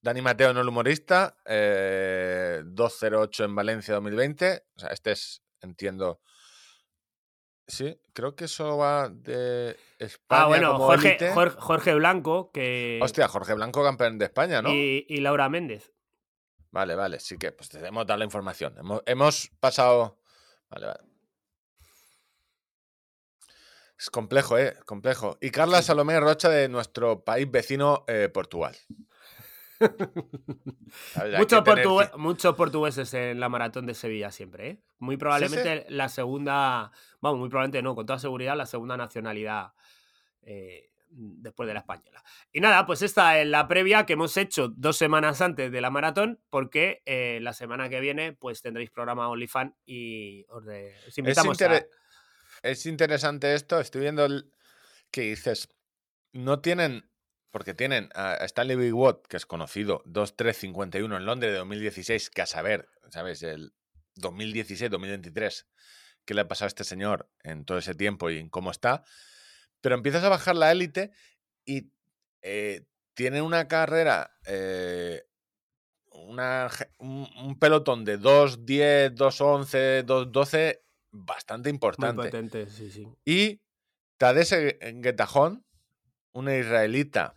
[0.00, 1.36] Dani Mateo, no el humorista.
[1.44, 4.64] eh, 208 en Valencia 2020.
[4.76, 6.20] O sea, este es, entiendo.
[7.66, 11.18] Sí, creo que eso va de España ah, bueno, como Jorge.
[11.34, 14.70] Jorge, Jorge Blanco que, Hostia, Jorge Blanco, campeón de España, ¿no?
[14.72, 15.92] y, y Laura Méndez.
[16.70, 18.74] Vale, vale, sí que pues hemos dado la información.
[18.78, 20.18] Hemos, hemos pasado.
[20.70, 21.00] Vale, vale.
[23.98, 24.76] Es complejo, ¿eh?
[24.86, 25.36] Complejo.
[25.40, 28.76] Y Carla Salomé Rocha de nuestro país vecino, eh, Portugal.
[31.38, 31.84] Muchos tener
[32.56, 34.82] portugueses en la maratón de Sevilla siempre, ¿eh?
[34.98, 39.72] Muy probablemente la segunda, vamos, muy probablemente no, con toda seguridad la segunda nacionalidad
[40.42, 42.22] eh, después de la española.
[42.52, 45.90] Y nada, pues esta es la previa que hemos hecho dos semanas antes de la
[45.90, 51.08] maratón, porque eh, la semana que viene pues tendréis programa OnlyFans y os, de- os
[51.08, 51.86] Es, invitamos intere-
[52.62, 53.78] es interesante esto.
[53.80, 54.52] Estoy viendo el-
[55.10, 55.68] que dices.
[56.32, 57.08] No tienen.
[57.50, 62.42] Porque tienen a Stanley Big Watt, que es conocido, 2.351 en Londres de 2016, que
[62.42, 63.42] a saber, ¿sabes?
[63.42, 63.72] El
[64.16, 65.66] 2016-2023,
[66.24, 69.04] qué le ha pasado a este señor en todo ese tiempo y en cómo está.
[69.80, 71.10] Pero empiezas a bajar la élite
[71.64, 71.90] y
[72.42, 72.84] eh,
[73.14, 75.24] tiene una carrera, eh,
[76.10, 76.68] una
[76.98, 80.80] un, un pelotón de 2.10, 2.11, 2.12
[81.10, 82.24] bastante Muy importante.
[82.24, 83.08] potente, sí, sí.
[83.24, 83.62] Y
[84.18, 85.64] Tadesse Getajón,
[86.32, 87.34] una israelita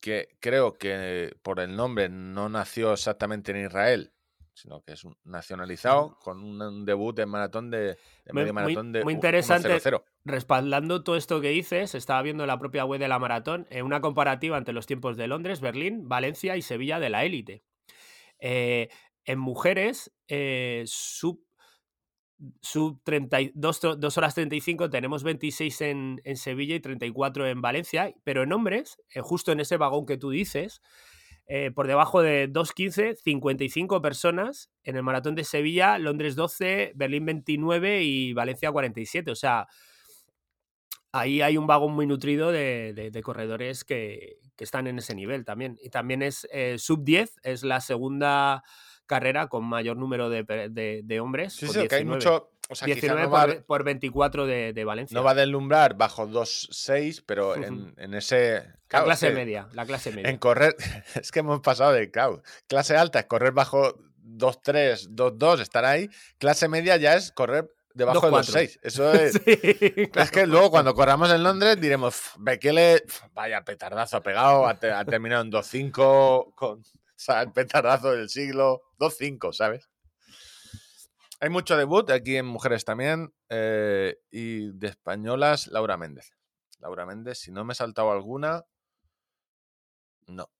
[0.00, 4.12] que creo que por el nombre no nació exactamente en Israel,
[4.54, 7.96] sino que es un nacionalizado con un, un debut en maratón de, de
[8.32, 9.68] Muy- medio muy- maratón de muy interesante.
[9.68, 10.02] 1.00.
[10.24, 13.82] Respaldando todo esto que dices, estaba viendo en la propia web de la maratón eh,
[13.82, 17.62] una comparativa entre los tiempos de Londres, Berlín, Valencia y Sevilla de la élite.
[18.38, 18.88] Eh,
[19.24, 21.42] en mujeres, eh, sub,
[22.62, 28.14] sub 32 tro- 2 horas 35, tenemos 26 en, en Sevilla y 34 en Valencia,
[28.24, 30.80] pero en hombres, eh, justo en ese vagón que tú dices,
[31.46, 37.26] eh, por debajo de 2.15, 55 personas en el maratón de Sevilla, Londres 12, Berlín
[37.26, 39.30] 29 y Valencia 47.
[39.32, 39.66] O sea,
[41.12, 45.14] ahí hay un vagón muy nutrido de, de- de corredores que, que están en ese
[45.14, 45.76] nivel también.
[45.82, 48.62] Y también es eh, sub 10, es la segunda
[49.10, 51.52] carrera con mayor número de, de- de hombres.
[51.54, 52.14] Sí, sí, que hay 19.
[52.16, 52.50] mucho.
[52.68, 55.14] O sea, quizá 19 no va, por, por 24 de, de Valencia.
[55.16, 57.62] no va a deslumbrar bajo 2.6, pero Ujú.
[57.64, 58.54] en, en ese.
[58.54, 60.30] la claro, es clase que media, la clase media.
[60.30, 60.76] En correr.
[61.20, 62.10] Es que hemos pasado de.
[62.12, 63.94] Claro, clase alta es correr bajo
[64.24, 66.08] 2.3, 2.2, estar ahí.
[66.38, 68.54] Clase media ya es correr debajo de 2.4.
[68.54, 68.78] 2.6.
[68.82, 69.32] Eso es.
[69.44, 69.58] Sí,
[69.96, 70.30] Es claro.
[70.30, 73.02] que luego cuando corramos en Londres diremos, "Pf, Bekele,
[73.34, 76.82] vaya petardazo ha pegado, ha, te- ha terminado en 2.5 con
[77.24, 79.90] sea, el petardazo del siglo, 2.5, ¿sabes?
[81.40, 86.32] Hay mucho debut aquí en mujeres también eh, y de españolas, Laura Méndez.
[86.78, 88.64] Laura Méndez, si no me he saltado alguna,
[90.26, 90.50] no.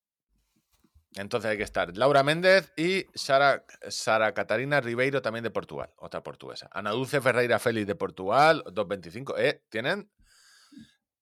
[1.16, 6.22] Entonces hay que estar Laura Méndez y Sara, Sara Catarina Ribeiro también de Portugal, otra
[6.22, 6.68] portuguesa.
[6.72, 9.34] Ana Dulce Ferreira Félix de Portugal, 2.25.
[9.38, 10.10] Eh, tienen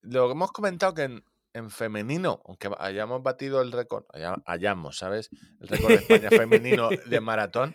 [0.02, 1.24] lo que hemos comentado que en,
[1.58, 5.30] en femenino, aunque hayamos batido el récord, haya- hayamos, ¿sabes?
[5.60, 7.74] El récord de España femenino de maratón,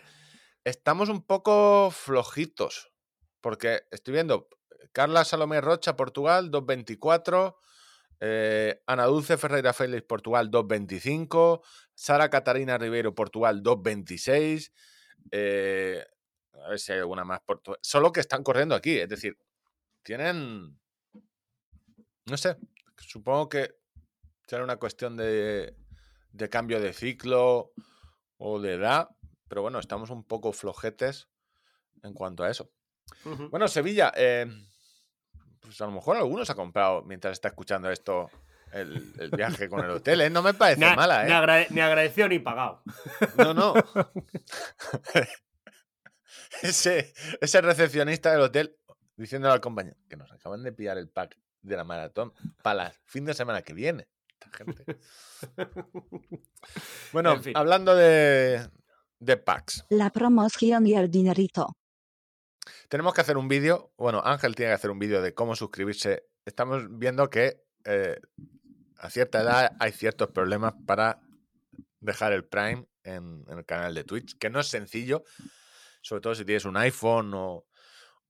[0.64, 2.90] estamos un poco flojitos.
[3.40, 4.48] Porque estoy viendo
[4.92, 7.56] Carla Salomé Rocha, Portugal, 2.24.
[8.20, 11.60] eh, Ana Dulce Ferreira Félix, Portugal, 2.25.
[11.94, 14.72] Sara Catarina Ribeiro, Portugal, 2.26.
[15.30, 16.04] eh,
[16.64, 17.40] a ver si hay alguna más.
[17.46, 18.98] portu- Solo que están corriendo aquí.
[18.98, 19.36] Es decir,
[20.02, 20.78] tienen.
[22.26, 22.56] No sé.
[23.14, 23.76] Supongo que
[24.48, 25.76] será una cuestión de,
[26.32, 27.72] de cambio de ciclo
[28.38, 29.08] o de edad.
[29.46, 31.28] Pero bueno, estamos un poco flojetes
[32.02, 32.72] en cuanto a eso.
[33.50, 34.46] Bueno, Sevilla, eh,
[35.60, 38.28] pues a lo mejor algunos ha comprado mientras está escuchando esto
[38.72, 40.28] el, el viaje con el hotel, ¿eh?
[40.30, 41.34] No me parece Ni, mala, ni ¿eh?
[41.36, 42.82] agrade- ni agradecido ni pagado.
[43.38, 43.74] No, no.
[46.62, 48.76] ese, ese recepcionista del hotel
[49.16, 52.92] diciéndole al compañero que nos acaban de pillar el pack de la maratón para el
[53.06, 54.08] fin de semana que viene.
[54.40, 54.98] Esta gente.
[57.12, 57.52] Bueno, En fin.
[57.56, 58.68] hablando de,
[59.18, 59.84] de packs.
[59.90, 61.76] La promoción y el dinerito.
[62.88, 63.92] Tenemos que hacer un vídeo.
[63.98, 66.26] Bueno, Ángel tiene que hacer un vídeo de cómo suscribirse.
[66.46, 68.18] Estamos viendo que eh,
[68.98, 71.20] a cierta edad hay ciertos problemas para
[72.00, 75.24] dejar el Prime en, en el canal de Twitch, que no es sencillo,
[76.00, 77.66] sobre todo si tienes un iPhone o,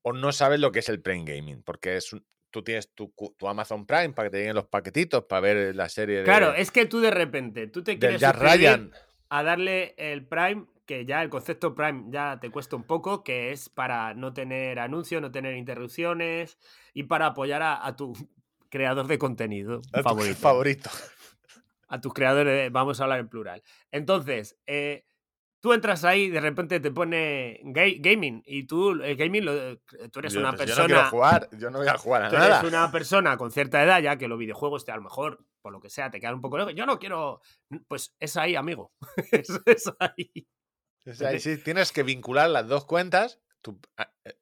[0.03, 3.13] o no sabes lo que es el Prime Gaming, porque es un- tú tienes tu,
[3.37, 6.55] tu Amazon Prime para que te lleguen los paquetitos para ver la serie de, Claro,
[6.55, 8.93] es que tú de repente, tú te quieres Ryan.
[9.29, 13.51] a darle el Prime, que ya el concepto Prime ya te cuesta un poco, que
[13.51, 16.57] es para no tener anuncios, no tener interrupciones
[16.93, 18.13] y para apoyar a, a tu
[18.71, 20.37] creador de contenido a tu favorito.
[20.39, 20.91] favorito.
[21.89, 23.63] A tus creadores, vamos a hablar en plural.
[23.91, 25.07] Entonces, eh,
[25.65, 29.79] tú entras ahí, de repente te pone ga- gaming y tú, el gaming, lo-
[30.11, 30.83] tú eres Yo, una pues, yo persona...
[30.83, 32.59] no quiero jugar, yo no voy a jugar a Tú nada.
[32.61, 35.73] eres una persona con cierta edad ya que los videojuegos te a lo mejor, por
[35.73, 36.75] lo que sea, te quedan un poco lejos.
[36.75, 37.41] Yo no quiero.
[37.89, 38.93] Pues es ahí, amigo.
[39.33, 40.47] es, es ahí.
[41.11, 43.41] Sea, ahí sí tienes que vincular las dos cuentas.
[43.63, 43.81] tú-
[44.27, 44.35] eh,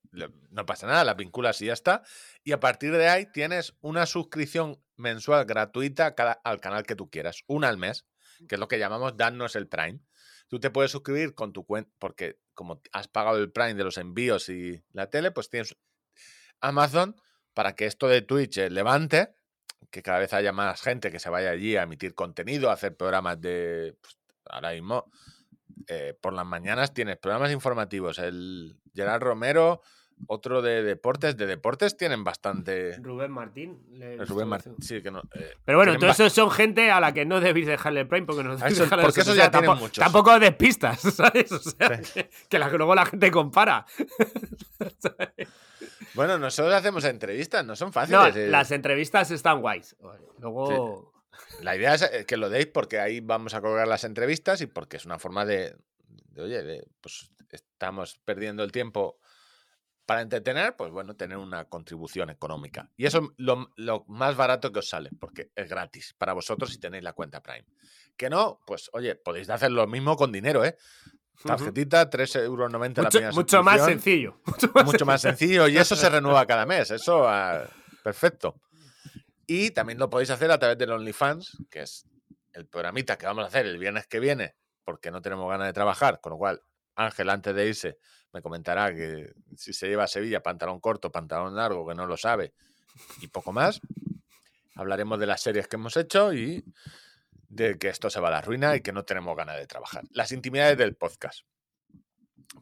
[0.51, 2.03] no pasa nada, las vinculas y ya está.
[2.43, 7.09] Y a partir de ahí tienes una suscripción mensual gratuita cada- al canal que tú
[7.09, 8.07] quieras, una al mes,
[8.49, 10.01] que es lo que llamamos darnos el Prime.
[10.49, 13.97] Tú te puedes suscribir con tu cuenta, porque como has pagado el Prime de los
[13.97, 15.77] envíos y la tele, pues tienes
[16.61, 17.17] Amazon
[17.55, 19.35] para que esto de Twitch eh, levante,
[19.91, 22.97] que cada vez haya más gente que se vaya allí a emitir contenido, a hacer
[22.97, 23.97] programas de.
[24.01, 25.11] pues, ahora mismo,
[25.89, 28.19] eh, por las mañanas tienes programas informativos.
[28.19, 29.83] El Gerard Romero,
[30.27, 31.37] otro de deportes.
[31.37, 32.97] De deportes tienen bastante.
[32.99, 33.79] Rubén Martín.
[34.01, 34.75] el Rubén Martín.
[34.81, 35.23] Sí, que no.
[35.35, 38.27] eh, Pero bueno, todos esos son gente a la que no debéis dejarle el Prime
[38.27, 40.03] porque no A debéis eso- dejarle porque los- esos o sea, ya tampoco, muchos.
[40.05, 41.51] tampoco despistas, ¿sabes?
[41.53, 42.13] O sea, Sí.
[42.15, 43.87] que, que la- luego la gente compara.
[46.15, 48.37] Bueno, nosotros hacemos entrevistas, no son No, fáciles.
[48.37, 48.49] eh.
[48.49, 49.97] las entrevistas están guays.
[50.41, 51.13] Luego.
[51.63, 54.67] La idea es eh, que lo deis porque ahí vamos a colgar las entrevistas y
[54.67, 55.75] porque es una forma de,
[56.31, 59.19] de, oye, de, pues estamos perdiendo el tiempo
[60.13, 62.91] para entretener, pues bueno, tener una contribución económica.
[62.99, 66.71] Y eso es lo, lo más barato que os sale, porque es gratis para vosotros
[66.71, 67.65] si tenéis la cuenta Prime.
[68.15, 70.77] Que no, pues oye, podéis hacer lo mismo con dinero, ¿eh?
[71.43, 74.39] Tarjetita, 3,90 euros la primera mucho más sencillo.
[74.45, 76.91] Mucho más mucho más sencillo y eso se renueva cada mes.
[76.91, 77.65] Eso, ah,
[78.05, 78.61] perfecto.
[79.47, 82.07] Y también lo podéis hacer a través del OnlyFans, que es
[82.53, 85.73] el programita que vamos a hacer el viernes que viene, porque no tenemos ganas de
[85.73, 86.21] trabajar.
[86.21, 86.61] Con lo cual,
[86.97, 87.97] Ángel, antes de irse,
[88.33, 92.17] me comentará que si se lleva a Sevilla pantalón corto, pantalón largo, que no lo
[92.17, 92.53] sabe,
[93.21, 93.81] y poco más.
[94.75, 96.65] Hablaremos de las series que hemos hecho y
[97.49, 100.05] de que esto se va a la ruina y que no tenemos ganas de trabajar.
[100.13, 101.41] Las intimidades del podcast.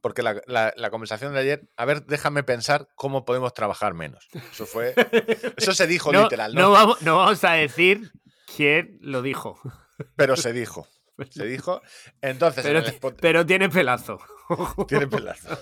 [0.03, 4.29] Porque la, la- la conversación de ayer, a ver, déjame pensar cómo podemos trabajar menos.
[4.53, 4.95] Eso fue.
[5.57, 6.63] Eso se dijo No, literal, ¿no?
[6.63, 8.11] no vamos, no vamos a decir
[8.57, 9.61] quién lo dijo.
[10.17, 10.89] Pero se dijo.
[11.31, 11.83] Se dijo.
[12.23, 14.19] Entonces, Pero, en el Spot- pero tiene pelazo.
[14.89, 15.59] tiene pelazo.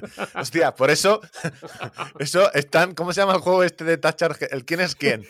[0.34, 1.20] Hostia, por eso.
[2.18, 2.94] Eso están.
[2.94, 4.36] ¿Cómo se llama el juego este de tachar?
[4.50, 5.26] El quién es quién.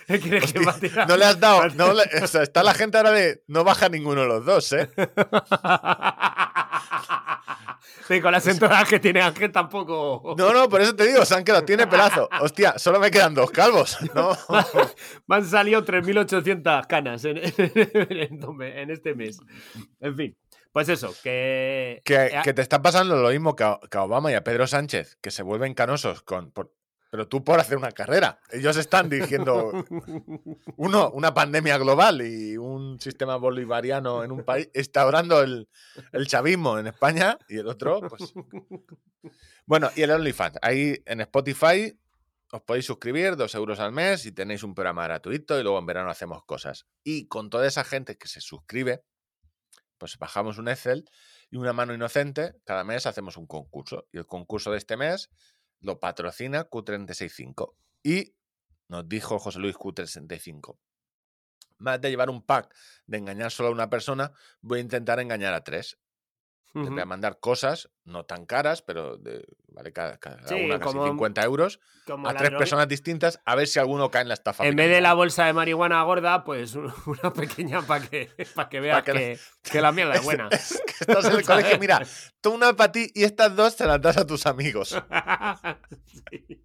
[1.08, 1.68] No le has dado.
[1.70, 3.42] no le- o sea, está la gente ahora de.
[3.48, 4.88] No baja ninguno de los dos, ¿eh?
[8.08, 10.34] Sí, con las entradas que tiene Ángel tampoco.
[10.36, 11.64] No, no, por eso te digo, se han quedado.
[11.64, 12.28] Tiene pelazo.
[12.40, 13.96] Hostia, solo me quedan dos calvos.
[14.14, 14.36] No.
[15.28, 19.38] Me han salido 3.800 canas en, en- en este mes.
[20.00, 20.36] En fin,
[20.72, 22.00] pues eso, que...
[22.04, 24.42] Que, eh, que te está pasando lo mismo que a, que a Obama y a
[24.42, 26.50] Pedro Sánchez, que se vuelven canosos con.
[26.50, 26.72] por-
[27.10, 28.38] pero tú por hacer una carrera.
[28.50, 29.72] Ellos están dirigiendo
[30.76, 35.68] uno, una pandemia global y un sistema bolivariano en un país, instaurando el,
[36.12, 38.32] el chavismo en España y el otro, pues.
[39.66, 40.58] Bueno, y el OnlyFans.
[40.62, 41.96] Ahí en Spotify
[42.52, 45.86] os podéis suscribir, dos euros al mes y tenéis un programa gratuito y luego en
[45.86, 46.86] verano hacemos cosas.
[47.04, 49.04] Y con toda esa gente que se suscribe,
[49.98, 51.04] pues bajamos un Excel
[51.50, 54.08] y una mano inocente, cada mes hacemos un concurso.
[54.12, 55.30] Y el concurso de este mes
[55.80, 57.74] lo patrocina Q365.
[58.02, 58.34] Y
[58.88, 60.78] nos dijo José Luis Q365.
[61.78, 62.74] Más de llevar un pack
[63.06, 65.98] de engañar solo a una persona, voy a intentar engañar a tres.
[66.72, 70.78] Les voy a mandar cosas no tan caras, pero de, vale cada, cada Sí, una
[70.78, 74.28] casi como- 50 euros, Como a tres personas distintas, a ver si alguno cae en
[74.28, 74.64] la estafa.
[74.66, 78.68] En vez de la bolsa de marihuana gorda, pues un- una pequeña para que, para
[78.68, 80.48] que veas que la- que, que la mierda es buena.
[80.50, 82.00] es que estás en el colegio, mira,
[82.40, 84.90] tú una para ti y estas dos se las das a tus amigos.
[86.30, 86.62] Sí.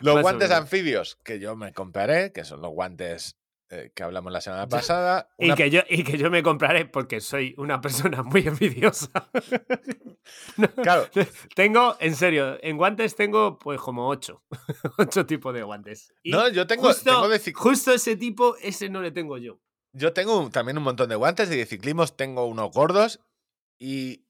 [0.00, 3.36] Los Más guantes anfibios que yo me compraré, que son los guantes
[3.72, 5.28] eh, que hablamos la semana pasada.
[5.38, 9.30] Y, que yo, y que yo me compraré porque soy una persona muy envidiosa.
[10.82, 11.08] Claro,
[11.54, 14.42] Tengo, en serio, en guantes tengo pues como ocho.
[14.98, 16.12] ocho tipos de guantes.
[16.24, 19.60] Y no, yo tengo, justo, tengo de justo ese tipo, ese no le tengo yo.
[19.92, 23.20] yo tengo también un montón de guantes y de ciclismos tengo unos gordos
[23.78, 24.26] y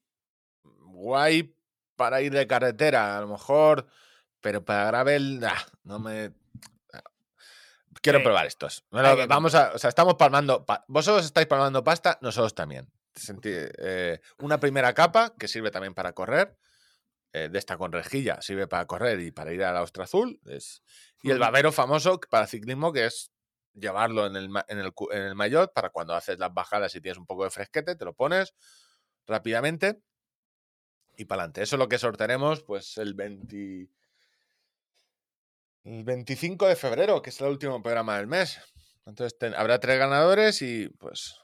[0.63, 1.55] guay
[1.95, 3.87] para ir de carretera, a lo mejor,
[4.39, 5.39] pero para gravel,
[5.83, 6.31] no me...
[8.01, 8.23] Quiero Sí.
[8.25, 8.85] probar estos.
[8.89, 10.65] Vamos a, o sea, estamos palmando.
[10.65, 12.89] pa- Vosotros estáis palmando pasta, nosotros también.
[13.15, 16.57] Senti- eh, una primera capa que sirve también para correr.
[17.33, 20.41] eh, de esta con rejilla sirve para correr y para ir a la ostra azul.
[20.47, 20.83] es-
[21.23, 23.31] y el babero famoso para ciclismo, que es
[23.73, 27.17] llevarlo en el, en el, en el maillot para cuando haces las bajadas y tienes
[27.17, 28.53] un poco de fresquete, te lo pones
[29.27, 30.01] rápidamente
[31.15, 31.61] y para adelante.
[31.61, 33.87] Eso es lo que sortearemos pues el 20
[35.83, 38.59] el 25 de febrero, que es el último programa del mes.
[39.05, 41.35] Entonces ten- habrá tres ganadores y pues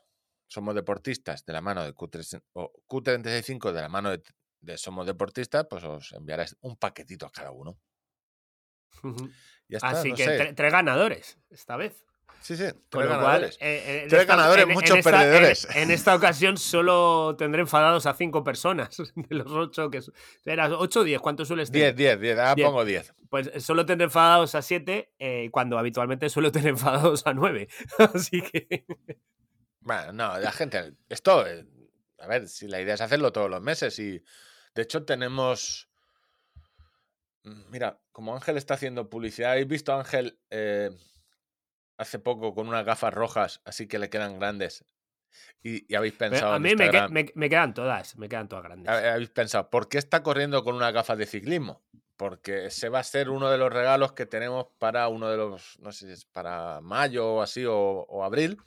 [0.47, 4.22] somos deportistas de la mano de Q3, o Q35 de la mano de,
[4.61, 7.77] de Somos Deportistas, pues os enviaré un paquetito a cada uno.
[9.68, 12.05] Ya está, Así no que tres ganadores esta vez.
[12.41, 13.57] Sí, sí, Con lo cual, ganadores.
[13.59, 15.68] eh, eh, en Tres ganadores, muchos esta, perdedores.
[15.76, 20.01] En, en esta ocasión solo tendré enfadados a cinco personas de los ocho que...
[20.45, 21.93] Eras ocho o diez, ¿cuántos sueles tener?
[21.95, 22.68] 10, 10, 10, ahora Diez.
[22.68, 23.14] pongo 10.
[23.30, 27.68] Pues solo tendré enfadados a siete eh, cuando habitualmente suelo tener enfadados a nueve.
[28.14, 28.85] Así que...
[29.81, 30.93] Bueno, no, la gente.
[31.09, 31.45] Esto,
[32.19, 34.22] a ver, si la idea es hacerlo todos los meses y
[34.76, 35.89] de hecho tenemos.
[37.43, 40.89] Mm, Mira, como Ángel está haciendo publicidad, ¿habéis visto Ángel eh,
[41.97, 44.85] hace poco con unas gafas rojas, así que le quedan grandes?
[45.61, 46.53] Y, y habéis pensado.
[46.53, 48.89] a mí me, que- Instagram, me- me quedan todas, me quedan todas grandes.
[48.89, 51.83] ha- Habéis pensado, ¿por qué está corriendo con unas gafas de ciclismo?
[52.15, 55.77] Porque ese va a ser uno de los regalos que tenemos para uno de los,
[55.79, 58.57] no sé si es para mayo o así, o, o abril.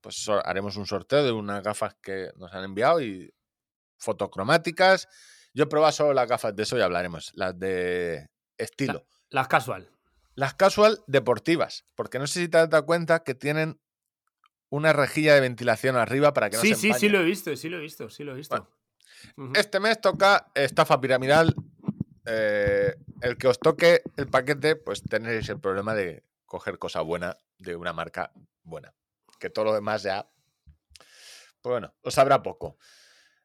[0.00, 3.32] Pues haremos un sorteo de unas gafas que nos han enviado y
[3.98, 5.08] fotocromáticas.
[5.54, 7.32] Yo he probado solo las gafas de eso y hablaremos.
[7.34, 9.06] Las de estilo.
[9.30, 9.88] Las casual.
[10.38, 11.84] Las casual deportivas.
[11.96, 13.80] Porque no sé si te has dado cuenta que tienen
[14.68, 17.12] una rejilla de ventilación arriba para que no sí, se sí, sí empañen.
[17.12, 18.70] lo he visto, sí lo he visto, sí lo he visto.
[19.54, 21.56] Este mes toca estafa piramidal.
[22.24, 27.36] Eh, el que os toque el paquete, pues tenéis el problema de coger cosa buena
[27.58, 28.30] de una marca
[28.62, 28.94] buena.
[29.40, 30.30] Que todo lo demás ya.
[31.60, 32.78] Pues bueno, os sabrá poco.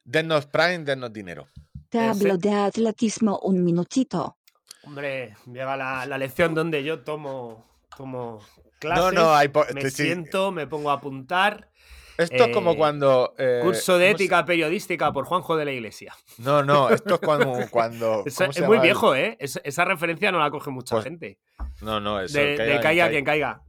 [0.03, 1.47] Dennos Prime, dennos dinero.
[1.89, 4.37] Te hablo de atletismo un minutito.
[4.85, 7.65] Hombre, llega la, la lección donde yo tomo,
[7.95, 8.41] tomo
[8.79, 10.03] clases, No, no, hay me sí.
[10.03, 11.69] siento, me pongo a apuntar.
[12.17, 13.33] Esto es como Eh, cuando.
[13.39, 16.13] eh, Curso de ¿cómo se- ética periodística por Juanjo de la Iglesia.
[16.37, 17.57] No, no, esto es cuando.
[17.71, 19.35] cuando Eso ¿cómo es muy viejo, ¿eh?
[19.39, 21.39] Es- esa referencia no la coge mucha Pues, gente.
[21.81, 22.37] No, no, eso.
[22.37, 23.61] De, de caiga quien caiga.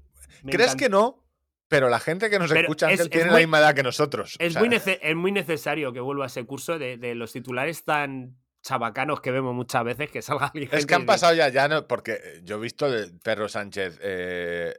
[0.42, 0.84] Me ¿Crees encanta.
[0.84, 1.24] que no?
[1.68, 4.36] Pero la gente que nos Pero escucha es- tiene muy- la misma edad que nosotros.
[4.38, 7.32] o Es, sea, muy es muy necesario que vuelva a ese curso de, de los
[7.32, 10.68] titulares tan chabacanos que vemos muchas veces que salga alguien.
[10.72, 14.74] Es que han pasado ya, ya no, porque yo he visto de Perro Sánchez, eh,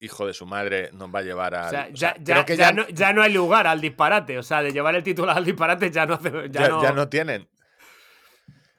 [0.00, 1.66] hijo de su madre, nos va a llevar a.
[1.66, 4.38] O sea, ya, ya- que ya no, ya no hay lugar al disparate.
[4.38, 6.30] O sea, de llevar el título al disparate ya no hace.
[6.50, 7.48] Ya, no, ya no tienen.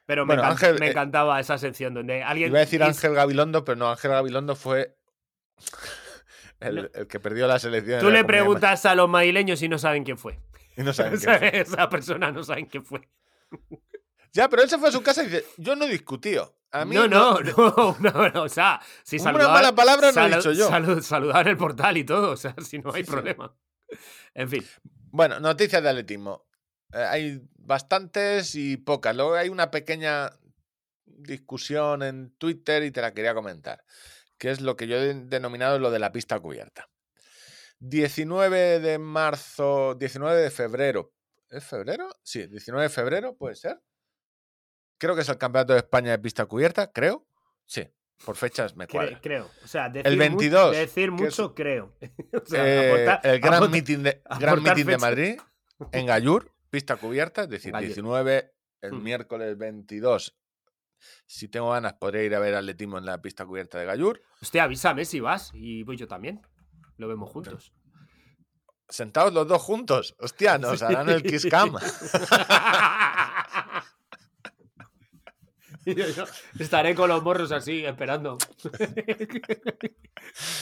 [0.06, 2.50] Pero me, Bueno, encan- Ángel, me eh, encantaba esa sección donde alguien.
[2.50, 4.96] Iba a decir Ángel Gabilondo, pero no, Ángel Gabilondo fue
[6.60, 6.82] el, No.
[6.96, 8.00] el que perdió la selección.
[8.00, 10.40] Tú le preguntas a los madrileños y no saben quién fue.
[10.76, 11.60] Y no saben quién fue.
[11.60, 13.08] esa persona no saben quién fue.
[14.34, 15.86] Ya, pero él se fue a su casa y dice: Yo no.
[16.72, 20.22] A mí no, no, no, no, no, O sea, si Una saludaba- mala palabra no
[20.26, 20.70] he dicho yo.
[20.70, 22.32] salu- saludaba en el portal y todo.
[22.32, 23.56] O sea, si no hay problema.
[24.36, 24.64] En fin.
[25.12, 26.46] Bueno, noticias de atletismo.
[26.94, 29.16] Eh, hay bastantes y pocas.
[29.16, 30.30] Luego hay una pequeña
[31.06, 33.84] discusión en Twitter y te la quería comentar,
[34.38, 36.88] que es lo que yo he denominado lo de la pista cubierta.
[37.80, 41.14] 19 de marzo, 19 de febrero.
[41.50, 42.10] ¿Es febrero?
[42.24, 43.80] Sí, 19 de febrero, puede ser.
[45.00, 47.26] Creo que es el Campeonato de España de pista cubierta, creo.
[47.66, 47.88] Sí,
[48.24, 49.20] por fechas me cuadra.
[49.22, 49.50] creo.
[49.64, 51.96] O sea, decir, El mu- 22, decir que es- mucho, creo.
[52.34, 54.98] O sea, Eh, aportar- el gran meeting de, gran meeting de.
[55.00, 55.40] Madrid
[55.92, 57.88] en Gallur, pista cubierta, es decir, Gallur.
[57.88, 59.04] 19, el Hmm.
[59.04, 60.36] miércoles 22.
[61.26, 64.22] Si tengo ganas, podré ir a ver atletismo en la pista cubierta de Gallur.
[64.42, 66.42] Hostia, avísame si vas y voy yo también.
[66.98, 67.72] Lo vemos juntos.
[68.90, 70.16] Sentados los dos juntos.
[70.20, 71.74] Hostia, nos harán el kiss cam.
[76.60, 78.38] Estaré con los morros así, esperando.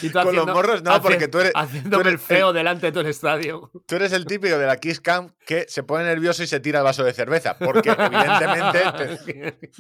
[0.02, 2.86] Y tú Con los morros, no, porque tú eres- Haciéndome tú eres el feo delante
[2.86, 3.70] de todo el estadio.
[3.86, 6.80] Tú eres el típico de la kiss cam que se pone nervioso y se tira
[6.80, 7.58] el vaso de cerveza.
[7.58, 8.80] Porque evidentemente
[9.60, 9.72] te-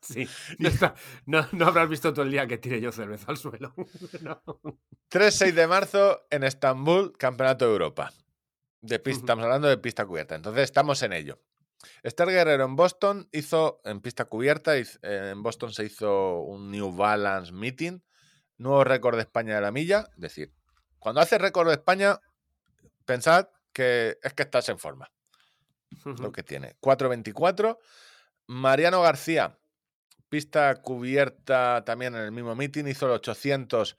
[0.00, 0.28] Sí.
[0.58, 0.94] No, está-
[1.26, 3.72] no- no habrás visto todo el día que tire yo cerveza al suelo.
[4.20, 4.42] No.
[5.10, 8.12] 3-6 de marzo en Estambul, Campeonato de Europa.
[8.80, 9.20] De pista.
[9.20, 10.34] Estamos hablando de pista cubierta.
[10.34, 11.38] Entonces estamos en ello.
[12.02, 16.94] Esther Guerrero en Boston hizo, en pista cubierta, eh, en Boston se hizo un New
[16.94, 18.02] Balance Meeting,
[18.58, 20.08] nuevo récord de España de la milla.
[20.14, 20.52] Es decir,
[20.98, 22.20] cuando haces récord de España,
[23.04, 25.10] pensad que es que estás en forma
[26.04, 26.76] lo que tiene.
[26.80, 27.78] 4.24.
[28.46, 29.58] Mariano García,
[30.28, 33.96] pista cubierta también en el mismo meeting, hizo el 800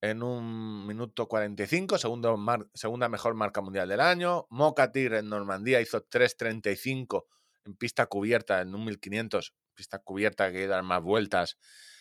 [0.00, 4.46] en un minuto 45, segundo mar- segunda mejor marca mundial del año.
[4.50, 7.24] Mocatir en Normandía hizo 3.35
[7.64, 11.58] en pista cubierta en un 1500, pista cubierta que dar más vueltas.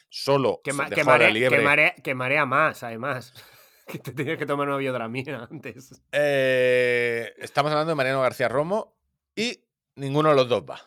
[0.10, 3.34] Solo Que, ma- que marea, que, marea, que marea más, además.
[3.88, 6.02] Que te tienes que tomar una biodramina antes.
[6.12, 8.98] Eh, estamos hablando de Mariano García Romo
[9.34, 9.64] y
[9.96, 10.82] ninguno de los dos va.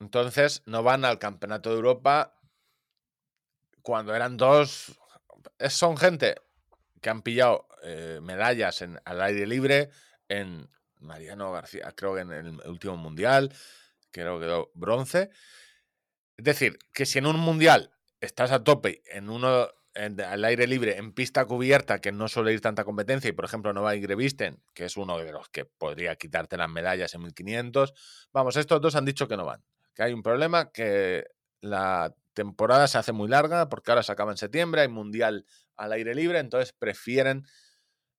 [0.00, 2.38] Entonces no van al Campeonato de Europa
[3.80, 4.98] cuando eran dos.
[5.70, 6.34] Son gente
[7.02, 9.90] que han pillado eh, medallas en, al aire libre
[10.28, 10.70] en
[11.00, 13.52] Mariano García, creo que en el último mundial,
[14.10, 15.30] creo que quedó bronce.
[16.36, 20.96] Es decir, que si en un mundial estás a tope en uno al aire libre
[20.96, 23.94] en pista cubierta que no suele ir tanta competencia y por ejemplo no va a
[23.96, 27.92] Grevisten, que es uno de los que podría quitarte las medallas en 1500,
[28.32, 29.62] vamos, estos dos han dicho que no van,
[29.94, 31.26] que hay un problema, que
[31.60, 35.46] la temporada se hace muy larga porque ahora se acaba en septiembre, hay mundial
[35.76, 37.46] al aire libre, entonces prefieren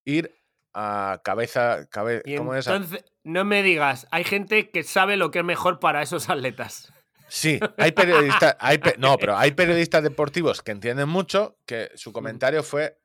[0.05, 0.33] ir
[0.73, 2.67] a cabeza, cabe, Y ¿cómo es?
[2.67, 6.91] entonces, no me digas, hay gente que sabe lo que es mejor para esos atletas.
[7.27, 12.63] Sí, hay periodistas, hay no, pero hay periodistas deportivos que entienden mucho, que su comentario
[12.63, 12.99] fue,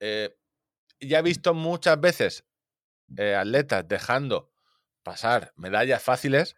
[0.00, 0.36] eh,
[1.00, 2.44] ya he visto muchas veces
[3.16, 4.50] eh, atletas dejando
[5.02, 6.56] pasar medallas fáciles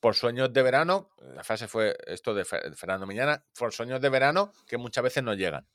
[0.00, 4.08] por sueños de verano, la frase fue esto de Fer- Fernando Miñana, por sueños de
[4.08, 5.66] verano que muchas veces no llegan.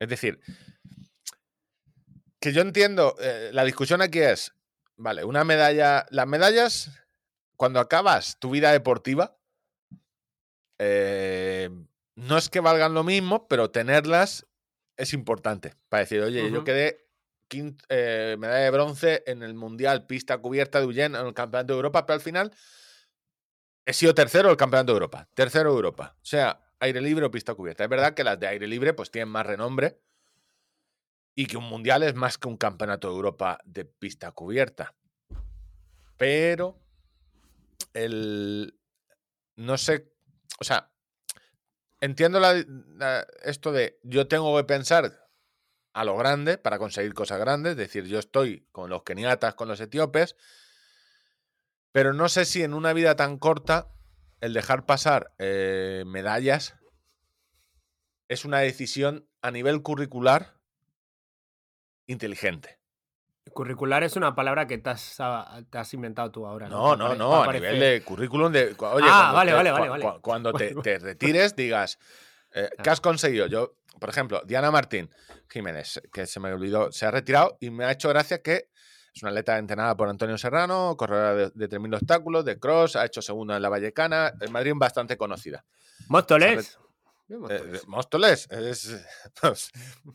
[0.00, 0.40] Es decir,
[2.40, 4.52] que yo entiendo, eh, la discusión aquí es,
[4.96, 6.90] vale, una medalla, las medallas,
[7.56, 9.36] cuando acabas tu vida deportiva,
[10.78, 11.70] eh,
[12.14, 14.46] no es que valgan lo mismo, pero tenerlas
[14.96, 15.74] es importante.
[15.88, 17.07] Para decir, oye, yo quedé
[17.50, 21.76] eh, medalla de bronce en el Mundial Pista Cubierta de Ullén en el Campeonato de
[21.76, 22.52] Europa, pero al final
[23.86, 25.28] he sido tercero del Campeonato de Europa.
[25.34, 26.16] Tercero Europa.
[26.20, 27.84] O sea, aire libre o pista cubierta.
[27.84, 30.00] Es verdad que las de aire libre pues tienen más renombre
[31.34, 34.94] y que un Mundial es más que un Campeonato de Europa de pista cubierta.
[36.16, 36.78] Pero
[37.94, 38.78] el...
[39.56, 40.12] No sé,
[40.60, 40.92] o sea,
[42.00, 42.40] entiendo
[43.42, 45.27] esto de yo tengo que pensar
[45.92, 49.68] a lo grande para conseguir cosas grandes, es decir, yo estoy con los keniatas, con
[49.68, 50.36] los etíopes,
[51.92, 53.88] pero no sé si en una vida tan corta
[54.40, 56.76] el dejar pasar eh, medallas
[58.28, 60.54] es una decisión a nivel curricular
[62.06, 62.78] inteligente.
[63.52, 66.68] Curricular es una palabra que te has, ah, te has inventado tú ahora.
[66.68, 68.76] No, no, no, a nivel de currículum de...
[68.78, 70.04] Oye, Ah, cuando vale, te- vale, vale, vale.
[70.04, 71.98] cua- Cuando te retires, digas,
[72.54, 73.46] eh, ¿qué has conseguido?
[73.46, 75.10] Yo, por ejemplo, Diana Martín
[75.48, 78.68] Jiménez, que se me olvidó, se ha retirado y me ha hecho gracia que
[79.14, 83.04] es una atleta entrenada por Antonio Serrano, corredora de, de 3.000 obstáculos, de cross, ha
[83.04, 85.64] hecho segunda en la Vallecana, en Madrid bastante conocida.
[86.08, 86.78] Móstoles.
[87.28, 87.80] Eh.
[87.86, 89.04] Móstoles, es,
[89.40, 89.70] pues,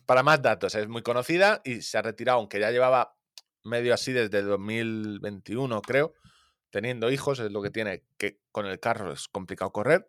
[0.06, 3.16] para más datos, es muy conocida y se ha retirado, aunque ya llevaba
[3.64, 6.14] medio así desde 2021, creo,
[6.72, 10.08] teniendo hijos, es lo que tiene, que con el carro es complicado correr.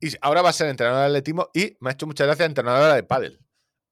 [0.00, 2.94] Y ahora va a ser entrenadora de atletismo y me ha hecho mucha gracia entrenadora
[2.94, 3.40] de pádel.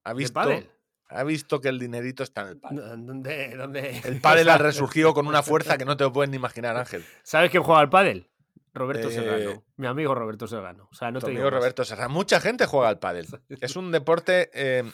[0.04, 0.70] Ha ¿De visto, pádel?
[1.08, 3.06] ha visto que el dinerito está en el pádel.
[3.06, 4.00] ¿Dónde, dónde?
[4.04, 7.04] El pádel ha resurgido con una fuerza que no te lo puedes ni imaginar, Ángel.
[7.22, 8.28] ¿Sabes quién juega al pádel?
[8.72, 9.64] Roberto Eh, Serrano.
[9.76, 10.88] Mi amigo Roberto Serrano.
[10.92, 11.56] O sea, no Tu te amigo digo.
[11.58, 12.08] Roberto Serra.
[12.08, 13.26] Mucha gente juega al pádel.
[13.60, 14.84] Es un deporte eh,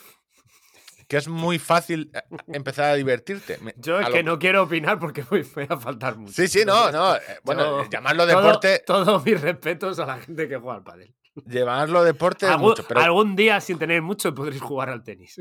[1.12, 2.22] que es muy fácil eh,
[2.54, 3.58] empezar a divertirte.
[3.76, 6.32] Yo es que no quiero opinar porque voy, voy a faltar mucho.
[6.32, 7.16] Sí, sí, no, no.
[7.16, 11.14] eh, Bueno, Yo- llamarlo deporte, Todos mis respetos a la gente que juega al pádel.
[11.44, 12.86] llamarlo deporte es Algún, mucho.
[12.88, 15.36] Pero, algún día, sin tener mucho, podréis jugar al tenis.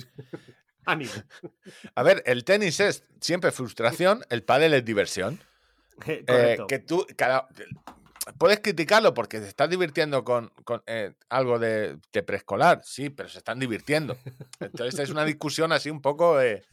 [0.85, 1.11] Ánimo.
[1.95, 5.39] a ver, el tenis es siempre frustración, el pádel es diversión.
[6.05, 7.47] Eh, que tú, cada,
[8.37, 13.29] puedes criticarlo porque te estás divirtiendo con, con, eh, algo de, de preescolar, sí, pero
[13.29, 14.17] se están divirtiendo.
[14.59, 16.39] Entonces es una discusión así un poco.
[16.41, 16.63] eh,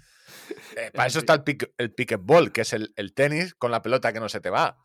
[0.77, 3.81] eh, para eso está el, pick, el pickleball, que es el, el tenis con la
[3.81, 4.77] pelota que no se te va,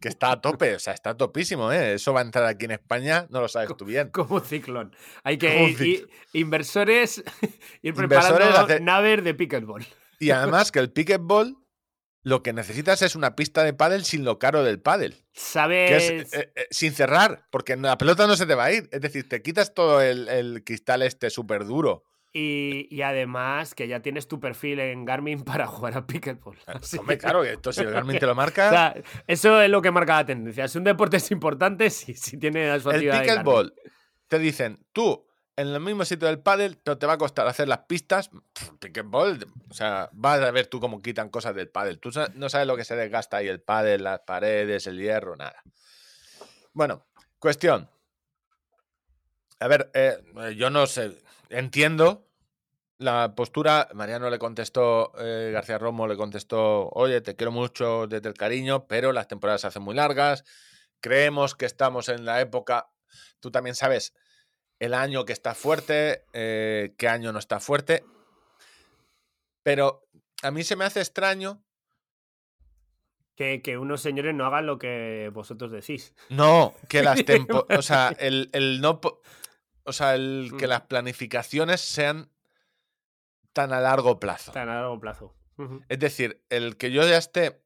[0.00, 1.94] que está a tope, o sea, está topísimo, ¿eh?
[1.94, 4.10] Eso va a entrar aquí en España, no lo sabes tú bien.
[4.10, 4.94] Como ciclón.
[5.24, 7.18] Hay que ir- cic- ir- inversores
[7.82, 9.86] ir Inversores preparando hacer- naves de pickleball.
[10.18, 11.56] Y además que el pickleball
[12.22, 15.14] lo que necesitas es una pista de pádel sin lo caro del pádel.
[15.14, 16.10] Que ¿Sabes?
[16.10, 18.88] es eh, eh, sin cerrar, porque la pelota no se te va a ir.
[18.92, 22.04] Es decir, te quitas todo el, el cristal este súper duro.
[22.34, 26.56] Y, y además que ya tienes tu perfil en Garmin para jugar a pickleball.
[26.66, 28.70] Así Hombre, claro, esto si realmente te lo O marca.
[28.70, 28.94] sea,
[29.26, 30.68] eso es lo que marca la tendencia.
[30.68, 33.26] Si un deporte es importante, si, si tiene su el Garmin.
[33.26, 33.74] pickleball,
[34.28, 35.26] te dicen, tú,
[35.56, 38.28] en el mismo sitio del pádel, pero te va a costar hacer las pistas.
[38.28, 41.98] Pff, Pickleball, o sea, vas a ver tú cómo quitan cosas del pádel.
[41.98, 45.62] Tú no sabes lo que se desgasta ahí, el pádel, las paredes, el hierro, nada.
[46.72, 47.06] Bueno,
[47.38, 47.90] cuestión.
[49.60, 50.18] A ver, eh,
[50.56, 52.26] yo no sé, entiendo
[52.98, 53.88] la postura.
[53.94, 58.86] Mariano le contestó, eh, García Romo le contestó, oye, te quiero mucho desde el cariño,
[58.86, 60.44] pero las temporadas se hacen muy largas.
[61.00, 62.88] Creemos que estamos en la época,
[63.40, 64.14] tú también sabes,
[64.84, 68.04] el año que está fuerte, eh, qué año no está fuerte.
[69.62, 70.02] Pero
[70.42, 71.62] a mí se me hace extraño.
[73.36, 76.14] Que, que unos señores no hagan lo que vosotros decís.
[76.28, 79.00] No, que las tempo- o sea, el, el no
[79.84, 82.30] o sea, el que las planificaciones sean
[83.52, 84.52] tan a largo plazo.
[84.52, 85.34] Tan a largo plazo.
[85.88, 87.62] Es decir, el que yo ya esté,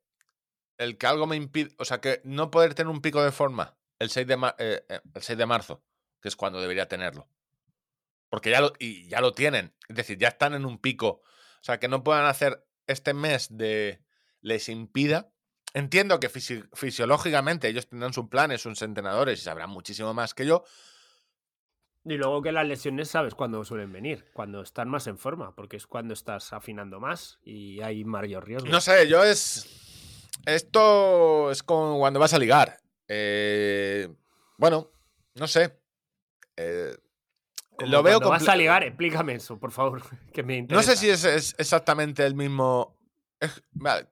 [0.77, 3.75] el que algo me impide, o sea, que no poder tener un pico de forma
[3.99, 5.83] el 6 de, eh, eh, el 6 de marzo,
[6.27, 7.29] que es cuando debería tenerlo.
[8.29, 9.73] Porque ya lo, y ya lo tienen.
[9.89, 11.23] Es decir, ya están en un pico.
[11.61, 14.03] O sea, que no puedan hacer este mes de...
[14.41, 15.31] les impida.
[15.73, 20.47] Entiendo que fisi- fisiológicamente ellos tendrán sus planes, sus entrenadores y sabrán muchísimo más que
[20.47, 20.65] yo.
[22.05, 25.77] Y luego que las lesiones sabes cuándo suelen venir, cuando están más en forma, porque
[25.77, 28.69] es cuando estás afinando más y hay mayor riesgo.
[28.69, 30.29] No sé, yo es.
[30.45, 32.81] Esto es como cuando vas a ligar.
[33.07, 34.09] Eh,
[34.57, 34.91] bueno,
[35.35, 35.79] no sé.
[36.57, 36.97] Eh,
[37.77, 40.03] Como lo veo vas a ligar, explícame eso, por favor,
[40.33, 42.97] que me No sé si es, es exactamente el mismo.
[43.41, 44.09] Es, vale,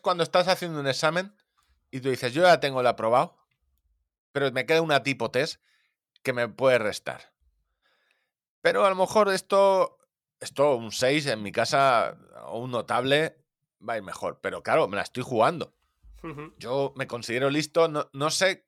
[0.00, 1.34] cuando estás haciendo un examen
[1.90, 3.36] y tú dices, yo ya tengo el aprobado,
[4.32, 5.60] pero me queda una tipo test
[6.22, 7.32] que me puede restar.
[8.60, 9.98] Pero a lo mejor esto,
[10.40, 13.38] esto un 6 en mi casa o un notable
[13.88, 14.40] va a ir mejor.
[14.40, 15.72] Pero claro, me la estoy jugando.
[16.58, 18.65] Yo me considero listo, no, no sé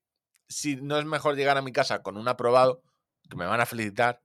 [0.49, 2.83] si no es mejor llegar a mi casa con un aprobado,
[3.29, 4.23] que me van a felicitar,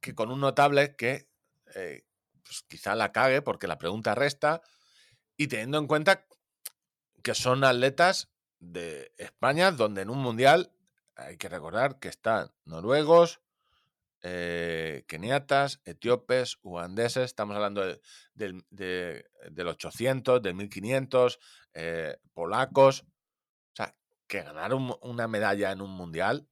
[0.00, 1.28] que con un notable que
[1.74, 2.02] eh,
[2.44, 4.62] pues quizá la cague porque la pregunta resta
[5.36, 6.26] y teniendo en cuenta
[7.22, 8.30] que son atletas
[8.60, 10.72] de España donde en un mundial
[11.16, 13.40] hay que recordar que están noruegos,
[14.22, 18.00] eh, keniatas, etíopes, ugandeses, estamos hablando de-
[18.34, 21.38] del, de- del 800, del 1500,
[21.74, 23.04] eh, polacos,
[24.28, 26.46] que ganar un- una medalla en un mundial.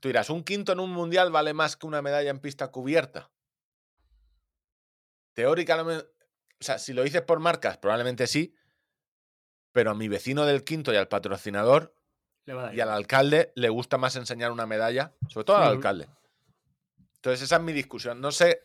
[0.00, 3.30] Tú dirás, ¿un quinto en un mundial vale más que una medalla en pista cubierta?
[5.34, 6.06] Teóricamente,
[6.60, 8.54] o sea, si lo dices por marcas, probablemente sí,
[9.72, 11.94] pero a mi vecino del quinto y al patrocinador
[12.46, 15.56] Le va a dar y al alcalde le gusta más enseñar una medalla, sobre todo
[15.56, 16.08] al alcalde.
[17.16, 18.20] Entonces, esa es mi discusión.
[18.20, 18.62] No sé,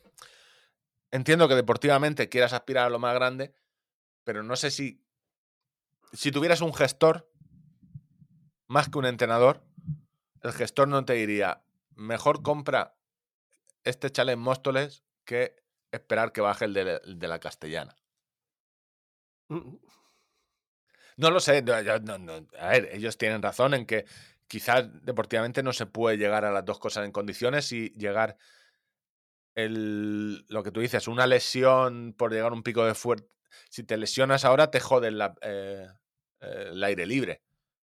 [1.10, 3.54] entiendo que deportivamente quieras aspirar a lo más grande,
[4.24, 5.04] pero no sé si,
[6.14, 7.31] si tuvieras un gestor,
[8.72, 9.62] más que un entrenador,
[10.44, 11.62] el gestor no te diría,
[11.96, 12.96] mejor compra
[13.84, 15.58] este chale en Móstoles que
[15.92, 17.98] esperar que baje el de, de la castellana.
[21.18, 21.64] No lo sé.
[22.60, 24.06] A ver, ellos tienen razón en que
[24.48, 28.38] quizás deportivamente no se puede llegar a las dos cosas en condiciones y llegar
[29.56, 33.26] el, lo que tú dices, una lesión por llegar a un pico de fuerza.
[33.70, 35.88] Si te lesionas ahora, te joden la- eh,
[36.40, 37.42] eh, el aire libre,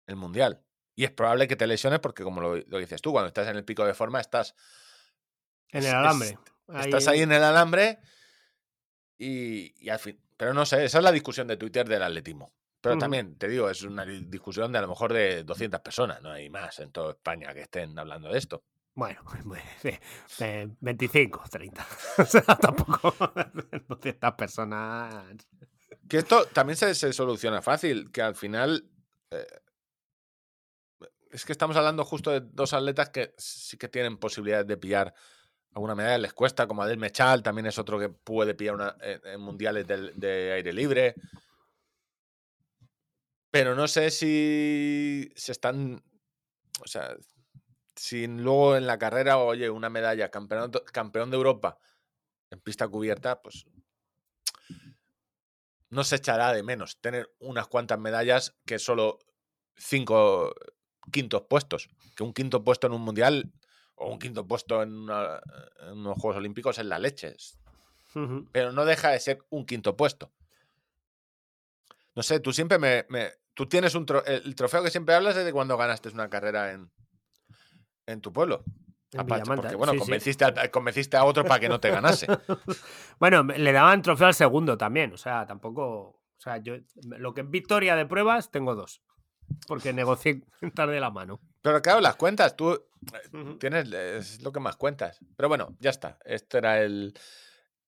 [0.07, 0.63] el mundial.
[0.95, 3.57] Y es probable que te lesiones porque, como lo, lo dices tú, cuando estás en
[3.57, 4.55] el pico de forma, estás,
[5.71, 6.39] En el es- alambre.
[6.81, 7.99] estás ahí en el alambre
[9.19, 10.21] y, y al fin.
[10.37, 12.53] Pero no sé, esa es la discusión de Twitter del atletismo.
[12.81, 16.21] Pero también, te digo, es una di- discusión de a lo mejor de 200 personas,
[16.21, 18.65] no hay más en toda España que estén hablando de esto.
[18.95, 19.63] Bueno, pues,
[20.41, 21.87] eh, 25, 30.
[22.19, 23.15] O sea, tampoco
[23.89, 25.25] 200 personas.
[26.09, 28.85] Que esto también se, se soluciona fácil, que al final.
[29.31, 29.47] eh,
[31.33, 35.15] es que estamos hablando justo de dos atletas que sí que tienen posibilidades de pillar
[35.75, 39.27] alguna medalla, les cuesta, como Adel Mechal, también es otro que puede pillar una, en,
[39.27, 41.15] en mundiales del- de, aire libre.
[43.51, 46.03] Pero no sé si se están.
[46.85, 47.17] O sea,
[47.97, 51.79] si luego en la carrera, oye, una medalla, campeón de Europa
[52.51, 53.67] en pista cubierta, pues
[55.91, 59.19] no se echará de menos tener unas cuantas medallas que solo
[59.77, 60.55] cinco
[61.13, 61.89] quintos puestos.
[62.17, 63.53] Que un quinto puesto en un mundial
[63.95, 65.41] o un quinto puesto en, una-
[65.83, 67.37] en unos Juegos Olímpicos es la leche.
[68.51, 70.33] Pero no deja de ser un quinto puesto.
[72.15, 73.07] No sé, tú siempre me.
[73.09, 76.09] me- tú tienes un tro- el, el trofeo que siempre hablas es de cuando ganaste
[76.11, 76.91] una carrera en,
[78.07, 78.65] en tu pueblo.
[79.13, 80.05] Villamanta, porque bueno, sí, sí.
[80.05, 82.27] convenciste, convenciste a otro para que no te ganase.
[83.21, 85.13] Bueno, le daban trofeo al segundo también.
[85.13, 85.83] O sea, tampoco.
[85.85, 86.75] O sea, yo.
[87.05, 89.03] Lo que es victoria de pruebas, tengo dos.
[89.67, 90.43] Porque negocié
[90.75, 91.41] tarde la mano.
[91.63, 92.81] Pero claro, las cuentas, tú
[93.33, 93.59] Ujú.
[93.59, 95.19] Tienes, es lo que más cuentas.
[95.37, 96.19] Pero bueno, ya está.
[96.25, 97.15] Esto era el,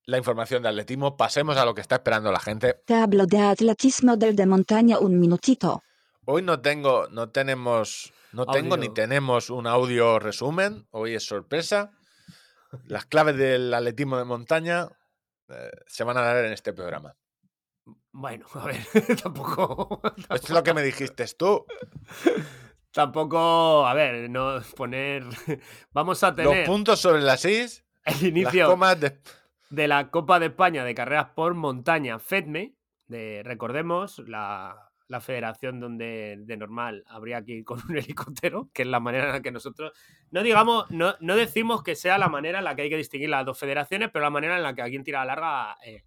[0.06, 1.16] la información de atletismo.
[1.16, 2.80] Pasemos a lo que está esperando la gente.
[2.84, 5.82] Tablo de atletismo del de montaña un minutito.
[6.24, 8.94] Hoy no tengo, no tenemos, no tengo ni Audio.
[8.94, 10.86] tenemos un audio resumen.
[10.90, 11.92] Hoy es sorpresa.
[12.86, 14.88] Las claves del atletismo de montaña
[15.48, 17.14] eh, se van a dar en este programa.
[18.12, 18.86] Bueno, a ver,
[19.22, 20.00] tampoco.
[20.16, 21.66] Esto es lo que me dijiste tú.
[22.92, 23.86] Tampoco.
[23.86, 25.24] A ver, no poner.
[25.92, 29.18] Vamos a Los tener puntos sobre las is, el las inicio comas de...
[29.70, 32.76] de la Copa de España de Carreras por Montaña FEDME.
[33.06, 38.82] De, recordemos, la, la federación donde de normal habría que ir con un helicóptero, que
[38.82, 39.92] es la manera en la que nosotros.
[40.30, 43.28] No digamos, no, no decimos que sea la manera en la que hay que distinguir
[43.28, 46.04] las dos federaciones, pero la manera en la que aquí en tira larga eh,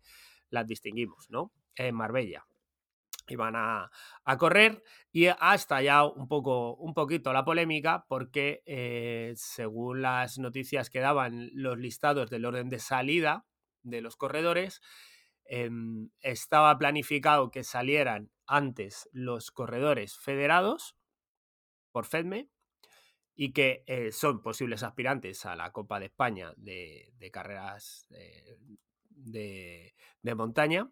[0.50, 1.52] las distinguimos, ¿no?
[1.78, 2.46] En Marbella.
[3.30, 3.92] Y van a,
[4.24, 10.40] a correr y ha estallado un poco, un poquito la polémica porque eh, según las
[10.40, 13.46] noticias que daban los listados del orden de salida
[13.84, 14.82] de los corredores,
[15.46, 20.96] em, estaba planificado que salieran antes los corredores federados
[21.92, 22.50] por FEDME
[23.36, 28.58] y que eh, son posibles aspirantes a la Copa de España de, de carreras eh,
[29.10, 30.90] de, de montaña.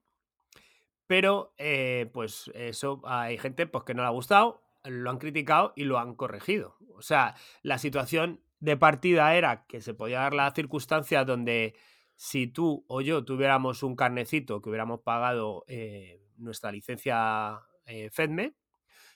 [1.07, 5.73] Pero, eh, pues eso, hay gente pues, que no le ha gustado, lo han criticado
[5.75, 6.75] y lo han corregido.
[6.95, 11.75] O sea, la situación de partida era que se podía dar la circunstancia donde
[12.15, 18.55] si tú o yo tuviéramos un carnecito que hubiéramos pagado eh, nuestra licencia eh, FEDME,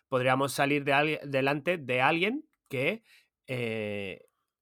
[0.09, 3.03] podríamos salir de delante de alguien que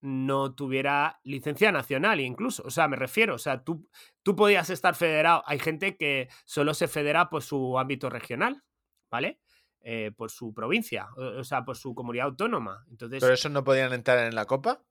[0.01, 2.63] no tuviera licencia nacional incluso.
[2.65, 3.89] O sea, me refiero, o sea, tú,
[4.23, 5.43] tú podías estar federado.
[5.45, 8.63] Hay gente que solo se federa por su ámbito regional,
[9.09, 9.39] ¿vale?
[9.81, 12.85] eh, por su provincia, o, o sea, por su comunidad autónoma.
[12.89, 14.83] Entonces, ¿Pero esos no podían entrar en la copa?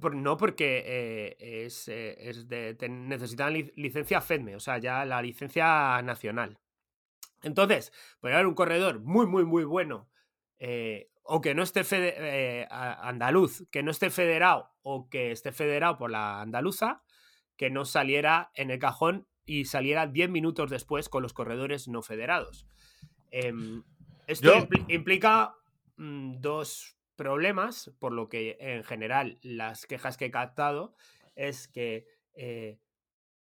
[0.00, 5.04] por- no porque eh, es, eh, es de, necesitan li- licencia FEDME, o sea, ya
[5.04, 6.58] la licencia nacional.
[7.42, 10.08] Entonces, puede haber un corredor muy, muy, muy bueno,
[11.24, 16.10] o que no esté eh, andaluz, que no esté federado o que esté federado por
[16.10, 17.02] la andaluza,
[17.56, 22.02] que no saliera en el cajón y saliera 10 minutos después con los corredores no
[22.02, 22.66] federados.
[23.30, 23.82] Em,
[24.26, 24.52] esto
[24.88, 25.54] implica
[25.96, 30.94] mm, dos problemas, por lo que en general las quejas que he captado
[31.34, 32.78] es que eh,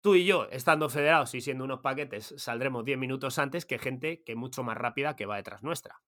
[0.01, 4.23] tú y yo, estando federados y siendo unos paquetes, saldremos 10 minutos antes que gente
[4.23, 6.01] que mucho más rápida que va detrás nuestra.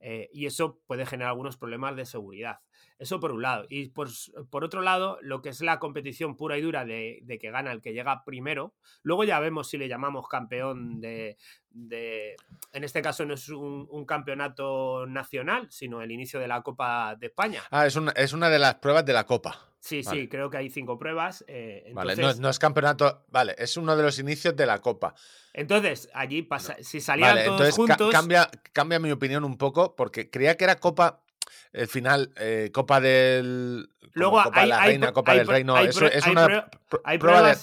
[0.00, 2.60] Eh, y eso puede generar algunos problemas de seguridad.
[2.98, 3.66] Eso por un lado.
[3.68, 4.08] Y por,
[4.50, 7.72] por otro lado, lo que es la competición pura y dura de, de que gana
[7.72, 8.74] el que llega primero.
[9.02, 11.36] Luego ya vemos si le llamamos campeón de.
[11.70, 12.36] de-
[12.72, 17.16] en este caso no es un, un campeonato nacional, sino el inicio de la Copa
[17.16, 17.62] de España.
[17.70, 19.69] Ah, es una, es una de las pruebas de la copa.
[19.80, 20.20] Sí, Vale.
[20.20, 21.42] sí, creo que hay cinco pruebas.
[21.48, 23.24] eh, Vale, no, no es campeonato.
[23.28, 25.14] Vale, es uno de los inicios de la copa.
[25.54, 28.12] entonces, allí pasa, si salían Vale, todos entonces ca- juntos.
[28.12, 31.20] cambia, cambia mi opinión un poco porque creía que era copa.
[31.72, 33.88] El final, eh, Copa del.
[34.12, 35.76] Luego Copa hay- de la hay Reina, Copa hay del Reino.
[35.76, 36.68] hay Eso es una
[37.18, 37.56] prueba de.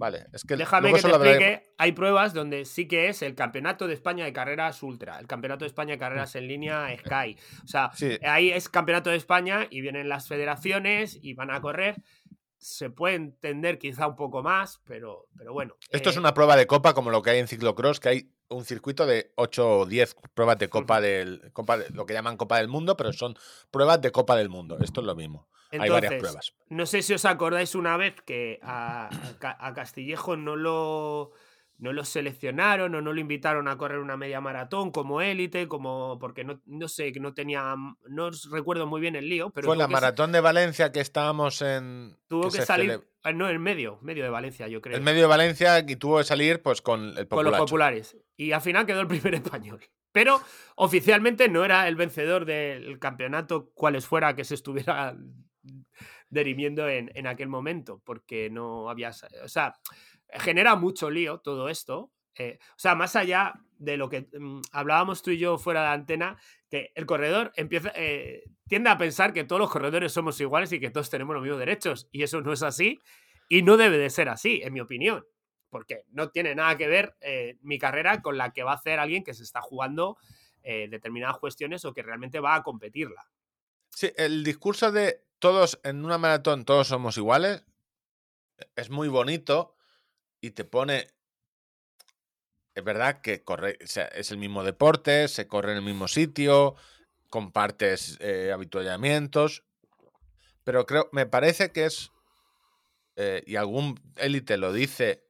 [0.00, 1.62] Vale, es que Déjame que te explique.
[1.76, 5.64] Hay pruebas donde sí que es el Campeonato de España de Carreras Ultra, el Campeonato
[5.64, 7.36] de España de Carreras en línea Sky.
[7.62, 8.18] O sea, Sí.
[8.22, 11.96] ahí es Campeonato de España y vienen las federaciones y van a correr.
[12.56, 15.76] Se puede entender quizá un poco más, pero, pero bueno.
[15.90, 18.32] Esto es eh, una prueba de copa como lo que hay en ciclocross, que hay
[18.48, 21.50] un circuito de 8 o 10 pruebas de copa del.
[21.52, 23.34] Copa de- lo que llaman Copa del Mundo, pero son
[23.70, 24.76] pruebas de Copa del Mundo.
[24.80, 25.48] Esto es lo mismo.
[25.78, 26.54] Hay varias entonces, pruebas.
[26.68, 31.32] No sé si os acordáis una vez que a, a Ca- a Castillejo no lo,
[31.78, 36.18] no lo seleccionaron o no lo invitaron a correr una media maratón como élite, como
[36.18, 37.74] porque no, no sé, que no tenía,
[38.08, 41.62] no os recuerdo muy bien el lío, pero Fue la maratón de Valencia que estábamos
[41.62, 42.16] en.
[42.28, 45.26] tuvo que, salir, ah, no, en medio, medio de Valencia, yo creo, En medio de
[45.28, 48.16] Valencia y tuvo que salir pues con el con los populares.
[48.36, 49.80] Y al final quedó el primer español.
[50.12, 50.40] Pero
[50.74, 55.16] oficialmente no era el vencedor del campeonato, cuales fuera que se estuviera
[56.28, 59.10] derimiendo en, en aquel momento, porque no había.
[59.42, 59.74] O sea,
[60.32, 62.12] genera mucho lío todo esto.
[62.36, 65.88] eh, o sea, más allá de lo que mm, hablábamos tú y yo fuera de
[65.88, 66.38] antena,
[66.70, 70.80] que el corredor empieza, eh, tiende a pensar que todos los corredores somos iguales y
[70.80, 72.08] que todos tenemos los mismos derechos.
[72.12, 73.00] Y eso no es así.
[73.48, 75.26] Y no debe de ser así, en mi opinión.
[75.70, 78.98] Porque no tiene nada que ver eh, mi carrera con la que va a hacer
[78.98, 80.16] alguien que se está jugando
[80.62, 83.26] determinadas cuestiones o que realmente va a competirla.
[83.88, 87.64] Sí, el discurso de todos en una maratón, todos somos iguales,
[88.76, 89.74] es muy bonito
[90.40, 91.08] y te pone.
[92.74, 96.76] Es verdad que corre, es el mismo deporte, se corre en el mismo sitio,
[97.28, 99.64] compartes eh, habituallamientos,
[100.62, 102.10] pero creo, me parece que es.
[103.16, 105.26] eh, y algún élite lo dice.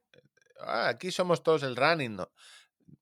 [0.59, 2.31] "Ah, aquí somos todos el running, ¿no?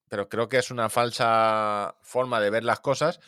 [0.09, 3.19] pero creo que es una falsa forma de ver las cosas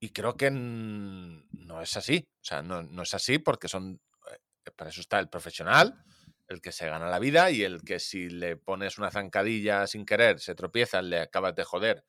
[0.00, 2.24] y creo que no es así.
[2.42, 4.00] O sea, no, no es así porque son.
[4.30, 6.02] eh, Para eso está el profesional,
[6.48, 10.04] el que se gana la vida y el que si le pones una zancadilla sin
[10.04, 12.04] querer, se tropieza, le acabas de joder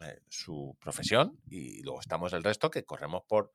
[0.00, 1.40] eh, su profesión.
[1.48, 3.54] Y luego estamos el resto que corremos por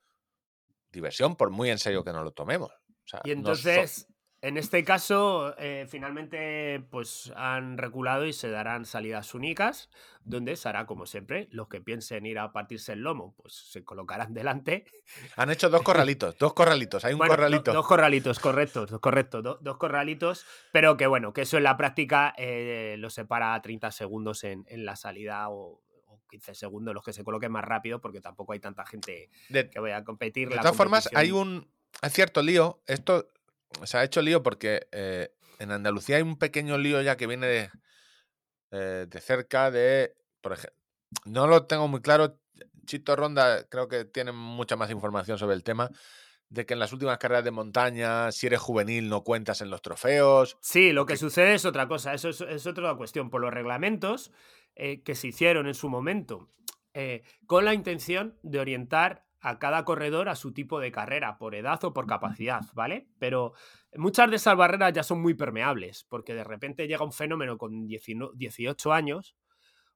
[0.91, 2.71] diversión, por muy en serio que nos lo tomemos.
[2.71, 4.07] O sea, Y no so- entonces,
[4.47, 9.89] en este caso, eh, finalmente, pues han reculado y se darán salidas únicas,
[10.23, 11.47] donde se hará como siempre.
[11.51, 14.85] Los que piensen ir a partirse el lomo, pues se colocarán delante.
[15.35, 17.03] Han hecho dos corralitos, dos corralitos.
[17.05, 17.73] Hay un Bueno, do- corralito.
[17.73, 19.41] dos corralitos, correcto, do- correcto.
[19.41, 23.61] do- dos corralitos, pero que bueno, que eso en la práctica eh, lo separa a
[23.61, 27.63] 30 segundos en, en la salida o, o 15 segundos los que se coloquen más
[27.65, 30.49] rápido, porque tampoco hay tanta gente De- que vaya a competir.
[30.49, 31.67] De todas formas, hay un
[32.01, 32.81] hay cierto lío.
[32.87, 33.29] Esto
[33.83, 35.29] se ha hecho lío porque eh,
[35.59, 37.69] en Andalucía hay un pequeño lío ya que viene de,
[38.71, 40.77] eh, de cerca de, por ejemplo,
[41.25, 42.39] no lo tengo muy claro.
[42.85, 45.89] Chito Ronda creo que tiene mucha más información sobre el tema
[46.49, 49.81] de que en las últimas carreras de montaña, si eres juvenil no cuentas en los
[49.81, 50.57] trofeos.
[50.61, 53.29] Sí, lo que que- sucede es otra cosa, eso es, es otra cuestión.
[53.29, 54.31] Por los reglamentos
[54.75, 56.49] eh, que se hicieron en su momento,
[56.93, 61.55] eh, con la intención de orientar a cada corredor a su tipo de carrera, por
[61.55, 63.07] edad o por capacidad, ¿vale?
[63.19, 63.53] Pero
[63.95, 67.87] muchas de esas barreras ya son muy permeables, porque de repente llega un fenómeno con
[67.87, 69.35] 19 18 años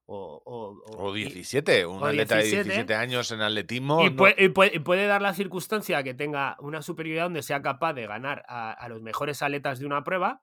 [0.06, 4.02] o, o- O y- 17, un o atleta 17, de 17 años en atletismo.
[4.06, 7.44] y, no- pue- y pue- y puede, dar la circunstancia que tenga una superioridad donde
[7.44, 10.42] sea capaz de ganar a, a los mejores atletas de una prueba,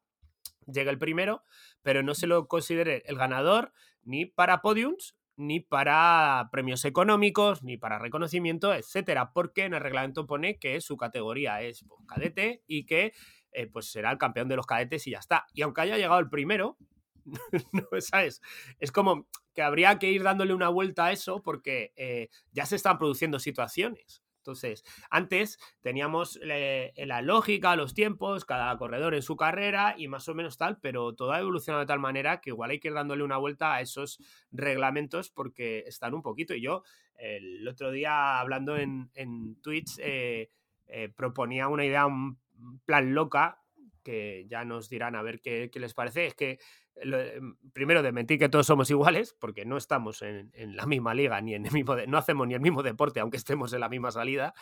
[0.66, 1.42] llegue el primero,
[1.82, 3.72] pero no se lo considere el ganador
[4.04, 10.26] ni para podiums ni para premios económicos, ni para reconocimiento, etcétera, porque en el reglamento
[10.26, 13.12] pone que su categoría es pues, cadete y que
[13.52, 15.46] eh, pues será el campeón de los cadetes y ya está.
[15.54, 16.78] Y aunque haya llegado el primero,
[17.72, 18.40] no, ¿sabes?
[18.78, 22.76] Es como que habría que ir dándole una vuelta a eso porque eh, ya se
[22.76, 24.22] están produciendo situaciones.
[24.46, 30.28] Entonces, antes teníamos eh, la lógica, los tiempos, cada corredor en su carrera y más
[30.28, 32.94] o menos tal, pero todo ha evolucionado de tal manera que igual hay que ir
[32.94, 34.20] dándole una vuelta a esos
[34.52, 36.54] reglamentos porque están un poquito.
[36.54, 36.84] Y yo,
[37.16, 40.50] el otro día hablando en, en Twitch, eh,
[40.86, 42.38] eh, proponía una idea, un
[42.84, 43.60] plan loca,
[44.06, 46.26] que ya nos dirán a ver qué, qué les parece.
[46.26, 46.60] Es que
[47.02, 50.86] lo- em, primero de mentir que todos somos iguales, porque no estamos en, en la
[50.86, 53.80] misma liga, ni en el mismo no hacemos ni el mismo deporte, aunque estemos en
[53.80, 54.54] la misma salida.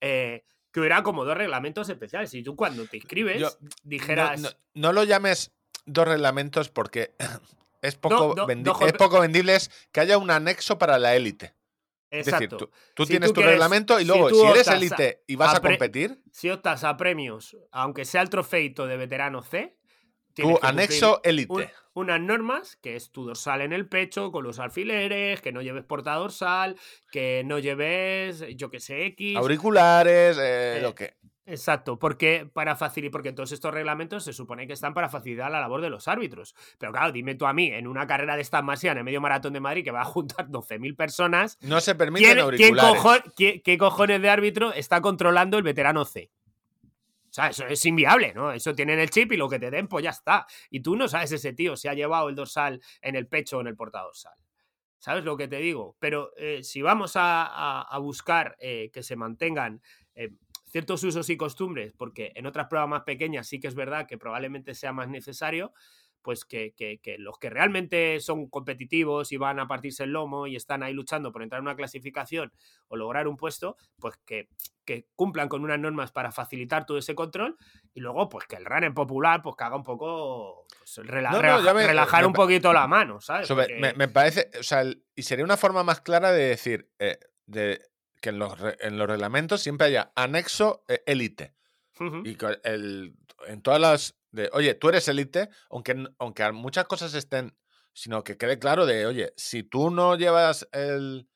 [0.00, 2.32] eh, que hubiera como dos reglamentos especiales.
[2.34, 3.50] Y tú cuando te inscribes, Yo-
[3.82, 4.40] dijeras.
[4.40, 5.50] No, no- no lo llames
[5.86, 7.14] dos reglamentos porque
[7.82, 11.54] es poco, vendi- es poco vendible es que haya un anexo para la élite.
[12.10, 12.56] Es decir, exacto.
[12.56, 15.54] tú, tú Si tienes tú tu quieres- reglamento y luego, si, eres élite y vas
[15.54, 19.76] a competir, Si optas a premios, aunque sea el trofeito de veterano C,
[20.34, 21.52] tienes tu anexo élite.
[21.52, 25.60] un- unas normas, que es tu dorsal en el pecho, con los alfileres, que no
[25.62, 26.76] lleves portadorsal,
[27.10, 29.36] que no lleves, yo que sé, X.
[29.36, 31.16] Auriculares, eh, Eh, lo que.
[31.50, 35.60] Exacto, porque para facilitar, porque todos estos reglamentos se supone que están para facilitar la
[35.60, 36.54] labor de los árbitros.
[36.78, 39.22] Pero claro, dime tú a mí, en una carrera de estas masía en el medio
[39.22, 43.02] maratón de Madrid que va a juntar 12.000 personas, No se permiten ¿quién, quién auriculares.
[43.02, 46.30] cojo- qué, qué cojones de árbitro está controlando el veterano C?
[47.30, 48.52] O sea, eso es inviable, ¿no?
[48.52, 50.46] Eso tienen el chip y lo que te den, pues ya está.
[50.70, 53.60] Y tú no sabes ese tío si ha llevado el dorsal en el pecho o
[53.60, 54.32] en el portadorsal.
[54.98, 55.94] ¿Sabes lo que te digo?
[55.98, 59.80] Pero eh, si vamos a, a- a buscar eh, que se mantengan
[60.14, 60.30] eh,
[60.70, 64.18] ciertos usos y costumbres, porque en otras pruebas más pequeñas sí que es verdad que
[64.18, 65.72] probablemente sea más necesario,
[66.20, 70.46] pues que, que- que los que realmente son competitivos y van a partirse el lomo
[70.48, 72.52] y están ahí luchando por entrar en una clasificación
[72.88, 74.48] o lograr un puesto, pues que,
[74.84, 77.56] que cumplan con unas normas para facilitar todo ese control
[77.94, 81.36] y luego pues que el runner popular pues que haga un poco pues, rela- No,
[81.36, 83.46] no, relaja- ya me- relajar me un poquito la mano, ¿sabes?
[83.46, 86.42] Sobre- Porque- me, me parece, o sea, el- y sería una forma más clara de
[86.48, 87.80] decir eh, de,
[88.20, 91.54] que en los, en los reglamentos siempre haya anexo eh, élite.
[92.00, 92.22] Ujú.
[92.24, 93.16] Y que el,
[93.46, 94.18] en todas las.
[94.30, 97.56] De, oye, tú eres élite, aunque, aunque muchas cosas estén.
[97.92, 101.28] Sino que quede claro de, oye, si tú no llevas el.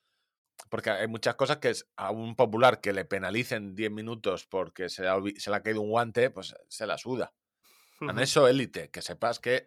[0.69, 4.89] Porque hay muchas cosas que es a un popular que le penalicen 10 minutos porque
[4.89, 7.35] se le ha, olvi- se le ha caído un guante, pues se la suda.
[8.01, 9.67] Anexo élite, que sepas que.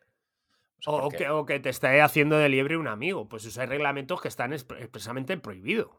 [0.85, 3.27] o que, o que te esté haciendo de liebre un amigo.
[3.27, 5.89] Pues esos hay reglamentos que están expre- expresamente prohibidos.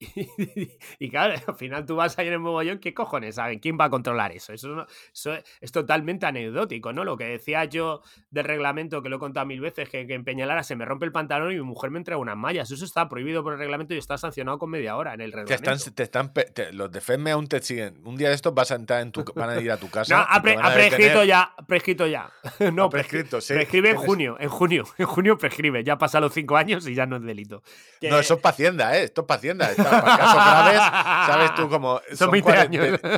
[0.98, 3.58] Y, claro, al final tú vas ahí en el mogollón, ¿qué cojones saben?
[3.58, 4.52] ¿Quién va a controlar eso?
[4.52, 7.04] Eso, no- eso es, es totalmente anecdótico, ¿no?
[7.04, 10.24] Lo que decía yo del reglamento, que lo he contado mil veces, que, que en
[10.24, 12.70] Peñalara se me rompe el pantalón y mi mujer me entrega unas mallas.
[12.70, 15.70] Eso está prohibido por el reglamento y está sancionado con media hora en el reglamento.
[15.72, 18.00] están, te están, te- los de FEDME aún te siguen.
[18.06, 20.16] Un día de estos vas a entrar en tu, van a ir a tu casa.
[20.16, 22.30] No, ha, pre- prescrito ya, prescrito ya.
[22.72, 23.54] No, Ha prescrito, sí.
[23.54, 25.82] Prescribe en Tienes- junio, en junio, en junio prescribe.
[25.84, 27.62] Ya pasan los cinco años y ya no es delito.
[28.02, 29.04] No, eso es para Hacienda, ¿eh?
[29.04, 29.40] Esto es.
[29.70, 30.80] Está, graves,
[31.26, 31.68] ¿sabes tú?
[31.68, 32.00] Como.
[32.14, 33.00] Son 20 años.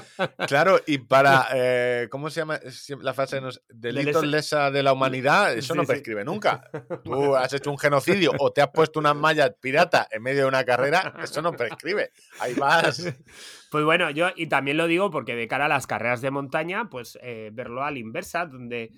[0.48, 1.46] Claro, y para.
[1.54, 2.58] eh, ¿Cómo se llama
[3.00, 3.36] la frase?
[3.36, 5.52] de nos- Delitos lesa- de la humanidad.
[5.54, 5.88] Eso Sí, no sí.
[5.88, 6.62] prescribe nunca.
[7.04, 10.48] Tú has hecho un genocidio o te has puesto unas mallas pirata en medio de
[10.48, 11.14] una carrera.
[11.22, 12.10] Eso no prescribe.
[12.40, 13.02] Ahí vas.
[13.70, 16.90] Pues bueno, yo, y también lo digo porque de cara a las carreras de montaña,
[16.90, 18.90] pues eh, verlo a la inversa, donde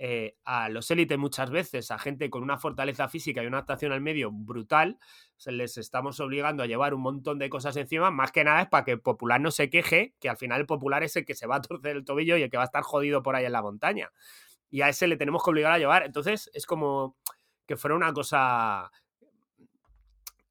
[0.00, 3.90] eh, a los élites muchas veces, a gente con una fortaleza física y una adaptación
[3.90, 4.96] al medio brutal,
[5.36, 8.68] se les estamos obligando a llevar un montón de cosas encima, más que nada es
[8.68, 11.34] para que el popular no se queje, que al final el popular es el que
[11.34, 13.44] se va a torcer el tobillo y el que va a estar jodido por ahí
[13.44, 14.12] en la montaña.
[14.70, 16.04] Y a ese le tenemos que obligar a llevar.
[16.04, 17.16] Entonces es como
[17.66, 18.92] que fuera una cosa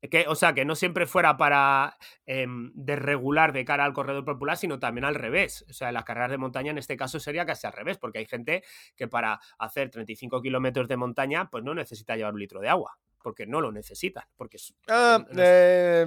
[0.10, 4.58] que, o sea, que no siempre fuera para em, desregular de cara al corredor popular,
[4.58, 5.66] sino también al revés.
[5.70, 8.26] O sea, las carreras de montaña en este caso sería casi al revés, porque hay
[8.26, 8.64] gente
[8.96, 12.98] que para hacer 35 kilómetros de montaña, pues no necesita llevar un litro de agua,
[13.22, 14.26] porque no lo necesitan.
[14.36, 14.58] Porque
[14.88, 16.06] Ah, no eh,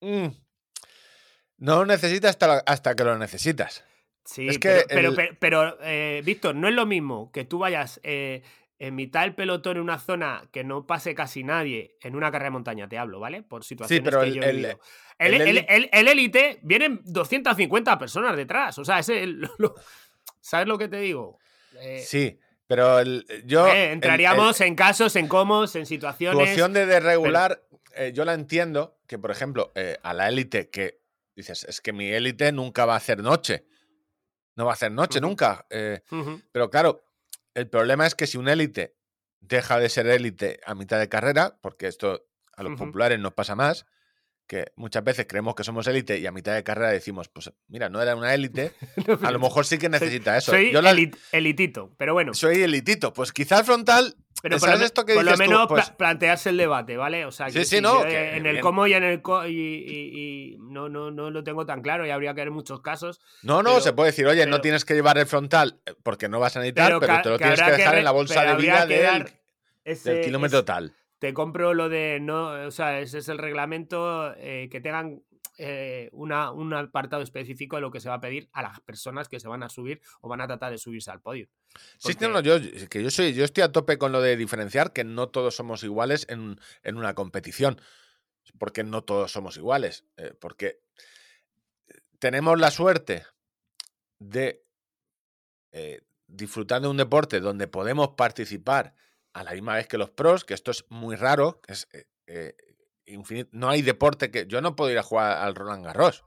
[0.00, 0.26] mm.
[1.58, 3.84] No lo necesitas hasta, la- hasta que lo necesitas.
[4.24, 7.58] Sí, Es que pero, el- pero, pero, eh, Víctor, no es lo mismo que tú
[7.58, 8.42] vayas eh,
[8.80, 12.46] en mitad del pelotón en una zona que no pase casi nadie en una carrera
[12.46, 13.42] de montaña, te hablo, ¿vale?
[13.42, 14.80] Por situaciones pero que el- yo he el- vivido.
[15.18, 19.50] El, el el- eli- el- el élite vienen 250 personas detrás, o sea, ese, lo-
[19.58, 19.74] lo-
[20.40, 21.38] ¿sabes lo que te digo?
[21.78, 23.66] Eh, Sí, pero el- yo.
[23.68, 26.48] eh, el- entraríamos en casos, en comos, en Tu situaciones...
[26.48, 27.62] opción de desregular,
[27.96, 31.00] eh, yo la entiendo, que por ejemplo, eh, a la élite que
[31.36, 33.66] dices, es que mi élite nunca va a hacer noche.
[34.56, 35.66] No va a hacer noche nunca.
[36.52, 37.02] pero claro,
[37.54, 38.96] el problema es que si un élite
[39.40, 43.54] deja de ser élite a mitad de carrera, porque esto A los populares nos pasa
[43.54, 43.86] más,
[44.46, 47.88] que muchas veces creemos que somos élite y a mitad de carrera decimos, pues mira,
[47.88, 48.72] no era una élite,
[49.22, 50.52] a lo mejor sí que necesita eso.
[50.52, 50.90] Soy Yo la-
[51.32, 52.34] elitito, pero bueno.
[52.34, 55.30] soy elitito, pues quizá el frontal, Pero por, lo, ¿sabes me- esto que por lo
[55.32, 55.50] dices tú?
[55.52, 57.24] menos Pues- pla- plantearse el debate, ¿vale?
[57.26, 59.52] O sea, Sí, que sí, no, que en el cómo y en el co- y,
[59.54, 63.20] y- y no, no, no lo tengo tan claro y habría que ver muchos casos.
[63.42, 66.28] no, no, pero- se puede decir, oye, no tienes que llevar el frontal eh, porque
[66.28, 68.84] no vas a necesitar, pero, te lo tienes que dejar en la bolsa de vida
[69.84, 70.94] ese- del kilómetro ese- tal.
[71.18, 75.22] te compro lo de no, o sea, ese es el reglamento eh, que tengan
[75.62, 79.28] eh, una, un apartado específico de lo que se va a pedir a las personas
[79.28, 81.48] que se van a subir o van a tratar de subirse al podio.
[81.98, 82.54] Sí, Porque- no, no, yo,
[82.88, 85.84] que yo, soy, yo estoy a tope con lo de diferenciar que no todos somos
[85.84, 87.80] iguales en, en una competición.
[88.58, 90.04] Porque no todos somos iguales.
[90.16, 90.80] eh, porque
[92.18, 93.24] tenemos la suerte
[94.18, 94.64] de
[95.72, 98.94] eh, disfrutar de un deporte donde podemos participar
[99.32, 101.60] a la misma vez que los pros, que esto es muy raro.
[101.68, 101.88] es,
[102.26, 102.56] eh,
[103.52, 104.46] No hay deporte que.
[104.46, 106.24] Yo no puedo ir a jugar al Roland Garros.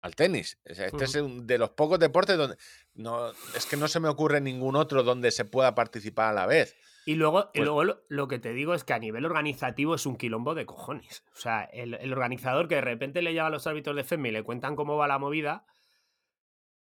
[0.00, 0.58] Al tenis.
[0.64, 2.56] Este es un de los pocos deportes donde.
[2.94, 6.46] No, es que no se me ocurre ningún otro donde se pueda participar a la
[6.46, 6.76] vez.
[7.06, 9.94] Y luego, y Pues- luego lo, lo que te digo es que a nivel organizativo
[9.94, 11.24] es un quilombo de cojones.
[11.34, 14.28] O sea, el, el organizador que de repente le lleva a los árbitros de FEMI
[14.28, 15.66] y le cuentan cómo va la movida.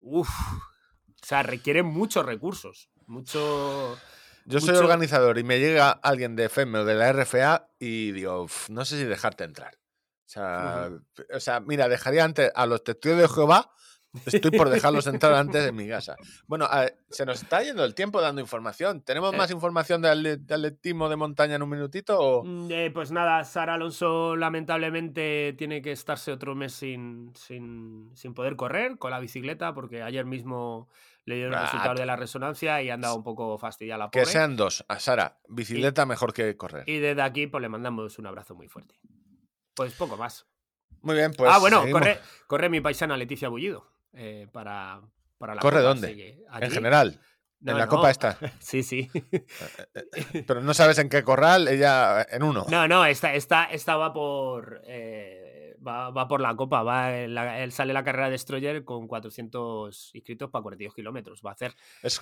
[0.02, 0.30] Uff.
[0.30, 2.90] O sea, requiere muchos recursos.
[3.06, 3.98] Mucho.
[4.46, 8.44] Yo soy organizador y me llega alguien de FEM o de la RFA y digo,
[8.44, 9.74] "Uf, no sé si dejarte entrar.
[9.76, 10.90] O sea,
[11.36, 13.70] o sea, mira, dejaría antes a los testigos de Jehová,
[14.26, 16.16] estoy por dejarlos entrar antes en mi casa.
[16.48, 19.02] Bueno, a- se nos está yendo el tiempo dando información.
[19.02, 19.38] ¿Tenemos Eh.
[19.38, 22.20] más información de, atle- de atletismo de montaña en un minutito?
[22.20, 22.44] O...
[22.44, 28.34] Mm, eh, pues nada, Sara Alonso lamentablemente tiene que estarse otro mes sin, sin, sin
[28.34, 30.90] poder correr con la bicicleta porque ayer mismo
[31.26, 34.10] le dieron el Ah, resultado que- de la resonancia y anda un poco fastidiada la
[34.12, 34.32] Que pobre.
[34.32, 34.84] sean dos.
[34.88, 36.84] A Sara, bicicleta mejor que correr.
[36.88, 38.96] Y desde aquí pues le mandamos un abrazo muy fuerte.
[39.76, 40.46] Pues poco más.
[41.02, 41.52] Muy bien, pues.
[41.54, 45.02] ah, bueno, corre, corre mi paisana Leticia Bullido eh, para,
[45.38, 46.16] para la ¿Corre Copa, dónde?
[46.16, 47.20] que En general.
[47.60, 47.90] No, en la no.
[47.92, 48.38] copa esta.
[48.60, 49.10] Sí, sí.
[50.48, 52.66] Pero no sabes en qué corral, ella en uno.
[52.70, 54.82] No, no, esta, esta, esta va por.
[54.86, 55.43] eh,
[55.86, 56.84] va, va por la copa.
[56.84, 61.42] Va en la- él sale la carrera de Destroyer con 400 inscritos para 42 kilómetros.
[61.46, 61.76] Va a hacer.
[62.02, 62.20] Es-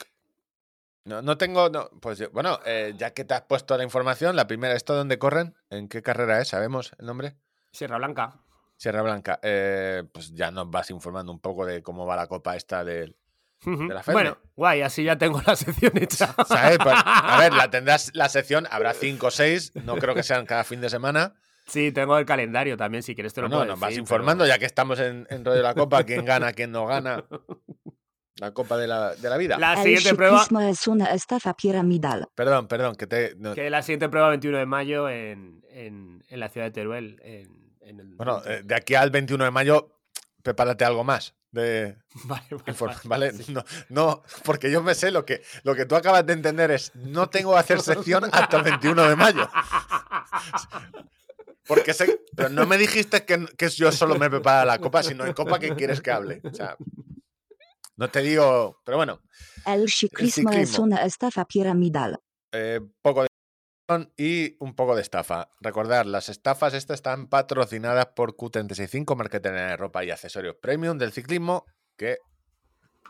[1.04, 1.70] No, no tengo.
[1.70, 4.96] no, pues yo- bueno, eh, ya que te has puesto la información, la primera, ¿esto
[4.96, 5.56] dónde corren?
[5.70, 6.50] ¿En qué carrera es?
[6.50, 7.36] ¿Sabemos el nombre?
[7.72, 8.40] Sierra Blanca.
[8.78, 9.40] Sierra Blanca.
[9.44, 13.16] Eh, pues ya nos vas informando un poco de cómo va la copa esta del.
[13.64, 14.14] La FEME.
[14.14, 16.34] bueno, guay, así ya tengo la sección hecha.
[16.48, 16.80] ¿Sabes?
[16.82, 20.48] Pues, a ver, la tendrás la sección, habrá cinco o seis, no creo que sean
[20.48, 21.36] cada fin de semana.
[21.72, 24.54] Sí, tengo el calendario también, si quieres te lo Bueno, puedo nos vas informando, pero-
[24.54, 27.24] ya que estamos en, en rollo de la copa, quién gana, quién no gana.
[28.38, 29.60] La copa de la, de la vida.
[29.60, 30.40] La El siguiente prueba.
[30.40, 32.28] ciclismo es una estafa piramidal.
[32.34, 33.36] Perdón, perdón, que te.
[33.38, 37.20] no- Que la siguiente prueba 21 de mayo en, en, en la ciudad de Teruel.
[37.24, 40.00] En, en el, Bueno, eh, de aquí al 21 de mayo,
[40.42, 41.36] prepárate algo más.
[41.52, 43.32] De, vale, vale, vale, ¿Vale?
[43.34, 43.54] sí.
[43.54, 46.96] No, no, porque yo me sé lo que, lo que tú acabas de entender es
[46.96, 49.48] no tengo que hacer sección hasta el 21 de mayo.
[51.72, 55.26] Porque sé, pero no me dijiste que, que yo solo me prepara la copa, sino
[55.26, 56.42] en copa que quieres que hable.
[56.44, 56.76] O sea,
[57.96, 59.22] no te digo, pero bueno,
[59.66, 60.84] El ciclismo es ciclismo.
[60.84, 62.20] una estafa piramidal.
[62.52, 63.28] eh, poco de
[64.18, 65.50] y un poco de estafa.
[65.62, 71.14] Recordad, las estafas estas están patrocinadas por Q365, marketing de ropa y accesorios premium del
[71.14, 71.66] ciclismo,
[71.98, 72.18] que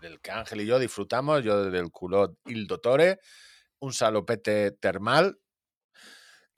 [0.02, 3.20] del que Ángel y yo disfrutamos, yo del culot Il Dottore,
[3.80, 5.40] un salopete termal,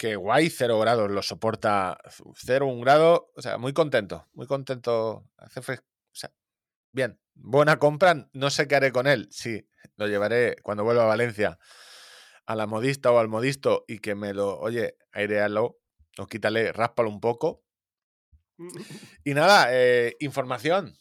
[0.03, 1.97] que guay, cero grados, lo soporta
[2.35, 5.29] cero, un grado, o sea, muy contento, muy contento.
[5.37, 6.33] Hace fres- o sea,
[6.91, 9.65] bien, buena compra, no sé qué haré con él, sí,
[9.95, 11.57] lo llevaré cuando vuelva a Valencia
[12.45, 15.79] a la modista o al modisto y que me lo, oye, airealo
[16.17, 17.63] o quítale, ráspalo un poco.
[19.23, 20.97] Y nada, eh, información.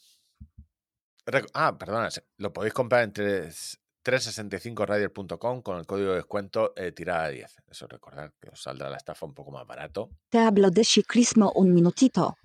[1.53, 2.07] Ah, perdona,
[2.37, 7.63] lo podéis comprar en tres- 365rider.com con el código de descuento eh, tirada 10.
[7.69, 10.09] Eso recordar que os saldrá la estafa un poco más barato.
[10.29, 12.37] Te hablo de ciclismo un minutito.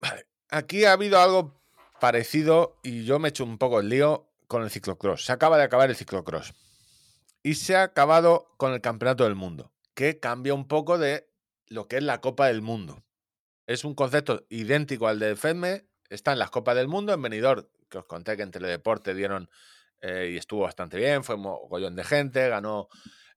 [0.00, 1.62] Vale, aquí ha habido algo
[2.00, 5.24] parecido y yo me he hecho un poco el lío con el ciclocross.
[5.24, 6.52] Se acaba de acabar el ciclocross.
[7.42, 11.28] Y se ha acabado con el Campeonato del Mundo, que cambia un poco de
[11.66, 13.02] lo que es la Copa del Mundo.
[13.66, 15.86] Es un concepto idéntico al de FEDME.
[16.08, 19.48] Está en las Copas del Mundo, en Benidorm, que os conté que en Teledeporte dieron
[20.02, 21.24] eh, y estuvo bastante bien.
[21.24, 22.88] Fue mogollón de gente, ganó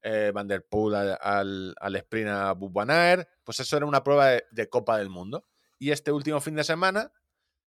[0.01, 3.29] eh, Van der Poel al, al, sprint a Bub Van Aert.
[3.43, 5.47] Pues eso era una prueba de- Copa del Mundo.
[5.79, 7.11] Y este último fin de semana,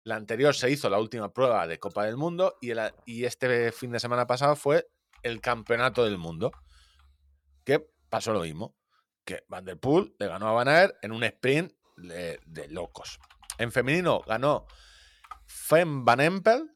[0.05, 3.73] la anterior se hizo la última prueba de Copa del Mundo y, el- y este
[3.73, 4.89] fin de semana pasado fue
[5.23, 6.53] el Campeonato del Mundo,
[7.65, 8.77] que pasó lo mismo.
[9.25, 13.21] que Van der Poel le ganó a Van en un sprint de, de locos.
[13.59, 14.67] En femenino ganó
[15.47, 16.69] Fem Van Empel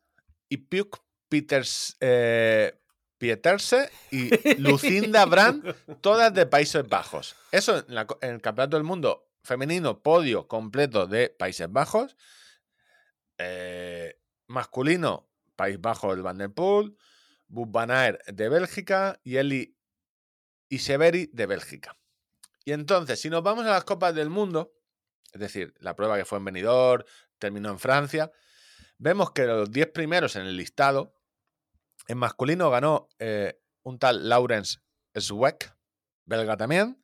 [0.48, 2.78] y Puk Peters, eh,
[3.18, 4.30] Pieterse y
[4.60, 7.34] Lucinda Brand, todas de Países Bajos.
[7.52, 12.16] Eso en, la co- en el Campeonato del Mundo femenino, podio completo de Países Bajos.
[13.38, 16.96] Eh, masculino, País Bajo el Van der Poel,
[17.48, 19.76] de Bélgica y Eli
[20.68, 21.96] Iseveri de Bélgica.
[22.64, 24.74] Y entonces, si nos vamos a las Copas del Mundo,
[25.32, 27.04] es decir, la prueba que fue en Benidorm,
[27.38, 28.32] terminó en Francia,
[28.98, 31.14] vemos que los 10 primeros en el listado,
[32.08, 34.82] en masculino ganó eh, un tal Laurens
[35.18, 35.76] Zweck,
[36.24, 37.02] belga también.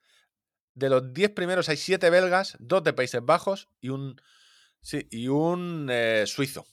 [0.75, 4.21] De los 10 primeros hay 7 belgas, 2 de Países Bajos y un,
[4.81, 6.67] sí, y un eh, suizo.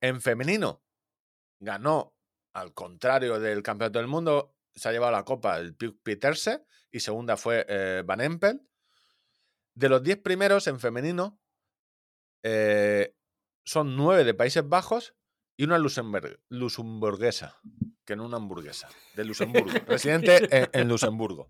[0.00, 0.82] En femenino
[1.58, 2.16] ganó,
[2.52, 7.00] al contrario del Campeonato del Mundo, se ha llevado la copa el Puk Pieterse y
[7.00, 8.60] segunda fue eh, Van Empel.
[9.74, 11.38] De los 10 primeros en femenino,
[13.64, 15.16] son 9 de Países Bajos
[15.56, 17.56] y una luxemburg- luxemburguesa,
[18.04, 21.48] que no una hamburguesa, de Luxemburgo, residente en, en Luxemburgo.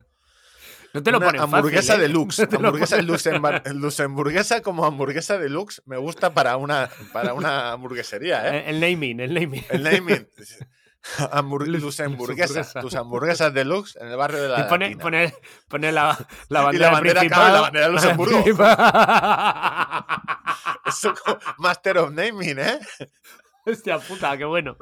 [0.95, 1.99] No te lo Una ponen fácil, hamburguesa ¿eh?
[1.99, 2.43] deluxe.
[2.43, 3.03] No te lo hamburguesa
[3.75, 8.71] luxemburguesa como hamburguesa deluxe me gusta para una, para una hamburguesería, ¿eh?
[8.71, 9.65] El naming, el naming.
[9.69, 10.29] El naming.
[11.31, 12.81] Hambur- Lux-.
[12.81, 15.35] Tus hamburguesas deluxe en el barrio de la Y pone, pone,
[15.69, 16.17] pone la,
[16.49, 18.45] la Y bandera, la bandera, claro, la bandera de Luxemburgo.
[20.87, 21.15] Eso
[21.59, 22.81] Master of Naming, ¿eh?
[23.73, 24.77] Hostia puta, qué bueno.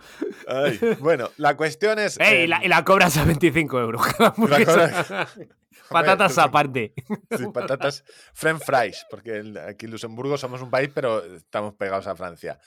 [0.47, 2.19] Ay, bueno, la cuestión es...
[2.20, 4.02] Ey, eh, y, la, y la cobras a 25 euros.
[5.90, 6.94] Patatas aparte.
[7.36, 12.06] Sí, patatas French fries, porque el- aquí en Luxemburgo somos un país, pero estamos pegados
[12.06, 12.59] a Francia.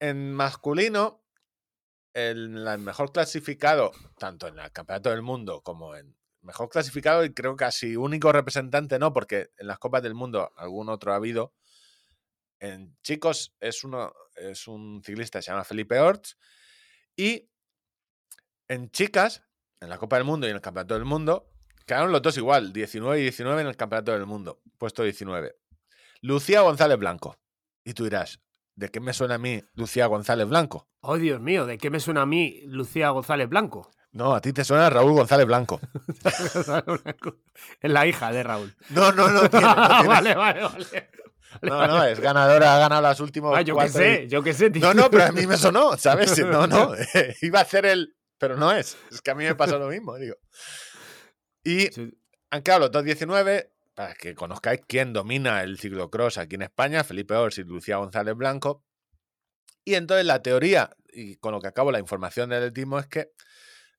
[0.00, 1.22] En masculino,
[2.12, 7.32] el, la- mejor clasificado, tanto en el Campeonato del Mundo como en mejor clasificado, y
[7.32, 11.54] creo casi único representante, no, porque en las Copas del Mundo algún otro ha habido.
[12.64, 16.38] En chicos es uno es un ciclista se llama Felipe Orts.
[17.16, 17.50] Y
[18.68, 19.42] en chicas,
[19.80, 21.54] en la Copa del Mundo y en el Campeonato del Mundo,
[21.86, 25.54] Quedaron los dos igual, 19 y 19 en el Campeonato del Mundo, puesto 19.
[26.22, 27.36] Lucía González Blanco.
[27.84, 28.40] Y tú dirás,
[28.74, 30.88] ¿de qué me suena a mí Lucía González Blanco?
[31.00, 33.90] Oh, Dios mío, ¿de qué me suena a mí Lucía González Blanco?
[34.12, 35.78] No, a ti te suena Raúl González Blanco.
[37.80, 38.74] es la hija de Raúl.
[38.88, 39.66] No, no, no tiene.
[39.66, 40.08] no tiene.
[40.08, 41.10] vale, vale, vale.
[41.62, 44.52] No, no, es ganadora, ha ganado las últimas Ah, yo qué sé, y- yo qué
[44.52, 44.82] sé, tío.
[44.82, 46.38] No, no, pero a mí me sonó, ¿sabes?
[46.44, 46.92] No, no,
[47.42, 48.16] iba a hacer el...
[48.38, 50.36] Pero no es, es que a mí me pasó lo mismo, digo.
[51.62, 52.10] Y Sí,
[52.50, 57.04] han quedado los dos 19, para que conozcáis quién domina el ciclocross aquí en España,
[57.04, 58.84] Felipe Ors y Lucía González Blanco.
[59.84, 63.30] Y entonces la teoría, y con lo que acabo la información del atletismo, es que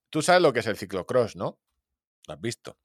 [0.09, 1.59] tú sabes lo que es el ciclocross, ¿no?
[2.27, 2.77] Lo has visto.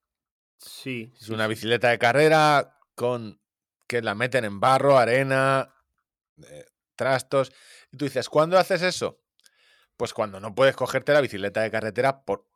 [0.59, 1.12] Sí.
[1.18, 1.51] Es sí, una sí.
[1.51, 3.40] bicicleta de carrera con
[3.90, 5.74] que la meten en barro, arena,
[6.46, 6.64] eh,
[6.94, 7.50] trastos.
[7.90, 9.20] Y tú dices, ¿cuándo haces eso?
[9.96, 12.22] Pues cuando no puedes cogerte la bicicleta de carretera.
[12.24, 12.46] ¿Por,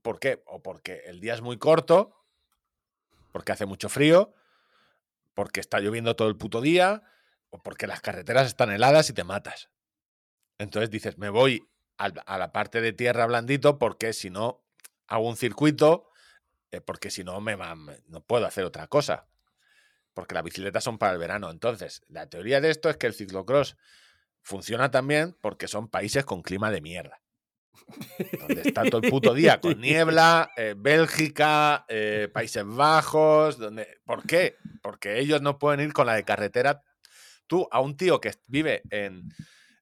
[0.00, 0.42] ¿por qué?
[0.46, 2.16] O porque el día es muy corto,
[3.30, 4.32] porque hace mucho frío,
[5.34, 7.02] porque está lloviendo todo el puto día,
[7.50, 9.68] o porque las carreteras están heladas y te matas.
[10.56, 11.68] Entonces dices, me voy
[11.98, 14.64] a la parte de tierra blandito porque si no
[15.08, 16.08] hago un circuito
[16.70, 17.56] eh, porque si no me-
[18.08, 19.28] no puedo hacer otra cosa.
[20.14, 21.50] Porque las bicicletas son para el verano.
[21.50, 23.76] Entonces, la teoría de esto es que el ciclocross
[24.42, 27.20] funciona también porque son países con clima de mierda.
[28.40, 33.58] Donde está todo el puto día con niebla, eh, Bélgica, eh, Países Bajos.
[33.58, 34.00] Donde...
[34.04, 34.56] ¿Por qué?
[34.82, 36.82] Porque ellos no pueden ir con la de carretera.
[37.46, 39.28] Tú, a un tío que vive en,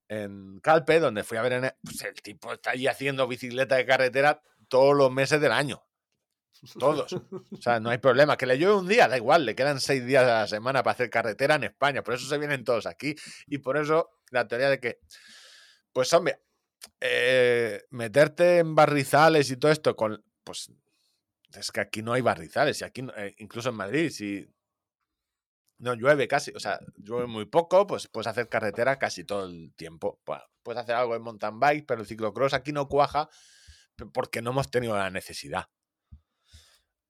[0.08, 3.86] en Calpe, donde fui a ver, en pues el tipo está allí haciendo bicicleta de
[3.86, 5.82] carretera todos los meses del año.
[6.78, 7.12] Todos.
[7.12, 8.36] O sea, no hay problema.
[8.36, 10.94] Que le llueve un día, da igual, le quedan seis días a la semana para
[10.94, 12.02] hacer carretera en España.
[12.02, 13.14] Por eso se vienen todos aquí.
[13.46, 15.00] Y por eso la teoría de que,
[15.92, 16.40] pues hombre,
[17.00, 20.70] eh, meterte en barrizales y todo esto con, pues,
[21.52, 22.80] es que aquí no hay barrizales.
[22.80, 24.48] Y aquí, eh, incluso en Madrid, si
[25.78, 29.74] no llueve casi, o sea, llueve muy poco, pues puedes hacer carretera casi todo el
[29.74, 30.20] tiempo.
[30.62, 33.28] Puedes hacer algo en mountain bike, pero el ciclocross aquí no cuaja
[34.14, 35.66] porque no hemos tenido la necesidad.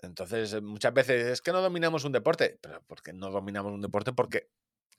[0.03, 4.13] Entonces, muchas veces es que no dominamos un deporte, pero porque no dominamos un deporte
[4.13, 4.49] porque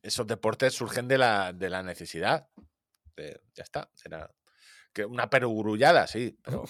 [0.02, 2.48] esos deportes surgen de la, de la necesidad.
[3.16, 4.32] De- ya está, será
[4.94, 6.64] que una perogrullada, sí, pero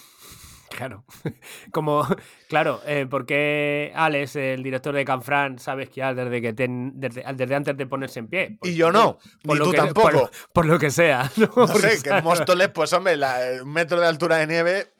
[0.70, 1.04] Claro.
[1.70, 2.04] Como,
[2.48, 7.54] claro, eh, porque Alex, el director de Canfran, sabe esquiar desde que ten- desde, desde
[7.54, 8.56] antes de ponerse en pie.
[8.58, 10.10] Por- y yo no, por ni tú que- tampoco.
[10.10, 11.30] Por, por lo que sea.
[11.36, 14.92] No, No sé, que en Móstoles, pues hombre, la- un metro de altura de nieve,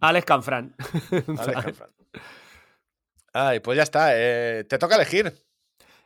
[0.00, 0.76] Alex Canfran.
[1.10, 1.90] Alex Canfrán.
[3.32, 4.10] Ay, pues ya está.
[4.14, 5.32] eh, te toca elegir.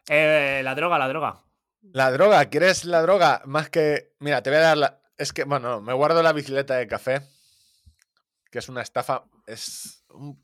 [0.08, 1.42] Eh, la droga, la droga.
[1.92, 3.42] La droga, ¿quieres la droga?
[3.44, 4.14] Más que.
[4.20, 5.00] Mira, te voy a dar la.
[5.16, 7.22] Es que, bueno, me guardo la bicicleta de café,
[8.50, 9.24] que es una estafa.
[9.46, 10.42] Es un-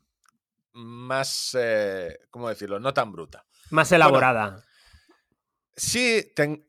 [0.73, 1.55] más.
[1.59, 2.79] eh, ¿Cómo decirlo?
[2.79, 3.45] No tan bruta.
[3.71, 4.63] Más elaborada.
[5.75, 6.65] Sí, te,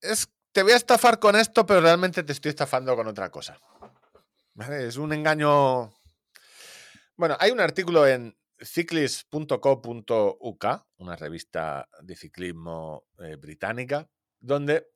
[0.00, 3.58] es, te voy a estafar con esto, pero realmente te estoy estafando con otra cosa.
[4.54, 4.86] ¿Vale?
[4.88, 5.92] Es un engaño.
[7.16, 10.64] Bueno, hay un artículo en cyclist.co.uk,
[10.98, 14.08] una revista de ciclismo eh, británica,
[14.40, 14.88] donde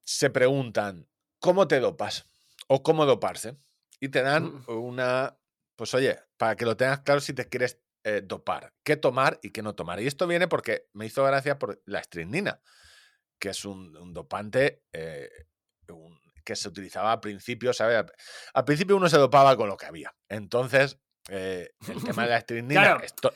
[0.00, 1.08] se preguntan
[1.38, 2.26] cómo te dopas
[2.68, 3.56] o cómo doparse.
[4.00, 4.68] Y te dan Mm.
[4.68, 5.38] una.
[5.76, 9.50] Pues oye, para que lo tengas claro si te quieres eh, dopar, qué tomar y
[9.50, 10.00] qué no tomar.
[10.00, 12.60] Y esto viene porque me hizo gracia por la estrinina,
[13.38, 15.30] que es un, un dopante eh,
[15.88, 18.04] un- que se utilizaba al principio, ¿sabes?
[18.54, 20.12] Al principio uno se dopaba con lo que había.
[20.28, 20.98] Entonces,
[21.28, 23.02] eh, el tema de la estrinina, Claro.
[23.02, 23.32] esto,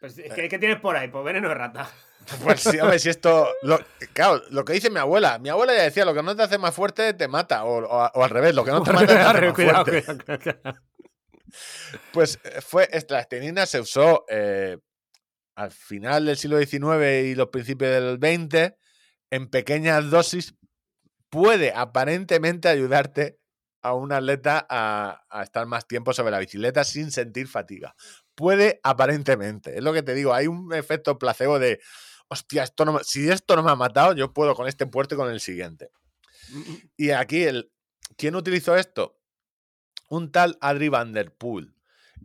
[0.00, 1.08] Pues, ¿qué, qué tienes por ahí?
[1.08, 1.90] Pues veneno de rata.
[2.44, 3.48] pues sí, hombre, si esto.
[3.62, 3.78] Lo,
[4.12, 5.38] claro, lo que dice mi abuela.
[5.38, 7.64] Mi abuela ya decía: lo que no te hace más fuerte te mata.
[7.64, 10.04] O, o- o al revés, lo que no te mata te hace más Cuidado, fuerte.
[10.24, 10.78] cuidado, cuidado.
[12.12, 12.88] Pues eh, fue.
[13.08, 14.78] La se usó eh,
[15.56, 18.74] al final del siglo XIX y los principios del XX
[19.30, 20.54] en pequeñas dosis.
[21.30, 23.38] Puede aparentemente ayudarte
[23.82, 27.94] a un atleta a, a estar más tiempo sobre la bicicleta sin sentir fatiga.
[28.34, 29.76] Puede aparentemente.
[29.76, 30.34] Es lo que te digo.
[30.34, 31.80] Hay un efecto placebo de.
[32.28, 35.18] Hostia, esto no si esto no me ha matado, yo puedo con este puerto y
[35.18, 35.90] con el siguiente.
[36.96, 37.72] Y aquí, el,
[38.16, 39.18] ¿quién utilizó esto?
[40.10, 41.74] Un tal Adri Van Der Poel.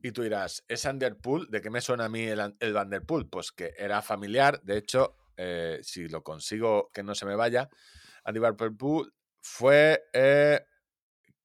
[0.02, 1.48] Y tú dirás, ¿es Van Der Poel?
[1.50, 3.28] ¿De qué me suena a mí el, el Van Der Poel?
[3.28, 4.62] Pues que era familiar.
[4.64, 7.70] De hecho, eh, si lo consigo que no se me vaya,
[8.24, 10.66] Andy Van Der Poel fue, eh,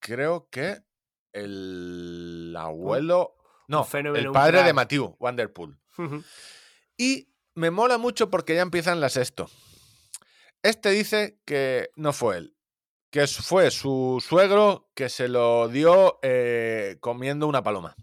[0.01, 0.83] creo que
[1.33, 3.37] el abuelo,
[3.69, 4.73] no, el padre de.
[4.73, 5.77] Matthew Van Der Poel.
[5.99, 6.23] Ujú.
[6.97, 9.49] Y me mola mucho porque ya empiezan las esto.
[10.63, 12.57] Este dice que no fue él,
[13.11, 17.95] que fue su suegro que se lo dio eh, comiendo una paloma.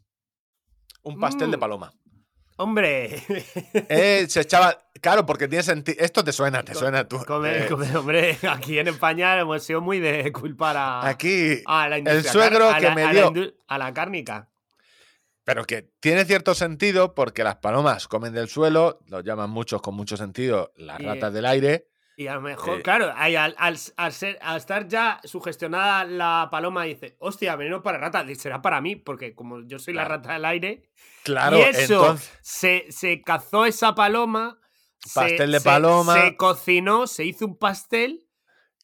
[1.03, 1.59] Un pastel de Mm.
[1.59, 1.93] paloma.
[2.57, 3.21] Hombre,
[3.89, 4.81] Eh, se echaba.
[5.01, 5.97] Claro, porque tiene sentido.
[6.03, 7.23] Esto te suena, te suena tú.
[7.25, 11.61] come- eh, come- hombre, aquí en España hemos sido muy de culpar a, aquí.
[11.65, 14.49] a la industria suegro que me a la dio- a la cárnica.
[15.43, 19.93] Pero que tiene cierto sentido porque las palomas comen del suelo, lo llaman muchos con
[19.93, 21.87] mucho sentido, las Y- ratas del aire.
[22.17, 26.05] Y a lo mejor, Eh, claro, ahí al, al- al ser- al estar ya sugestionada
[26.05, 29.93] la paloma, dice, hostia, veneno para ratas, y será para mí, porque como yo soy
[29.93, 30.89] la rata del aire,
[31.23, 32.31] Claro, y eso, entonces.
[32.41, 34.59] se, se cazó esa paloma,
[34.99, 36.13] se- Pastel de se- paloma.
[36.13, 38.21] Se, cocinó, se hizo un pastel,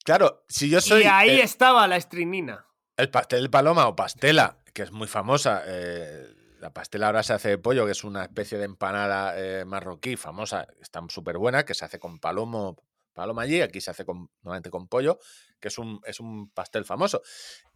[0.03, 1.03] Claro, si yo soy.
[1.03, 2.65] y ahí el- estaba la estrinina.
[2.97, 5.63] El pastel de paloma o pastela, que es muy famosa.
[5.65, 6.27] eh,
[6.59, 10.15] la pastela ahora se hace de pollo, que es una especie de empanada eh, marroquí
[10.17, 12.77] famosa, está súper buena, que se hace con palomo,
[13.13, 15.19] paloma allí, aquí se hace con, normalmente con pollo,
[15.59, 17.21] que es un, es un pastel famoso.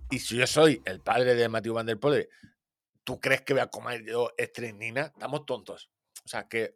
[0.10, 2.30] Y si yo soy el padre de Matthew Van Der Poel,
[3.03, 5.02] ¿tú crees que voy a comer yo estrinina?
[5.07, 5.90] Estamos tontos.
[6.24, 6.76] O sea que...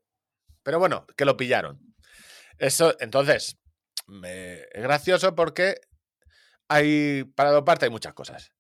[0.64, 1.80] Pero bueno, que lo pillaron.
[2.58, 3.58] Eso, entonces,
[4.08, 5.80] me- es gracioso porque
[6.68, 8.52] hay, para doparte hay muchas cosas.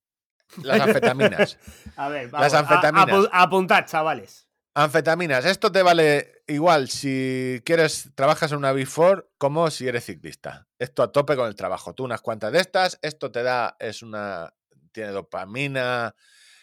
[0.63, 1.57] Las anfetaminas.
[1.95, 3.07] A ver, Las vamos, a- anfetaminas.
[3.09, 4.47] apu- apuntad, chavales.
[4.81, 5.43] Anfetaminas.
[5.43, 10.69] Esto te vale igual si quieres, trabajas en una Four como si eres ciclista.
[10.79, 11.93] Esto a tope con el trabajo.
[11.93, 14.53] Tú unas cuantas de estas, esto te da, es una,
[14.93, 16.15] tiene dopamina,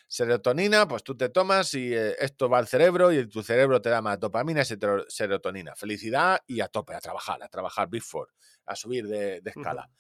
[0.09, 3.91] serotonina, pues tú te tomas y eh, esto va al cerebro y tu cerebro te
[3.91, 4.65] da más dopamina y
[5.09, 5.77] serotonina.
[5.77, 8.33] Felicidad y a tope, a trabajar, a trabajar Four,
[8.65, 9.91] a subir de, de escala.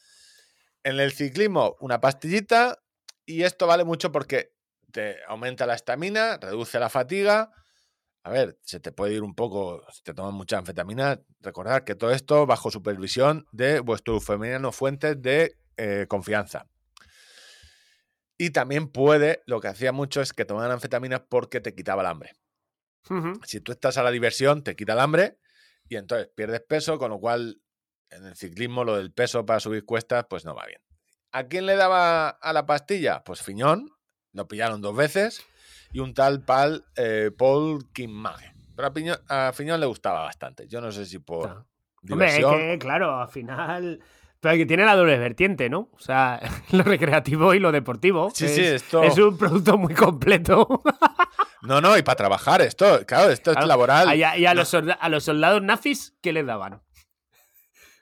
[0.82, 2.82] En el ciclismo, una pastillita
[3.26, 4.54] y esto vale mucho porque
[4.90, 7.52] te aumenta la estamina, reduce la fatiga.
[8.26, 11.94] A ver, se te puede ir un poco, si te tomas mucha anfetamina, recordad que
[11.94, 16.66] todo esto bajo supervisión de vuestro femenino fuentes de eh, confianza.
[18.36, 22.08] Y también puede, lo que hacía mucho es que tomaban anfetaminas porque te quitaba el
[22.08, 22.32] hambre.
[23.44, 25.38] Si tú estás a la diversión, te quita el hambre
[25.88, 27.62] y entonces pierdes peso, con lo cual
[28.10, 30.80] en el ciclismo lo del peso para subir cuestas, pues no va bien.
[31.30, 33.22] ¿A quién le daba a la pastilla?
[33.22, 33.88] Pues Fiñón,
[34.32, 35.46] lo pillaron dos veces,
[35.92, 38.52] y un tal pal, eh, Paul Kimmage.
[38.76, 38.92] Pero
[39.28, 40.66] a, Fiñón le gustaba bastante.
[40.68, 41.66] Yo no sé si por Claro.
[42.10, 44.00] Hombre, es que, claro, al final.
[44.38, 45.88] Pero que tiene la doble vertiente, ¿no?
[45.92, 46.38] O sea,
[46.70, 48.30] lo recreativo y lo deportivo.
[48.34, 49.02] Sí, es, sí, esto.
[49.02, 50.82] es un producto muy completo.
[51.62, 54.16] No, no, y para trabajar esto, claro, esto es laboral.
[54.16, 56.80] y a, y a No, los, solda- a los soldados nazis, ¿qué les daban?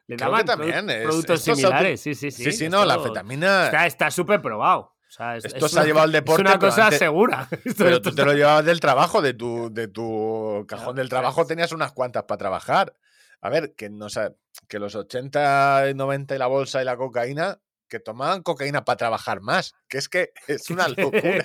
[0.06, 2.44] Le Creo daban que también es- productos similares, sí, sí, sí.
[2.44, 2.96] sí, sí, no, la.
[2.96, 4.93] Está está súper probado.
[5.14, 7.48] O sea, es- Esto es se ha llevado al deporte, Es una cosa antes- segura.
[7.78, 11.70] Pero tú te lo llevabas del trabajo, de tu, de tu cajón del trabajo tenías
[11.72, 12.96] unas cuantas para trabajar.
[13.40, 14.32] A ver, que, no, sa-
[14.68, 18.96] que los 80 y 90 y la bolsa y la cocaína, que tomaban cocaína para
[18.96, 19.74] trabajar más.
[19.88, 21.44] Que es que es una locura.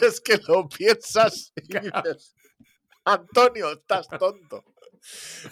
[0.00, 2.34] es que lo piensas y dices,
[3.04, 4.64] Antonio, estás tonto.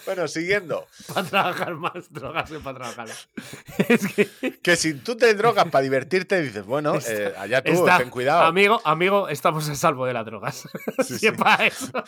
[0.05, 0.86] Bueno, siguiendo.
[1.14, 3.09] para trabajar más, drogarse para trabajar.
[3.89, 4.59] Es que.
[4.60, 8.10] Que si tú te drogas para divertirte, dices, bueno, Está- eh, allá tú, está- ten
[8.10, 8.43] cuidado.
[8.43, 10.68] Amigo, amigo, estamos a salvo de las drogas.
[10.98, 11.27] Sí, Si sí.
[11.28, 11.86] es para eso.
[11.86, 12.02] Si es Si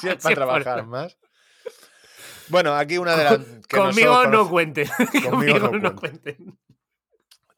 [0.00, 1.16] para es por- trabajar más.
[2.48, 3.38] Bueno, aquí una de las.
[3.68, 4.88] que Conmigo no cuenten.
[4.88, 6.58] Conmigo Conmigo no no cuenten.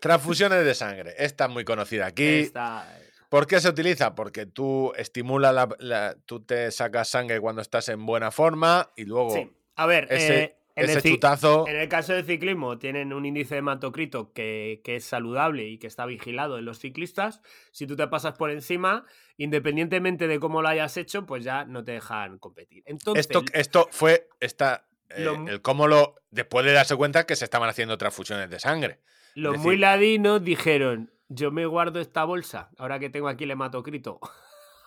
[0.00, 1.14] Transfusiones de sangre.
[1.18, 2.24] Esta es muy conocida aquí.
[2.40, 2.86] Está-
[3.34, 4.14] ¿Por qué se utiliza?
[4.14, 9.04] Porque tú estimulas la, la- tú te sacas sangre cuando estás en buena forma y
[9.06, 9.50] luego Sí.
[9.74, 11.66] A ver, ese, eh, en, ese el chutazo.
[11.66, 15.78] en el caso del ciclismo tienen un índice de hematocrito que, que es saludable y
[15.78, 17.40] que está vigilado en los ciclistas.
[17.72, 19.04] Si tú te pasas por encima,
[19.36, 22.82] independientemente de cómo lo hayas hecho, pues ya no te dejan competir.
[22.86, 26.14] Entonces, Esto, esto fue esta, eh, Lo- el cómo lo.
[26.30, 29.00] Después de darse cuenta que se estaban haciendo transfusiones de sangre.
[29.34, 33.50] los decir- muy ladinos dijeron, yo me guardo esta bolsa, ahora que tengo aquí el
[33.52, 34.20] hematocrito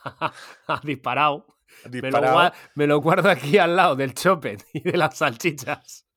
[0.84, 1.45] disparado.
[1.84, 2.53] Me lo, Disparado.
[2.76, 6.07] me lo guardo aquí al lado del chopet y de las salchichas.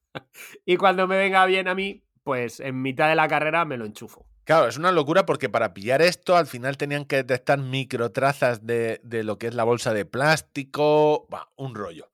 [0.64, 3.84] y cuando me venga bien a mí, pues en mitad de la carrera me lo
[3.84, 4.26] enchufo.
[4.44, 9.00] Claro, es una locura porque para pillar esto al final tenían que detectar microtrazas de,
[9.04, 11.28] de lo que es la bolsa de plástico.
[11.32, 12.10] Va, un rollo.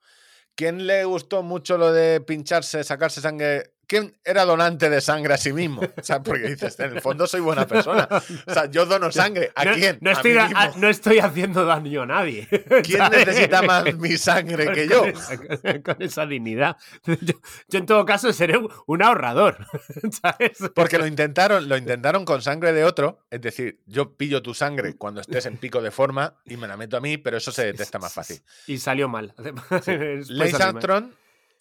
[0.54, 3.74] ¿Quién le gustó mucho lo de pincharse, sacarse sangre?
[3.88, 5.80] ¿Quién era donante de sangre a sí mismo?
[5.80, 8.08] O sea, porque dices, en el fondo soy buena persona.
[8.46, 9.52] O sea, yo dono sangre.
[9.54, 9.98] ¿A no, quién?
[10.00, 12.48] No A estoy, a- no estoy haciendo daño a nadie.
[12.82, 13.26] ¿Quién ¿sabes?
[13.26, 15.04] necesita más mi sangre que Con yo?
[15.06, 16.76] esa- Con esa dignidad.
[17.04, 17.34] Yo,
[17.68, 19.64] yo en todo caso seré un, ahorrador.
[20.20, 20.58] ¿sabes?
[20.74, 23.20] Porque lo intentaron, lo intentaron con sangre de otro.
[23.30, 26.76] Es decir, yo pillo tu sangre cuando estés en pico de forma y me la
[26.76, 28.42] meto a mí, pero eso se detecta más fácil.
[28.66, 29.32] Y salió mal.
[29.38, 30.62] Lance salió mal.
[30.62, 31.10] Armstrong,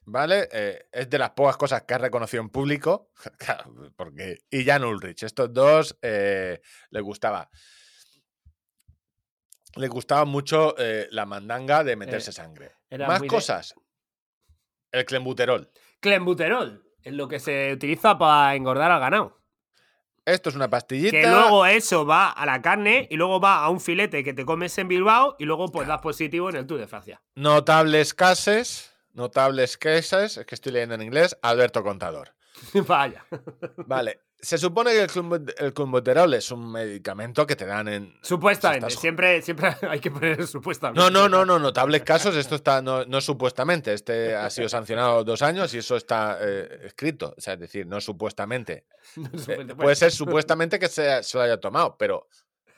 [0.05, 0.47] ¿vale?
[0.51, 3.11] Eh, es de las pocas cosas que ha reconocido en público.
[3.95, 5.23] Porque, y Jan Ulrich.
[5.23, 7.49] Estos dos eh, les gustaba.
[9.75, 12.71] Les gustaba mucho eh, la mandanga de meterse sangre.
[13.07, 13.75] Más de- cosas.
[14.91, 15.69] El clenbuterol.
[15.99, 19.41] Clenbuterol, es lo que se utiliza para engordar al ganado.
[20.23, 21.11] Esto es una pastillita.
[21.11, 24.45] Que luego eso va a la carne y luego va a un filete que te
[24.45, 27.21] comes en Bilbao y luego pues das positivo en el Tour de Francia.
[27.35, 28.94] Notables cases.
[29.15, 30.37] Notables cases.
[30.37, 31.35] Es que estoy leyendo en inglés.
[31.41, 32.33] Alberto Contador.
[32.87, 33.25] Vaya.
[33.87, 34.21] Vale.
[34.37, 38.13] Se supone que el, clenbu- el clenbuterol es un medicamento que te dan en.
[38.21, 40.99] Supuestamente, estás- siempre, siempre hay que poner supuestamente.
[41.01, 42.35] No, no, no, no, notables casos.
[42.35, 43.91] Esto está, no, no supuestamente.
[43.93, 47.33] Este ha sido sancionado dos años y eso está eh, escrito.
[47.35, 48.85] O sea, es decir, no supuestamente.
[49.15, 49.75] No, Eh, supuestamente.
[49.75, 52.27] puede ser supuestamente que se, se lo haya tomado, pero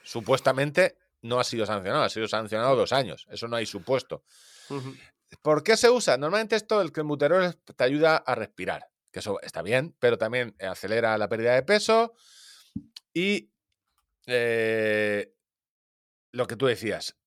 [0.04, 2.04] supuestamente no ha sido sancionado.
[2.04, 3.28] Ha sido sancionado dos años.
[3.30, 4.24] Eso no hay supuesto.
[4.70, 4.96] Ujú.
[5.42, 6.18] ¿Por qué se usa?
[6.18, 11.18] Normalmente esto, el clenbuterol, te ayuda a respirar, que eso está bien, pero también acelera
[11.18, 12.14] la pérdida de peso
[13.14, 13.52] y
[14.26, 15.34] eh,
[16.32, 17.18] lo que tú decías,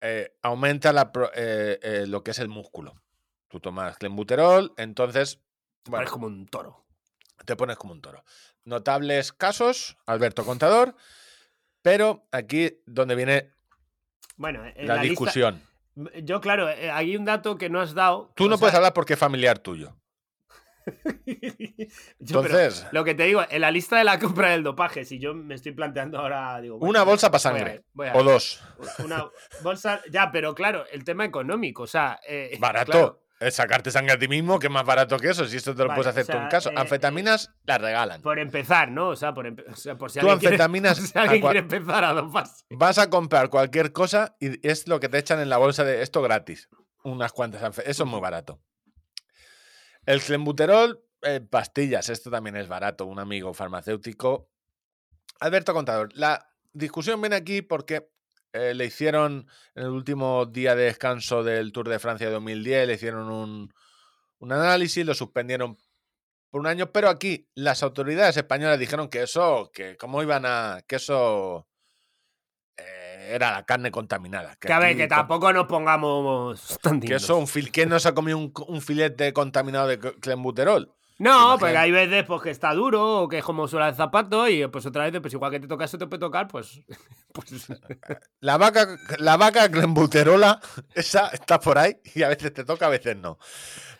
[0.00, 3.02] eh, aumenta la eh, eh, lo que es el músculo.
[3.48, 5.40] Tú tomas clenbuterol, entonces
[5.84, 6.84] bueno, Eres como un toro.
[7.46, 8.22] te pones como un toro.
[8.64, 10.94] Notables casos, Alberto Contador,
[11.82, 13.52] pero aquí donde viene
[14.36, 15.62] Bueno, en la, la lista- discusión.
[16.22, 18.32] Yo, claro, eh, hay un dato que no has dado.
[18.36, 19.96] Tú no sea, puedes hablar porque es familiar tuyo.
[22.18, 25.18] yo, Entonces, lo que te digo, en la lista de la compra del dopaje, si
[25.18, 26.78] yo me estoy planteando ahora, digo.
[26.78, 27.64] bueno, una bolsa para voy a sangre.
[27.72, 28.62] ver, voy a O dos.
[29.04, 29.26] Una
[29.62, 30.00] bolsa.
[30.10, 32.20] Ya, pero claro, el tema económico, o sea.
[32.26, 32.92] eh, Barato.
[32.92, 35.46] claro, Es sacarte sangre a ti mismo, que es más barato que eso.
[35.46, 36.70] Si esto te lo Vale, puedes hacer o tú en sea, casa.
[36.70, 38.20] eh, Anfetaminas las regalan.
[38.20, 39.10] por empezar, ¿no?
[39.10, 42.02] O sea, por, o sea, por si Tú alguien, quiere, anfetaminas si alguien quiere empezar
[42.04, 42.64] a doparse.
[42.70, 46.02] Vas a comprar cualquier cosa y es lo que te echan en la bolsa de
[46.02, 46.68] esto gratis.
[47.04, 48.60] Unas cuantas anfe- Eso es muy barato.
[50.04, 52.08] El clenbuterol, eh, pastillas.
[52.08, 53.06] Esto también es barato.
[53.06, 54.50] Un amigo farmacéutico.
[55.40, 56.08] Alberto Contador.
[56.14, 58.10] La discusión viene aquí porque
[58.52, 62.86] eh, le hicieron en el último día de descanso del Tour de Francia de 2010,
[62.86, 63.72] le hicieron un,
[64.38, 65.76] un análisis, lo suspendieron
[66.50, 70.80] por un año, pero aquí las autoridades españolas dijeron que eso, que cómo iban a,
[70.86, 71.68] que eso
[72.76, 74.56] eh, era la carne contaminada.
[74.56, 78.08] Que a ver, que tampoco nos pongamos tan Que eso, un fil, ¿quién no se
[78.08, 80.94] ha comido un, un filete contaminado de cl- clenbuterol?
[81.18, 84.48] No, porque hay veces pues, que está duro o que es como suela el zapato
[84.48, 86.80] y pues otra vez, pues igual que te toca eso, te puede tocar, pues...
[87.32, 87.66] pues
[88.40, 88.86] La vaca,
[89.18, 90.60] la vaca clenbuterola,
[90.94, 93.38] esa está por ahí y a veces te toca, a veces no.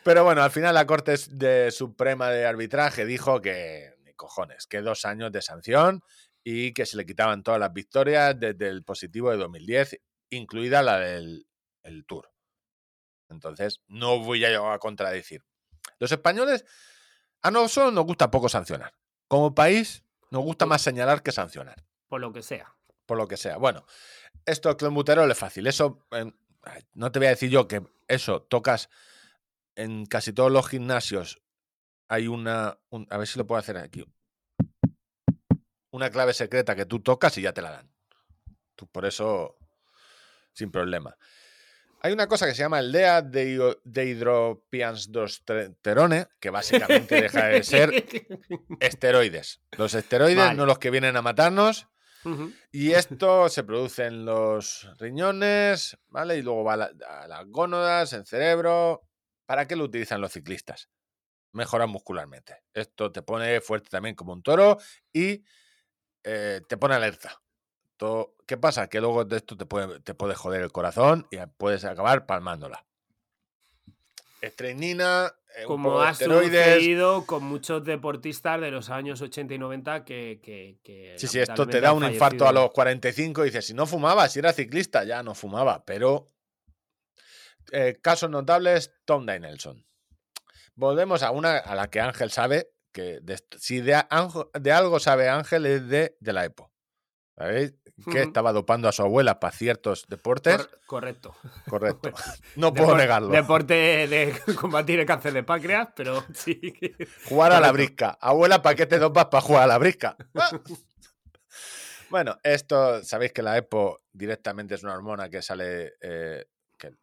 [0.04, 4.80] Pero bueno, al final la Corte de Suprema de Arbitraje dijo que, ni cojones, que
[4.80, 6.02] dos años de sanción
[6.44, 10.00] y que se le quitaban todas las victorias desde el positivo de 2010,
[10.30, 11.48] incluida la del
[11.82, 12.30] el Tour.
[13.28, 15.44] Entonces, no voy a, a contradecir.
[15.98, 16.64] Los españoles,
[17.48, 18.94] a nosotros nos gusta poco sancionar.
[19.26, 22.74] Como país, nos gusta más señalar que sancionar Por lo que sea.
[23.06, 23.56] por lo que sea.
[23.56, 23.84] Bueno,
[24.46, 25.66] esto clenbuterol es fácil.
[25.66, 26.32] Eso, ay,
[26.94, 28.88] no te voy a decir yo que eso tocas
[29.76, 31.40] en casi todos los gimnasios.
[32.08, 34.04] Hay una, un- a ver si lo puedo hacer aquí.
[35.90, 37.90] Una clave secreta que tú tocas y ya te la dan.
[38.74, 39.56] Tú, por eso,
[40.52, 41.16] sin problema.
[42.00, 48.04] Hay una cosa que se llama el DEA de, hidropiandosterone, que básicamente deja de ser
[48.80, 49.60] esteroides.
[49.76, 50.56] Los esteroides, Vale.
[50.56, 51.88] no los que vienen a matarnos,
[52.72, 56.36] y esto se produce en los riñones, ¿vale?
[56.36, 59.08] Y luego va a, la- a las gónadas, en cerebro.
[59.46, 60.90] ¿Para qué lo utilizan los ciclistas?
[61.52, 62.64] Mejorar muscularmente.
[62.74, 64.76] Esto te pone fuerte también como un toro
[65.10, 65.42] y
[66.22, 67.40] eh, te pone alerta.
[68.46, 68.88] ¿Qué pasa?
[68.88, 72.84] Que luego de esto te puede, te puede joder el corazón y puedes acabar palmándola.
[74.40, 80.40] Estrenina, eh, Como ha sucedido con muchos deportistas de los años 80 y 90 que.
[80.42, 83.74] que, que Sí, sí, esto te da un infarto a los 45 y dices, si
[83.74, 86.30] no fumaba, si era ciclista, ya no fumaba, pero...
[87.72, 89.84] eh, casos notables, Tom Nelson.
[90.74, 93.94] Volvemos a una a la que Ángel sabe, que de si de
[94.72, 96.67] algo sabe Ángel es de, de la EPO.
[97.38, 97.74] ¿Sabéis?
[98.12, 100.56] Que estaba dopando a su abuela para ciertos deportes.
[100.56, 101.36] Cor- correcto.
[101.68, 102.10] Correcto.
[102.56, 103.28] No puedo Depor- negarlo.
[103.28, 106.60] Deporte de combatir el cáncer de páncreas, pero sí.
[107.28, 108.18] Jugar a la brisca.
[108.20, 110.16] Abuela, ¿para qué te dopas para jugar a la brisca?
[112.10, 116.46] Bueno, esto, sabéis que la EPO directamente es una hormona que sale, eh,
[116.78, 116.94] que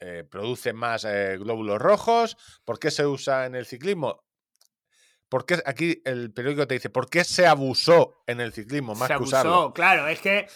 [0.00, 2.36] eh, produce más eh, glóbulos rojos.
[2.64, 4.24] ¿Por qué se usa en el ciclismo?
[5.28, 9.02] ¿Por qué aquí el periódico te dice, ¿por qué se abusó en el ciclismo más
[9.02, 9.72] se que abusó, usarlo?
[9.74, 10.46] claro, es que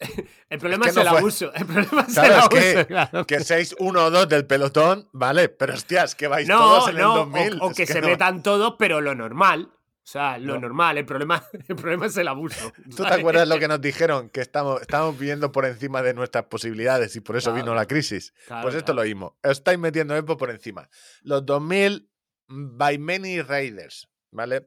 [0.50, 1.52] el problema que es, no el fue- abuso.
[1.54, 3.26] El problema es Claro, el es que- abuso, claro.
[3.26, 6.96] Que seis, uno o dos del pelotón, vale, pero hostias, que vais No, todos en
[6.96, 7.58] no, el o- 2000.
[7.62, 9.70] o, que, se no- metan todos, pero lo normal.
[10.04, 10.60] O sea, lo No.
[10.62, 10.98] normal.
[10.98, 12.72] El problema, el problema es el abuso.
[12.96, 14.30] ¿Tú te acuerdas lo que nos dijeron?
[14.30, 17.64] Que estamos, estamos viviendo por encima de nuestras posibilidades y por eso Claro.
[17.64, 18.34] vino la crisis.
[18.62, 19.38] Pues esto lo mismo.
[19.44, 20.88] Estáis metiendo EPO por encima.
[21.22, 22.08] Los 2000
[22.52, 24.66] by many raiders, ¿vale?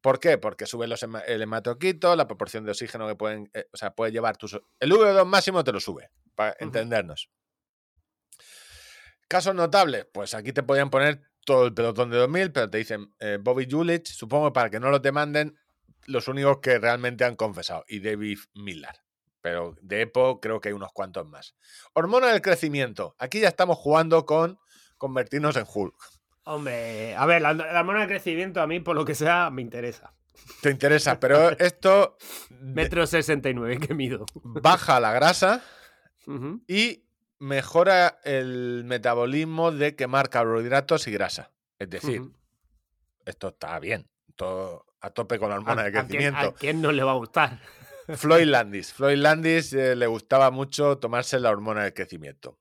[0.00, 0.38] ¿Por qué?
[0.38, 4.12] Porque sube los el hematoquito, la proporción de oxígeno que pueden, eh, o sea, puede
[4.12, 4.60] llevar tus...
[4.78, 7.30] El VO2 máximo te lo sube, para entendernos.
[9.28, 13.14] Casos notables, pues aquí te podían poner todo el pelotón de 2000, pero te dicen
[13.18, 15.58] eh, Bobby Julich, supongo para que no lo demanden,
[16.06, 18.94] los únicos que realmente han confesado, y David Miller.
[19.40, 21.54] Pero de EPO creo que hay unos cuantos más.
[21.92, 23.14] Hormona del crecimiento.
[23.18, 24.58] Aquí ya estamos jugando con
[24.96, 25.94] convertirnos en Hulk.
[26.46, 29.62] Hombre, a ver, la, la hormona de crecimiento a mí, por lo que sea, me
[29.62, 30.12] interesa.
[30.60, 32.16] Te interesa, pero esto
[32.50, 34.26] de- Metro 69 que mido.
[34.42, 35.62] baja la grasa
[36.68, 37.04] y
[37.38, 41.50] mejora el metabolismo de quemar carbohidratos y grasa.
[41.78, 42.22] Es decir,
[43.24, 44.08] esto está bien.
[44.36, 46.38] Todo a tope con la hormona ¿A- de a quién- crecimiento.
[46.48, 47.58] ¿A quién no le va a gustar?
[48.16, 48.92] Floyd Landis.
[48.92, 52.58] Floyd Landis eh, le gustaba mucho tomarse la hormona del crecimiento.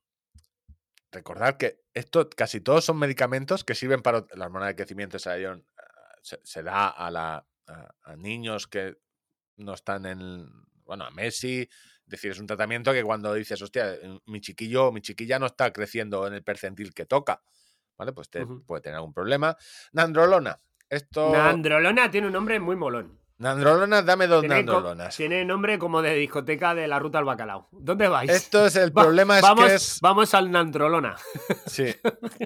[1.12, 5.20] Recordad que esto casi todos son medicamentos que sirven para la hormona del crecimiento.
[5.20, 5.66] Se, dieron-
[6.22, 8.98] se- se da a, la, a, a niños que
[9.58, 10.48] no están en.
[10.86, 11.62] Bueno, a Messi.
[12.06, 15.46] Es decir, es un tratamiento que cuando dices, hostia, eh, mi chiquillo, mi chiquilla no
[15.46, 17.42] está creciendo en el percentil que toca.
[17.98, 18.12] ¿Vale?
[18.12, 19.56] Pues te, puede tener algún problema.
[19.94, 20.60] Nandrolona.
[20.90, 21.32] Esto.
[21.32, 23.20] Nandrolona tiene un nombre muy molón.
[23.44, 25.16] Nandrolona, dame dos Tiene, nandrolonas.
[25.16, 27.68] tiene nombre como de discoteca de la ruta al bacalao.
[27.72, 28.30] ¿Dónde vais?
[28.32, 30.00] Esto es el Va- problema, es vamos, que es.
[30.02, 31.16] vamos al Nandrolona.
[31.68, 31.94] Sí.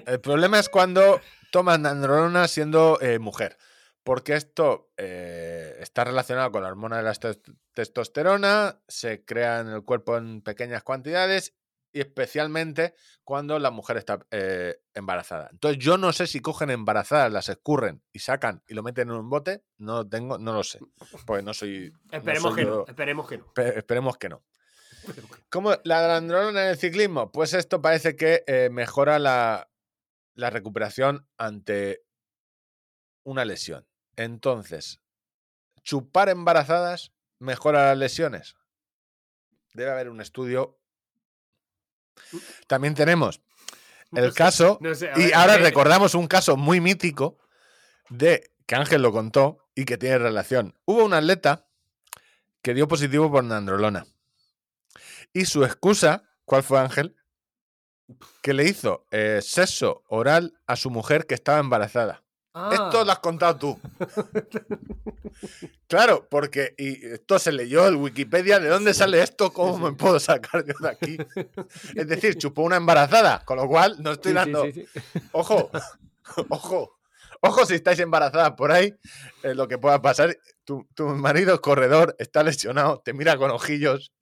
[0.06, 1.20] El problema es cuando
[1.52, 3.56] tomas nandrolona siendo eh, mujer.
[4.02, 7.40] Porque esto eh, está relacionado con la hormona de la tes-
[7.74, 11.52] testosterona, se crea en el cuerpo en pequeñas cantidades
[11.92, 12.94] y especialmente
[13.24, 15.48] cuando la mujer está eh, embarazada.
[15.52, 19.14] Entonces yo no sé si cogen embarazadas, las escurren y sacan y lo meten en
[19.16, 20.80] un bote, no lo tengo, no lo sé.
[21.26, 21.90] Porque no soy...
[21.90, 22.84] no Esperemos soy que no.
[22.86, 23.52] Esperemos que no.
[23.54, 24.44] Pe- esperemos que no.
[25.48, 27.32] ¿Cómo la androlona en el ciclismo?
[27.32, 29.70] Pues esto parece que eh, mejora la,
[30.34, 32.04] la recuperación ante
[33.24, 33.86] una lesión.
[34.16, 35.00] Entonces,
[35.82, 38.56] chupar embarazadas mejora las lesiones.
[39.72, 40.77] Debe haber un estudio.
[42.66, 43.40] También tenemos
[44.12, 47.38] el No sé, caso, no sé, a y ahora eh, recordamos un caso muy mítico
[48.08, 50.74] de que Ángel lo contó y que tiene relación.
[50.84, 51.66] Hubo un atleta
[52.62, 54.06] que dio positivo por nandrolona.
[55.32, 57.16] Y su excusa, ¿cuál fue Ángel?
[58.42, 62.22] Que le hizo eh, sexo oral a su mujer que estaba embarazada.
[62.72, 63.80] Esto lo has contado tú.
[65.86, 68.58] claro, porque y esto se leyó en Wikipedia.
[68.58, 69.52] ¿De dónde sale esto?
[69.52, 71.16] ¿Cómo me puedo sacar yo de aquí?
[71.94, 74.64] Es decir, chupó una embarazada, con lo cual no estoy Sí, dando.
[75.32, 75.70] Ojo,
[76.48, 76.98] ojo,
[77.40, 78.94] ojo si estáis embarazadas por ahí,
[79.42, 80.36] eh, lo que pueda pasar.
[80.64, 84.12] Tu, tu marido es corredor, está lesionado, te mira con ojillos.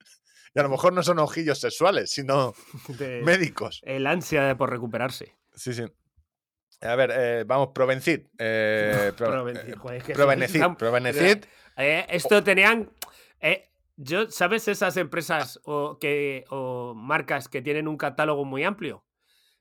[0.55, 2.53] Y a lo mejor no son ojillos sexuales, sino
[2.87, 3.81] De- médicos.
[3.83, 5.35] el ansia de por recuperarse.
[5.55, 5.83] Sí, sí.
[6.81, 8.21] A ver, eh, vamos, Provencid.
[8.37, 11.45] Eh, Pro- Provenci- eh, joder, es que Provenecid.
[11.77, 12.89] Eh, esto tenían.
[13.95, 19.03] yo, ¿Sabes esas empresas o, que, o marcas que tienen un catálogo muy amplio?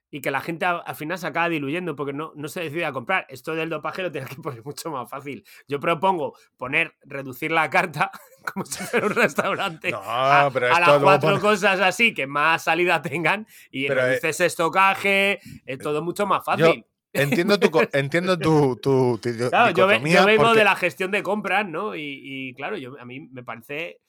[0.08, 2.84] Y que la gente a- al final se acaba diluyendo porque no, no se decide
[2.84, 3.26] a comprar.
[3.28, 5.44] Esto del dopaje lo tienes que poner mucho más fácil.
[5.66, 8.10] Yo propongo poner, reducir la carta
[8.54, 9.90] como si fuera un restaurante.
[9.90, 14.02] No, a, pero a las cuatro pone- cosas así que más salida tengan y Pero,
[14.02, 16.86] reduces estocaje, es todo mucho más yo- fácil.
[17.20, 21.10] Entiendo tu, entiendo tu, tu, tu di- Claro, yo, yo vengo porque- de la gestión
[21.10, 21.94] de compras, ¿no?
[21.94, 24.00] Y, y, claro, yo, a mí me parece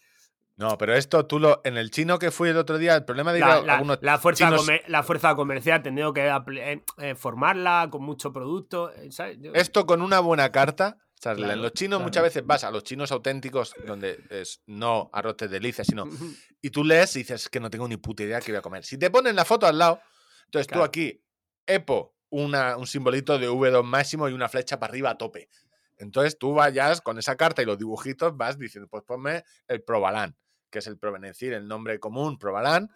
[0.55, 1.61] No, pero esto tú lo.
[1.63, 3.99] En el chino que fui el otro día, el problema de ir la, a algunos
[4.01, 8.91] la fuerza, chinos- comer- la fuerza comercial, tenido que eh, eh, formarla con mucho producto.
[8.93, 9.37] eh, ¿sabes?
[9.39, 10.97] Yo- Esto con una buena carta.
[11.19, 12.03] Claro, en los chinos claro.
[12.05, 16.03] muchas veces vas a los chinos auténticos, donde es no arroz de delicia, sino.
[16.61, 18.83] Y tú lees y dices que no tengo ni puta idea qué voy a comer.
[18.83, 19.99] Si te ponen la foto al lado,
[20.45, 20.81] entonces Claro.
[20.81, 21.23] tú aquí,
[21.67, 25.49] EPO, un simbolito de V2 máximo y una flecha para arriba a tope.
[25.97, 30.37] Entonces tú vayas con esa carta y los dibujitos, vas diciendo, pues ponme el Provalán,
[30.69, 32.89] que es el Provenecir, el nombre común, Provalán.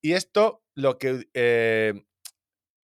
[0.00, 1.28] Y esto, lo que.
[1.34, 2.04] eh,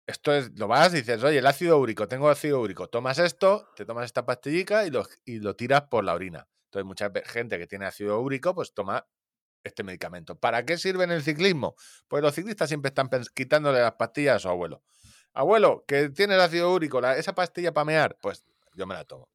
[0.05, 3.85] esto es, lo vas dices, oye, el ácido úrico, tengo ácido úrico, tomas esto, te
[3.85, 6.47] tomas esta pastillica y lo, y lo tiras por la orina.
[6.65, 9.07] Entonces, mucha gente que tiene ácido úrico, pues toma
[9.63, 10.35] este medicamento.
[10.35, 11.75] ¿Para qué sirve en el ciclismo?
[12.07, 14.83] Pues los ciclistas siempre están quitándole las pastillas a su abuelo.
[15.33, 18.43] Abuelo, que tiene el ácido úrico, la- esa pastilla para mear, pues
[18.75, 19.29] yo me la tomo.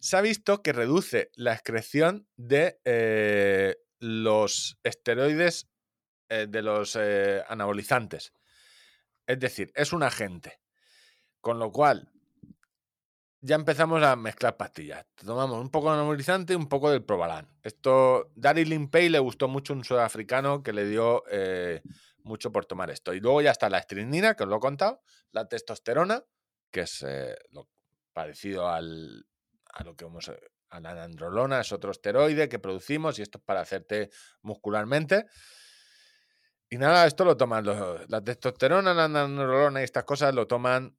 [0.00, 5.68] Se ha visto que reduce la excreción de eh, los esteroides
[6.28, 8.32] eh, de los eh, anabolizantes.
[9.26, 10.60] Es decir, es un agente.
[11.40, 12.08] Con lo cual,
[13.40, 15.04] ya empezamos a mezclar pastillas.
[15.16, 17.48] Tomamos un poco de anabolizante y un poco del Provalán.
[17.62, 21.24] Esto, Daryl Limpey le gustó mucho un sudafricano que le dio
[22.28, 23.12] mucho por tomar esto.
[23.14, 25.02] Y luego ya está la estrinina, que os lo he contado,
[25.32, 26.22] la testosterona,
[26.70, 27.34] que es eh,
[28.12, 29.26] parecido al,
[29.72, 30.30] a lo que hemos,
[30.70, 34.10] a la androlona, es otro esteroide que producimos y esto es para hacerte
[34.42, 35.26] muscularmente.
[36.70, 40.96] Y nada, esto lo toman los- la testosterona, la androlona y estas cosas lo toman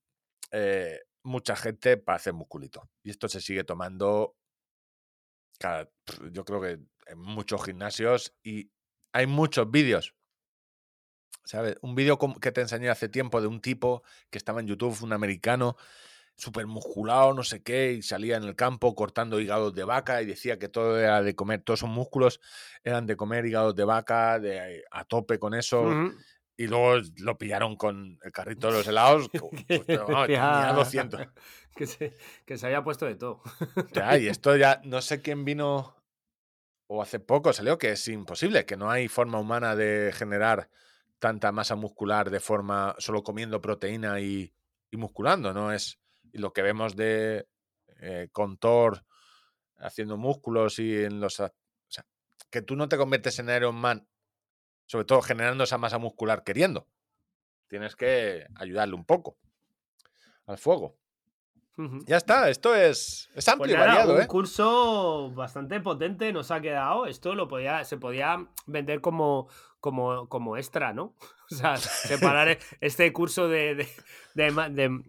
[0.52, 2.90] eh, mucha gente para hacer musculito.
[3.04, 4.36] Y esto se sigue tomando
[5.60, 5.90] cada,
[6.32, 8.72] yo creo que en muchos gimnasios y
[9.14, 10.16] hay muchos vídeos.
[11.50, 11.78] ¿Sabes?
[11.82, 15.14] Un vídeo que te enseñé hace tiempo de un tipo que estaba en YouTube, un
[15.14, 15.78] americano,
[16.36, 20.28] súper musculado, no sé qué, y salía en el campo cortando hígados de vaca y
[20.28, 22.40] decía que todo era de comer, todos esos músculos
[22.84, 25.90] eran de comer hígados de vaca, de, a tope con eso.
[26.56, 29.28] Y luego lo pillaron con el carrito de los helados.
[29.32, 30.74] que, pues, pero, no, tenía Ya.
[30.74, 31.30] 200.
[31.76, 32.16] que, se,
[32.46, 33.42] que se había puesto de todo.
[33.94, 35.96] Ya, y esto ya, no sé quién vino,
[36.86, 40.70] o hace poco salió, que es imposible, que no hay forma humana de generar
[41.20, 44.54] tanta masa muscular de forma solo comiendo proteína y,
[44.94, 45.72] musculando, ¿no?
[45.72, 46.00] Es
[46.34, 47.48] lo que vemos de
[48.02, 49.06] eh, Contor
[49.78, 51.40] haciendo músculos y en los...
[51.40, 51.52] O
[51.88, 52.06] sea,
[52.50, 54.08] que tú no te conviertes en Iron Man,
[54.86, 56.88] sobre todo generando esa masa muscular queriendo.
[57.68, 59.38] Tienes que ayudarle un poco
[60.48, 60.99] al fuego.
[62.06, 64.28] Ya está, esto es, es Pues amplio y nada, variado, un ¿eh?
[64.28, 67.06] curso bastante potente nos ha quedado.
[67.06, 69.48] Esto lo podía, se podía vender como,
[69.80, 71.14] como, como extra, ¿no?
[71.52, 73.88] O sea, separar este curso de, de,
[74.36, 75.02] de ma- de-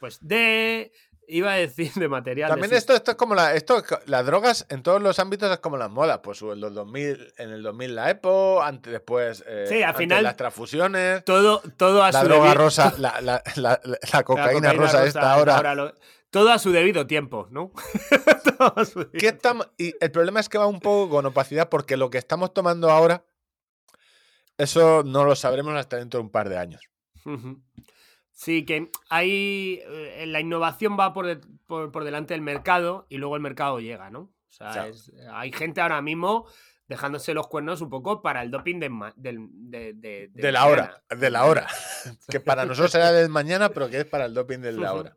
[0.00, 0.92] pues de
[1.28, 2.48] iba a decir de material.
[2.50, 5.76] También esto, esto es como la, esto, las drogas en todos los ámbitos es como
[5.76, 6.20] las modas.
[6.22, 9.98] Pues en los 2000, en el 2000 la EPO, antes después eh, Sí, al antes
[9.98, 13.98] final- las transfusiones, todo, todo a la su droga debi- rosa, la, la, la- la
[14.12, 15.74] la cocaína, rosa, esta ahora.
[15.74, 15.94] lo-
[16.30, 17.70] todo a su debido tiempo, ¿no?
[18.58, 21.26] Todo a su debido ¿Qué estamos- y el problema es que va un poco con
[21.26, 23.24] opacidad porque lo que estamos tomando ahora,
[24.58, 26.82] eso no lo sabremos hasta dentro de un par de años.
[27.24, 27.60] Ujú.
[28.38, 29.80] Sí, que hay.
[29.86, 33.80] eh, La innovación va por, de- por, por delante del mercado y luego el mercado
[33.80, 34.20] llega, ¿no?
[34.20, 34.90] O sea, Claro.
[34.90, 36.46] es- hay gente ahora mismo
[36.86, 41.30] dejándose los cuernos un poco para el doping de, de, de- de la hora, de
[41.30, 41.66] la hora.
[42.28, 45.16] Que para nosotros será del mañana, pero que es para el doping de la hora.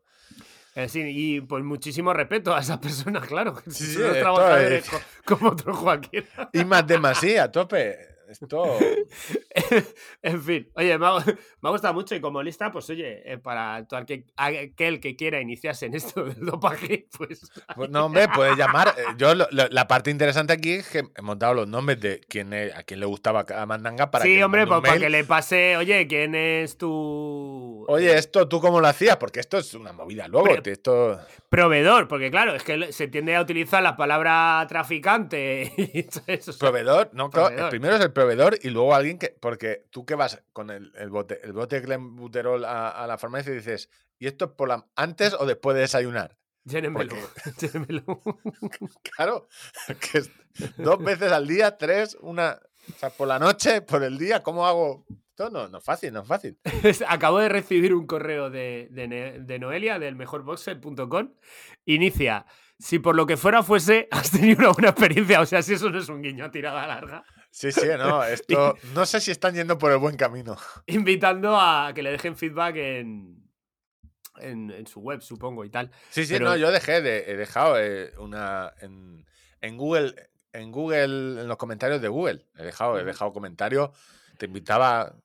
[0.87, 3.61] Sí, y pues muchísimo respeto a esas personas, claro.
[3.67, 5.01] Sí, sí, trabajadores es- co-
[5.35, 6.49] como otro cualquiera.
[6.53, 8.08] Y más de más, sí, a tope.
[8.29, 8.63] Esto.
[10.21, 11.11] en fin, oye, me ha,
[11.61, 15.15] me ha gustado mucho y como lista, pues oye, eh, para todo aquel, aquel que
[15.15, 17.41] quiera iniciarse en esto del dopaje, pues...
[17.75, 18.89] Pues no, hombre, puedes llamar.
[18.97, 22.21] eh, Yo, lo- lo- la parte interesante aquí es que hemos dado los nombres de
[22.29, 25.01] quién es- a quién le gustaba cada mandanga para que sí, hombre, pues para mail.
[25.03, 26.87] que le pase, oye, ¿quién es tu
[27.91, 30.47] Oye, esto tú cómo lo hacías, porque esto es una movida luego.
[30.63, 31.19] Esto...
[31.49, 32.07] proveedor?
[32.07, 36.57] Porque claro, es que se tiende a utilizar la palabra traficante y eso.
[36.59, 39.29] Proveedor, no, claro, el primero es el proveedor y luego alguien que.
[39.29, 43.17] Porque tú que vas con el, el bote, el bote de clenbuterol a, a la
[43.17, 43.89] farmacia y dices,
[44.19, 46.37] ¿y esto es por la, antes o después de desayunar?
[46.65, 47.15] Llénemelo.
[49.15, 49.47] Claro,
[49.87, 50.23] que
[50.77, 52.59] dos veces al día, tres, una.
[52.87, 55.05] O sea, por la noche, por el día, ¿cómo hago?
[55.39, 56.57] Esto no, no es fácil, no es fácil.
[57.07, 61.33] Acabo de recibir un correo de, de Noelia del mejorboxer.com.
[61.85, 62.45] Inicia.
[62.77, 65.39] Si por lo que fuera fuese, has tenido una buena experiencia.
[65.39, 67.23] O sea, si eso no es un guiño a tirada larga.
[67.51, 68.75] Sí, sí, no, esto.
[68.93, 70.57] No sé si están yendo por el buen camino.
[70.87, 73.49] Invitando a que le dejen feedback en,
[74.41, 75.89] en, en su web, supongo, y tal.
[76.09, 79.25] Sí, sí, Pero- no, yo dejé de, he dejado eh, una en,
[79.61, 80.15] en Google,
[80.51, 82.45] en Google, en los comentarios de Google.
[82.57, 83.91] He dejado, he dejado comentarios.
[84.37, 85.15] Te invitaba,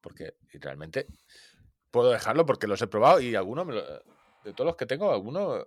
[0.00, 1.06] porque realmente
[1.90, 3.84] puedo dejarlo porque los he probado y algunos, me lo-
[4.44, 5.64] de todos los que tengo, algunos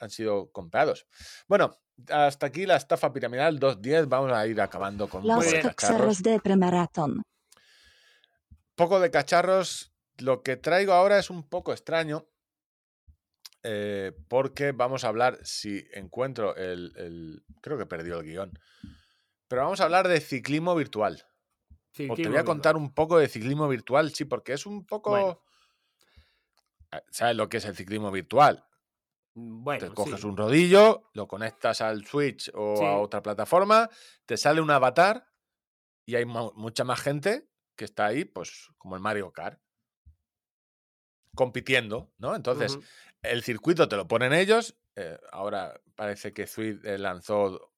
[0.00, 1.06] han sido comprados.
[1.48, 1.76] Bueno,
[2.10, 4.08] hasta aquí la estafa piramidal 2.10.
[4.08, 6.22] Vamos a ir acabando con Los cacharros.
[6.22, 7.22] de premaratón.
[8.74, 9.92] poco de cacharros.
[10.18, 12.26] Lo que traigo ahora es un poco extraño.
[13.66, 18.52] eh, porque vamos a hablar, si encuentro el, el- Creo que perdió el guion.
[19.48, 21.24] Pero vamos a hablar de ciclismo virtual.
[22.10, 25.10] O te voy a contar un poco de ciclismo virtual, sí, porque es un poco...
[25.10, 25.40] Bueno.
[26.90, 28.64] Ah, ¿Sabes lo que es el ciclismo virtual?
[29.34, 30.26] Bueno, te coges sí.
[30.26, 32.84] un rodillo, lo conectas al Switch o Sí.
[32.84, 33.88] a otra plataforma,
[34.26, 35.26] te sale un avatar
[36.06, 39.60] y hay mu- mucha más gente que está ahí, pues como el Mario Kart,
[41.34, 42.36] compitiendo, ¿no?
[42.36, 42.78] Entonces,
[43.22, 44.76] el circuito te lo ponen ellos.
[44.96, 47.72] eh, ahora parece que Switch eh, lanzó,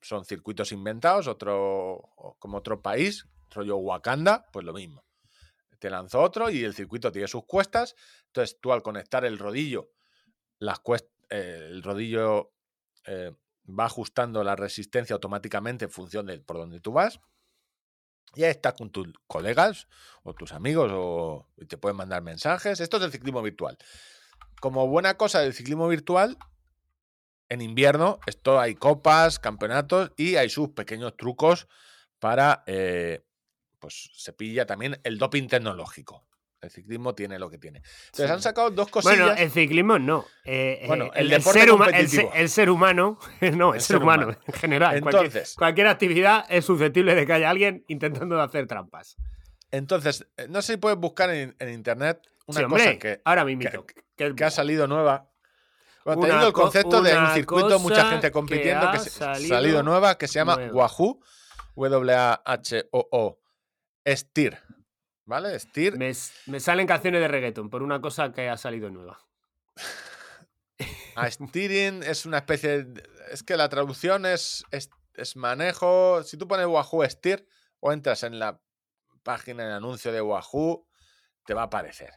[0.00, 2.02] son circuitos inventados, otro,
[2.40, 5.04] como otro país, rollo Wakanda, pues lo mismo.
[5.78, 7.94] Te lanzó otro y el circuito tiene sus cuestas.
[8.26, 9.90] Entonces tú al conectar el rodillo,
[10.58, 10.80] las
[11.28, 12.52] eh, el rodillo
[13.04, 13.32] eh,
[13.68, 17.20] va ajustando la resistencia automáticamente en función de por donde tú vas.
[18.34, 19.88] Y ahí estás con tus colegas
[20.22, 22.80] o tus amigos o te pueden mandar mensajes.
[22.80, 23.78] Esto es el ciclismo virtual.
[24.60, 26.38] Como buena cosa del ciclismo virtual,
[27.48, 31.68] en invierno esto hay copas, campeonatos y hay sus pequeños trucos
[32.18, 33.24] para, eh,
[33.86, 36.26] pues se pilla también el doping tecnológico.
[36.60, 37.78] El ciclismo tiene lo que tiene.
[38.06, 38.32] Entonces Sí.
[38.32, 39.18] han sacado dos cosillas.
[39.18, 40.24] Bueno, el ciclismo no.
[40.44, 41.68] eh, eh, Bueno, el el, deporte ser
[42.34, 43.18] el, ser humano,
[43.52, 44.40] no, el, El ser, ser humano, humano.
[44.46, 45.00] en general.
[45.02, 49.16] cualquier- Entonces- cualquier, actividad es susceptible de que haya alguien intentando hacer trampas.
[49.70, 53.44] Entonces, eh, no sé si puedes buscar en, en internet una sí, cosa que, ahora
[53.44, 53.64] mismo.
[54.16, 55.28] que- que ha salido nueva.
[56.04, 59.82] Bueno, el co- concepto de un circuito, mucha gente compitiendo, que, ha se- salido salido
[59.82, 60.72] nueva, que se llama nueva.
[60.72, 61.20] Wahoo,
[61.76, 63.38] W-A-H-O-O,
[64.06, 64.62] Steer.
[65.24, 65.58] ¿Vale?
[65.58, 65.96] Steer.
[65.98, 66.14] Me,
[66.60, 69.18] salen canciones de reggaeton por una cosa que ha salido nueva.
[71.16, 76.22] A steering es una especie de, Es que la traducción es, es, es manejo.
[76.22, 77.44] Si tú pones Wahoo Steer
[77.80, 78.60] o entras en la
[79.24, 80.86] página de anuncio de Wahoo,
[81.44, 82.12] te va a aparecer.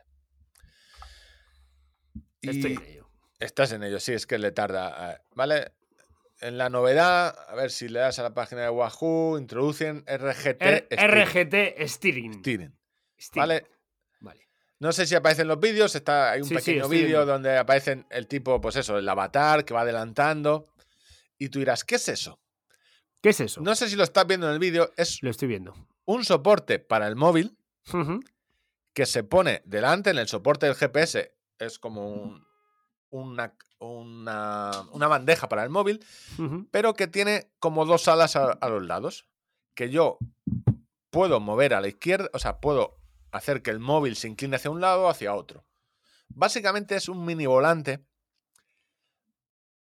[2.42, 3.10] Estoy Y- en ello.
[3.40, 5.14] Estás en ello, sí, es que le tarda.
[5.14, 5.74] eh, ¿Vale?
[6.42, 10.62] En la novedad, a ver si le das a la página de Wahoo, introducen RGT.
[10.62, 12.34] R- Steering, RGT Steering.
[12.40, 12.78] Steering,
[13.20, 13.42] Steering.
[13.42, 13.66] ¿Vale?
[14.22, 14.48] Vale.
[14.80, 18.28] No sé si aparecen los vídeos, está, hay un Sí, pequeño vídeo donde aparecen el
[18.28, 20.66] tipo, pues eso, el avatar que va adelantando.
[21.38, 22.40] Y tú dirás, ¿qué es eso?
[23.22, 23.60] ¿Qué es eso?
[23.62, 25.74] No sé si lo estás viendo en el vídeo, es Lo estoy viendo.
[26.06, 27.58] un soporte para el móvil
[28.94, 31.34] que se pone delante en el soporte del GPS.
[31.58, 32.48] Es como un-
[33.10, 36.04] una, una, una bandeja para el móvil,
[36.72, 39.26] pero que tiene como dos alas a, a los lados.
[39.76, 40.18] Que yo
[41.10, 42.98] puedo mover a la izquierda, o sea, puedo
[43.32, 45.66] hacer que el móvil se incline hacia un lado o hacia otro.
[46.30, 48.06] Básicamente es un mini volante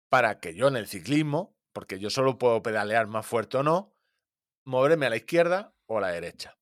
[0.10, 3.93] para que yo en el ciclismo, porque yo solo puedo pedalear más fuerte o no,
[4.64, 6.57] moverme a la izquierda o a la derecha.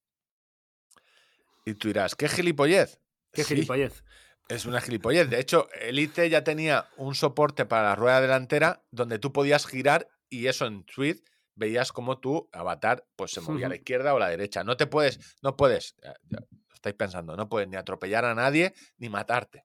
[1.64, 3.00] Y tú dirás, ¿qué gilipollez?
[3.32, 4.03] Qué Sí, gilipollez.
[4.48, 5.28] Es una gilipollez.
[5.30, 10.08] De hecho, Elite ya tenía un soporte para la rueda delantera donde tú podías girar
[10.28, 11.22] y eso en Tweet
[11.54, 14.64] veías como tu avatar pues se movía a la izquierda o a la derecha.
[14.64, 18.34] No te puedes, no puedes, ya- ya lo estáis pensando, no puedes ni atropellar a
[18.34, 19.64] nadie ni matarte.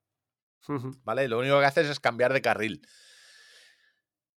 [1.04, 1.28] ¿vale?
[1.28, 2.82] Lo único que haces es cambiar de carril.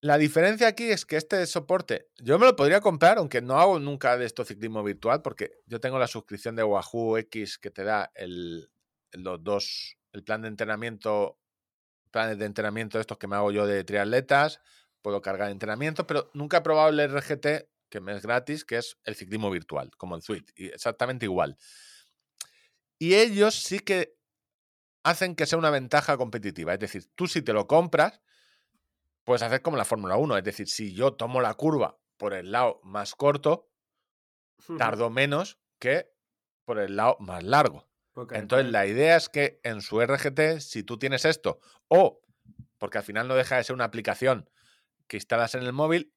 [0.00, 3.78] La diferencia aquí es que este soporte, yo me lo podría comprar, aunque no hago
[3.78, 7.84] nunca de esto ciclismo virtual, porque yo tengo la suscripción de Wahoo X que te
[7.84, 8.68] da el,
[9.12, 11.38] los dos, el plan de entrenamiento,
[12.10, 14.60] planes de entrenamiento estos que me hago yo de triatletas,
[15.00, 18.98] puedo cargar entrenamiento, pero nunca he probado el RGT, que me es gratis, que es
[19.04, 21.58] el ciclismo virtual, como el Swift, y exactamente igual.
[22.98, 24.16] Y ellos sí que
[25.02, 26.72] hacen que sea una ventaja competitiva.
[26.72, 28.20] Es decir, tú si te lo compras,
[29.24, 30.38] puedes hacer como la Fórmula 1.
[30.38, 33.70] Es decir, si yo tomo la curva por el lado más corto,
[34.78, 36.12] tardo menos que
[36.64, 37.91] por el lado más largo.
[38.12, 42.20] Porque Entonces, la idea es que en su RGT, si tú tienes esto, o
[42.78, 44.50] porque al final no deja de ser una aplicación
[45.06, 46.12] que instalas en el móvil,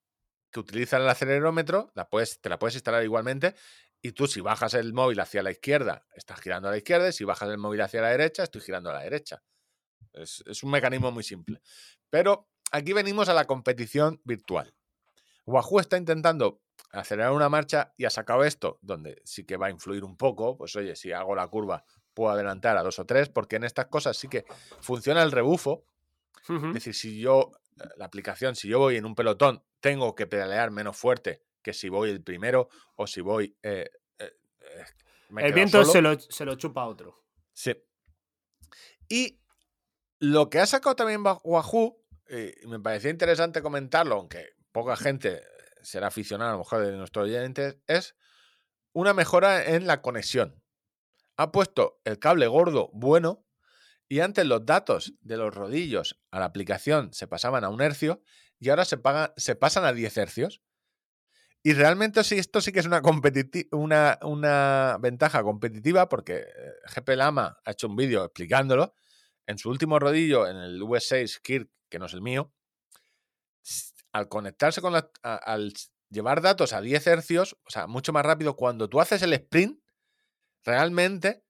[0.50, 3.54] que utiliza el acelerómetro, te la puedes instalar igualmente,
[4.02, 7.12] y tú si bajas el móvil hacia la izquierda, estás girando a la izquierda, y
[7.12, 9.42] si bajas el móvil hacia la derecha, estoy girando a la derecha.
[10.12, 11.60] Es, es un mecanismo muy simple.
[12.10, 14.74] Pero aquí venimos a la competición virtual.
[15.46, 16.60] Wahoo está intentando
[17.00, 20.56] acelerar una marcha y ha sacado esto, donde sí que va a influir un poco,
[20.56, 23.86] pues oye, si hago la curva puedo adelantar a dos o tres, porque en estas
[23.86, 24.44] cosas sí que
[24.80, 25.84] funciona el rebufo,
[26.48, 27.50] es decir, si yo,
[27.96, 31.88] la aplicación, si yo voy en un pelotón, tengo que pedalear menos fuerte que si
[31.88, 33.56] voy el primero o si voy...
[33.62, 34.84] eh, eh, eh,
[35.30, 35.92] me el viento solo.
[35.92, 37.24] se lo, se lo chupa a otro.
[37.52, 37.74] Sí.
[39.08, 39.40] Y
[40.20, 42.00] lo que ha sacado también Wa- Wahoo,
[42.30, 45.42] y me parecía interesante comentarlo, aunque poca gente
[45.86, 48.16] será aficionada a lo mejor de nuestros oyentes, es
[48.92, 50.60] una mejora en la conexión.
[51.36, 53.46] Ha puesto el cable gordo bueno
[54.08, 58.20] y antes los datos de los rodillos a la aplicación se pasaban a un hercio
[58.58, 58.98] y ahora se,
[59.36, 60.62] se pasan a 10 hercios.
[61.62, 63.00] Y realmente esto sí que es una,
[63.72, 66.46] una, una ventaja competitiva porque eh,
[66.94, 68.94] GP Lama ha hecho un vídeo explicándolo.
[69.46, 72.52] En su último rodillo, en el US6 Kirk, que no es el mío,
[74.16, 75.72] al conectarse con la, a- al
[76.10, 79.80] llevar datos a 10 hercios, o sea, mucho más rápido, cuando tú haces el sprint,
[80.64, 81.42] realmente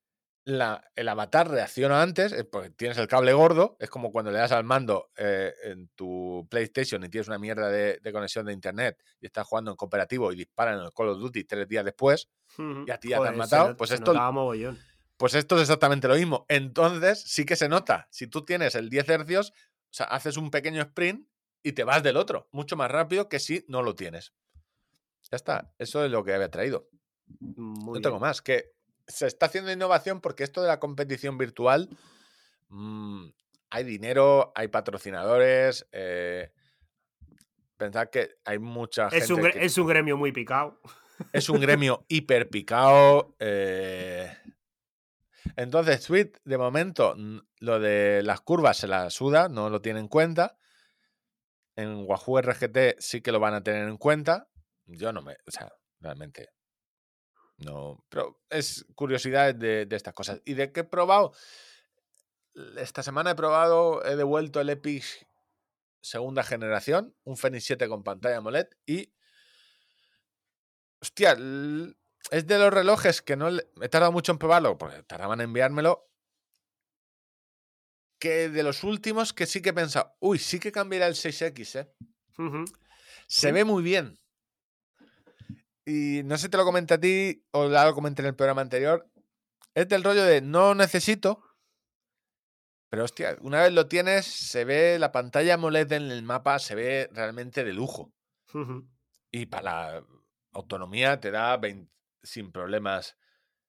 [0.45, 4.37] la- el avatar reacciona antes, eh, porque tienes el cable gordo, es como cuando le
[4.39, 8.53] das al mando eh, en tu PlayStation y tienes una mierda de, de conexión de
[8.53, 11.83] internet y estás jugando en cooperativo y disparan en el Call of Duty tres días
[11.83, 12.29] después.
[12.87, 14.11] Y a ti ya te han matado, pues se esto-
[15.17, 16.45] pues esto es exactamente lo mismo.
[16.47, 20.49] Entonces sí que se nota, si tú tienes el 10 hercios, o sea, haces un
[20.49, 21.27] pequeño sprint
[21.67, 24.33] y te vas del otro, mucho más rápido que si no lo tienes.
[25.29, 26.89] Ya está, eso es lo que había traído.
[27.39, 28.21] Muy no tengo bien.
[28.21, 28.71] más, que
[29.07, 31.89] se está haciendo innovación porque esto de la competición virtual,
[32.69, 33.25] mm,
[33.69, 35.85] hay dinero, hay patrocinadores.
[35.91, 36.51] Eh,
[37.75, 39.33] pensad que hay mucha Es gente.
[39.33, 40.79] un, gre- que- es un gremio muy picado.
[41.33, 43.35] es un gremio hiper picado.
[43.39, 44.35] eh.
[45.55, 47.15] Entonces, Sweet, de momento,
[47.59, 50.57] lo de las curvas se la suda, no lo tiene en cuenta.
[51.77, 54.49] En Wahoo RGT sí que lo van a tener en cuenta.
[54.85, 55.37] Yo no me.
[55.47, 56.49] O sea, realmente.
[57.57, 58.03] No.
[58.09, 60.41] Pero es curiosidad de, estas cosas.
[60.43, 61.31] ¿Y de qué he probado?
[62.77, 65.05] Esta semana he probado, he devuelto el Epic
[66.01, 69.13] segunda generación, un Fenix 7 con pantalla AMOLED y
[71.01, 71.37] Hostia,
[72.31, 75.45] es de los relojes que no le- he tardado mucho en probarlo, porque tardaban en
[75.45, 76.06] enviármelo.
[78.19, 81.79] Que de los últimos que sí que he pensado, uy, sí que cambiará el 6X,
[81.79, 81.93] ¿eh?
[83.27, 83.51] Se Sí.
[83.51, 84.19] ve muy bien.
[85.85, 88.35] Y no sé si te lo comenté a ti o ya lo comenté en el
[88.35, 89.09] programa anterior.
[89.73, 91.43] Es del rollo de no necesito.
[92.89, 96.73] Pero hostia, una vez lo tienes, se ve la pantalla AMOLED en el mapa, se
[96.73, 98.13] ve realmente de lujo.
[99.31, 100.05] Y para la
[100.53, 101.91] autonomía te da 20
[102.23, 103.17] sin problemas.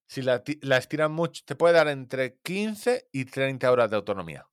[0.08, 4.46] Si la, la estiran mucho, te puede dar entre 15 y 30 horas de autonomía.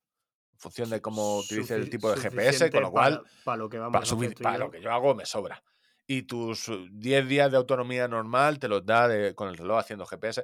[0.52, 3.70] En función de cómo utilices el tipo de GPS, con lo cual, para, para lo
[3.70, 4.64] que vamos para, a para yo.
[4.66, 5.64] lo que yo hago, me sobra.
[6.06, 9.80] Y tus uh, 10 días de autonomía normal te los da de- con el reloj
[9.80, 10.44] haciendo GPS.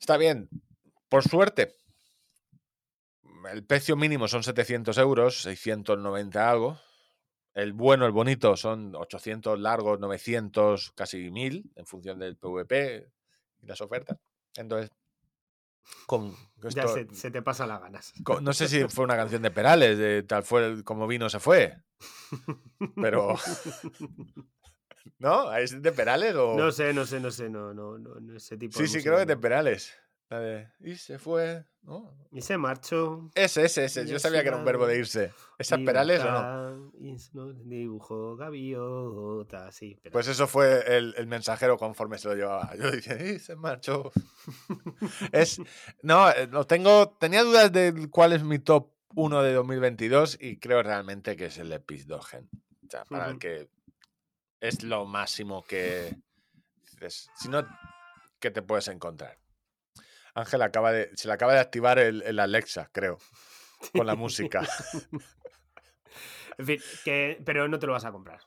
[0.00, 0.48] Está bien.
[1.10, 1.76] Por suerte,
[3.52, 6.80] el precio mínimo son 700 euros, 690 algo.
[7.52, 13.10] El bueno, el bonito, son 800 largos, 900, casi 1000, en función del PVP
[13.62, 14.18] y las ofertas.
[14.56, 14.90] Entonces,
[16.06, 16.36] con
[16.70, 18.12] Ya se, se te pasan las ganas.
[18.42, 21.76] no sé si fue una canción de Perales, de tal fue como vino se fue.
[22.96, 23.36] Pero,
[25.18, 25.54] ¿no?
[25.56, 26.56] ¿Es de Perales o...?
[26.56, 28.96] No sé, no sé, no sé, no, no, no, no ese tipo sí, de sí,
[28.96, 29.36] música creo que es de.
[29.36, 29.94] Perales.
[30.32, 32.10] La de, y se fue, ¿no?
[32.32, 33.30] Y se marchó.
[33.34, 34.06] Ese, ese, ese.
[34.06, 35.30] Yo sabía que era un verbo de irse.
[35.58, 36.92] ¿Esa es Perales o no?
[36.98, 39.98] y no- Dibujo gaviota, sí.
[40.02, 42.74] pero- Pues eso fue el, el mensajero conforme se lo llevaba.
[42.76, 44.10] Yo dije, ¡y se marchó!
[45.32, 45.60] es,
[46.02, 50.56] no, eh, lo tengo, tenía dudas de cuál es mi top uno de 2022 y
[50.58, 52.48] creo realmente que es el Epis 2 Gen.
[52.86, 53.68] O sea, para el que
[54.60, 56.16] es lo máximo que.
[57.34, 57.66] Si no,
[58.40, 59.41] ¿qué te puedes encontrar?
[60.34, 61.10] Ángel acaba de.
[61.14, 63.18] Se le acaba de activar el, el Alexa, creo.
[63.96, 64.62] Con la música.
[66.58, 68.40] En fin, que, pero no te lo vas a comprar.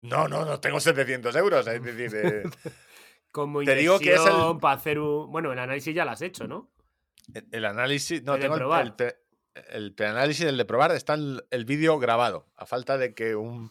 [0.00, 1.66] No, no, no tengo 700 euros.
[1.66, 2.42] Es decir, eh,
[3.30, 5.30] Como Te digo que es el- para hacer un...
[5.30, 6.70] Bueno, el análisis ya lo has hecho, ¿no?
[7.34, 8.22] el- el análisis.
[8.22, 8.82] No, El de tengo el, probar.
[8.86, 9.16] el, pre-
[9.70, 12.46] el preanálisis, el de probar, está el, el vídeo grabado.
[12.56, 13.70] A falta de que un,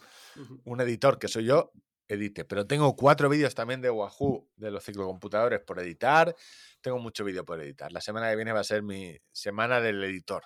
[0.64, 1.72] un editor, que soy yo,
[2.08, 2.44] edite.
[2.44, 6.34] Pero tengo cuatro vídeos también de Wahoo, de los ciclocomputadores por editar.
[6.80, 7.92] Tengo mucho vídeo por editar.
[7.92, 10.42] La semana que viene va a ser mi semana del editor.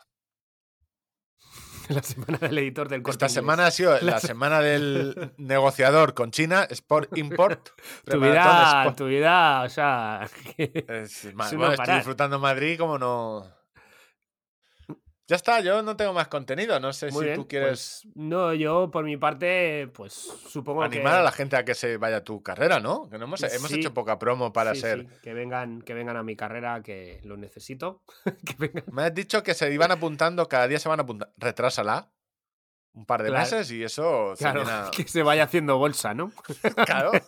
[1.89, 3.35] La semana del editor del corte Esta inglés.
[3.35, 7.68] semana ha sido La la se- semana del negociador con China, Sport Import.
[8.05, 8.97] Tu vida, Sport.
[8.97, 10.28] tu vida, o sea...
[10.57, 13.47] Es es bueno, estoy disfrutando Madrid como no.
[15.28, 16.78] Ya está, yo no tengo más contenido.
[16.78, 20.80] No sé Muy si bien, tú quieres pues, no, yo por mi parte, pues supongo
[20.82, 20.86] que...
[20.98, 23.08] animar a la gente a que se vaya a tu carrera, ¿no?
[23.10, 25.00] Que no hemos, hemos hecho poca promo para Sí, ser.
[25.00, 28.02] sí, que, vengan, que vengan a mi carrera, que lo necesito.
[28.46, 28.84] que vengan.
[28.92, 31.34] Me has dicho que se iban apuntando, cada día se van apuntando.
[31.38, 32.08] Retrásala
[32.97, 33.44] un par de Claro.
[33.44, 36.33] meses y eso se Claro, llena- que se vaya haciendo bolsa, ¿no?
[36.86, 37.12] Claro.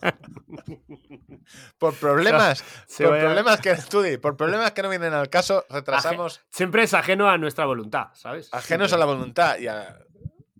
[1.79, 5.29] Por problemas, se por vaya- problemas que tú di, por problemas que no vienen al
[5.29, 8.49] caso, retrasamos Siempre es ajeno a nuestra voluntad, ¿sabes?
[8.53, 9.97] ajenos a la voluntad y a.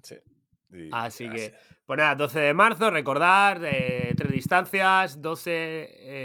[0.02, 0.16] sí,
[0.72, 1.69] y Así que, así.
[1.90, 5.50] Pues nada, 12 de marzo, recordar, eh, tres distancias, 12,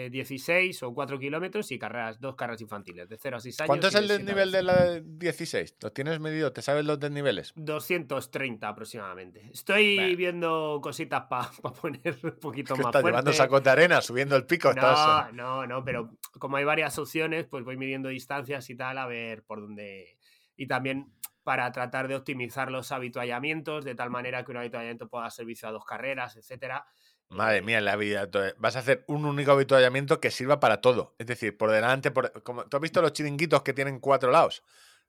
[0.04, 3.68] eh, 16 o 4 kilómetros y carreras, dos carreras infantiles, de 0 a 6 años.
[3.68, 4.56] ¿Cuánto es el desnivel 12.
[4.58, 5.76] de la 16?
[5.82, 6.52] ¿Lo tienes medido?
[6.52, 7.54] ¿Te sabes los desniveles?
[7.56, 9.48] 230 aproximadamente.
[9.54, 11.48] Estoy viendo cositas para
[11.80, 13.08] poner un poquito Que más estás fuerte.
[13.08, 14.68] llevando sacos de arena, subiendo el pico.
[14.68, 18.98] estás- No, no, no, pero como hay varias opciones, pues voy midiendo distancias y tal,
[18.98, 20.18] a ver por dónde.
[20.58, 21.06] Y también
[21.44, 25.68] para tratar de optimizar los habituallamientos, de tal manera que un habituallamiento pueda dar servicio
[25.68, 26.86] a dos carreras, etcétera.
[27.28, 28.30] Madre mía, la vida.
[28.30, 31.14] to- Vas a hacer un único habituallamiento que sirva para todo.
[31.18, 32.42] Es decir, por delante, por...
[32.42, 34.62] Como, ¿tú has visto los chiringuitos que tienen cuatro lados?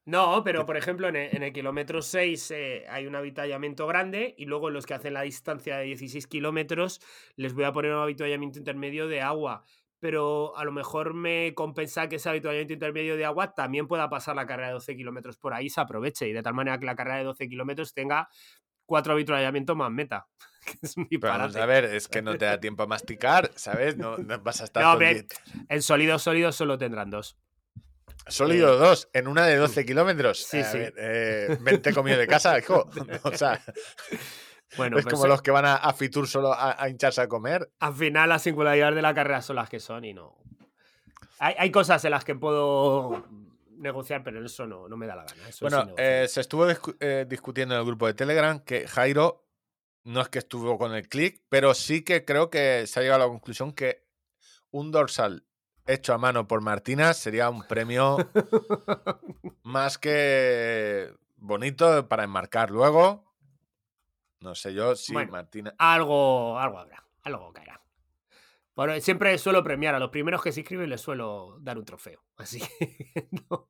[0.06, 4.36] No, pero por ejemplo, en el, en el kilómetro 6 eh, hay un habituallamiento grande
[4.38, 7.02] y luego los que hacen la distancia de 16 kilómetros
[7.36, 9.64] les voy a poner un habituallamiento intermedio de agua.
[10.06, 14.35] Pero a lo mejor me compensa que ese habituallamiento intermedio de agua también pueda pasar
[14.35, 16.95] la carrera de 12 kilómetros por ahí, se aproveche y de tal manera que la
[16.95, 18.30] carrera de 12 kilómetros tenga
[18.85, 20.27] cuatro habituallamientos más meta.
[20.64, 23.98] que es Pero vamos a ver, es que no te da tiempo a masticar, ¿sabes?
[23.98, 25.25] No, no vas a estar No, hombre,
[25.69, 27.35] el sólidos, sólidos solo tendrán dos.
[28.27, 30.43] Sólido dos, en una de 12 kilómetros.
[30.43, 30.77] Sí, A sí.
[30.77, 32.88] ver, eh, vente comido de casa, hijo.
[33.24, 33.59] O sea,
[34.78, 37.70] Bueno, es como los que van a, a Fitur solo a, a hincharse a comer.
[37.80, 40.36] al final las singularidades de la carrera son las que son y no.
[41.40, 43.26] Hay, hay cosas en las que puedo
[43.78, 45.50] negociar, pero eso no, no me da la gana.
[45.50, 49.44] Eso Bueno, eh, se estuvo discu- eh, discutiendo en el grupo de Telegram que Jairo
[50.06, 53.24] no es que estuvo con el click, pero sí que creo que se ha llegado
[53.24, 54.06] a la conclusión que
[54.72, 55.44] un dorsal
[55.88, 58.18] hecho a mano por Martina sería un premio
[59.64, 63.25] más que bonito para enmarcar luego.
[64.46, 65.32] No sé yo si Bueno.
[65.32, 65.74] Martina.
[65.80, 67.82] algo, algo habrá, algo caerá.
[68.76, 72.22] Bueno, siempre suelo premiar a los primeros que se inscriben, les suelo dar un trofeo.
[72.38, 73.68] Así que no.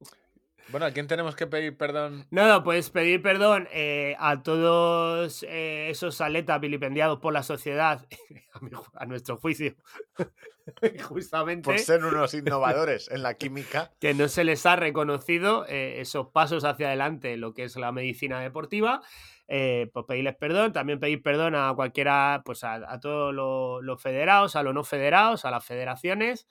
[0.69, 2.25] Bueno, ¿a quién tenemos que pedir perdón?
[2.31, 8.05] Nada, pues pedir perdón eh, a todos eh, esos atletas vilipendiados por la sociedad,
[8.53, 9.75] a, mi ju- a nuestro juicio,
[11.07, 11.63] justamente.
[11.69, 13.91] Por ser unos innovadores en la química.
[13.99, 17.75] que no se les ha reconocido eh, esos pasos hacia adelante en lo que es
[17.75, 19.01] la medicina deportiva.
[19.47, 24.01] Eh, pues pedirles perdón, también pedir perdón a cualquiera, pues a, a todos lo- los
[24.01, 26.47] federados, a los no federados, a las federaciones,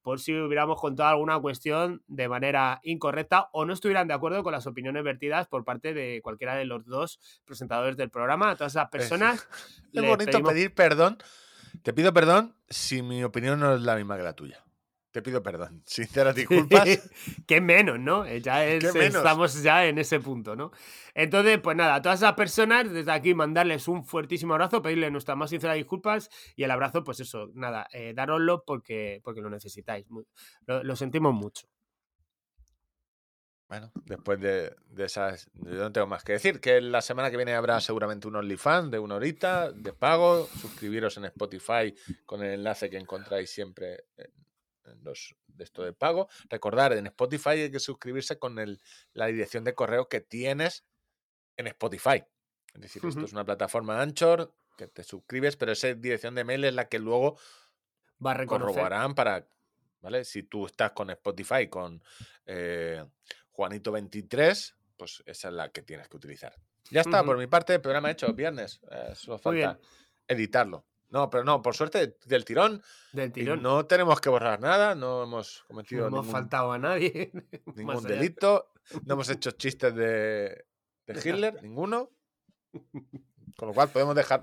[0.00, 4.52] por si hubiéramos contado alguna cuestión de manera incorrecta o no estuvieran de acuerdo con
[4.52, 8.50] las opiniones vertidas por parte de cualquiera de los dos presentadores del programa.
[8.52, 9.46] A todas esas personas.
[9.92, 11.18] Es bonito pedimos- pedir perdón.
[11.82, 14.64] Te pido perdón si mi opinión no es la misma que la tuya.
[15.12, 15.82] Te pido perdón.
[15.86, 16.88] Sinceras disculpas.
[17.46, 18.24] Qué menos, ¿no?
[18.24, 19.16] Eh, Ya es- ¿Qué menos?
[19.16, 20.70] estamos ya en ese punto, ¿no?
[21.14, 25.36] Entonces, pues nada, a todas esas personas, desde aquí mandarles un fuertísimo abrazo, pedirles nuestras
[25.36, 30.06] más sinceras disculpas y el abrazo, pues eso, nada, eh, daroslo porque, porque lo necesitáis.
[30.66, 31.66] Lo, lo sentimos mucho.
[33.68, 36.60] Bueno, después de, de esas, yo no tengo más que decir.
[36.60, 40.48] Que la semana que viene habrá seguramente un OnlyFans de una horita de pago.
[40.60, 41.94] Suscribiros en Spotify
[42.26, 44.32] con el enlace que encontráis siempre en
[45.02, 46.28] los de esto de pago.
[46.48, 48.80] Recordar, en Spotify hay que suscribirse con el,
[49.12, 50.84] la dirección de correo que tienes
[51.56, 52.24] en Spotify.
[52.74, 56.64] Es decir, esto es una plataforma Anchor que te suscribes, pero esa dirección de mail
[56.64, 57.38] es la que luego
[58.24, 59.46] Va a corroborarán para,
[60.00, 60.24] ¿vale?
[60.24, 62.02] Si tú estás con Spotify, con
[62.46, 63.04] eh,
[63.52, 66.54] Juanito23, pues esa es la que tienes que utilizar.
[66.90, 68.80] Ya está, por mi parte, el programa hecho, viernes.
[68.90, 69.78] eh, solo falta
[70.26, 70.84] editarlo.
[71.10, 72.82] No, pero no, por suerte, del tirón,
[73.12, 73.62] Del y tirón.
[73.62, 77.32] no tenemos que borrar nada, no hemos No cometido hemos ningún, faltado a nadie.
[77.74, 78.72] ningún delito,
[79.04, 80.64] no hemos hecho chistes de,
[81.06, 82.10] de Hitler, ninguno.
[83.56, 84.42] Con lo cual podemos dejar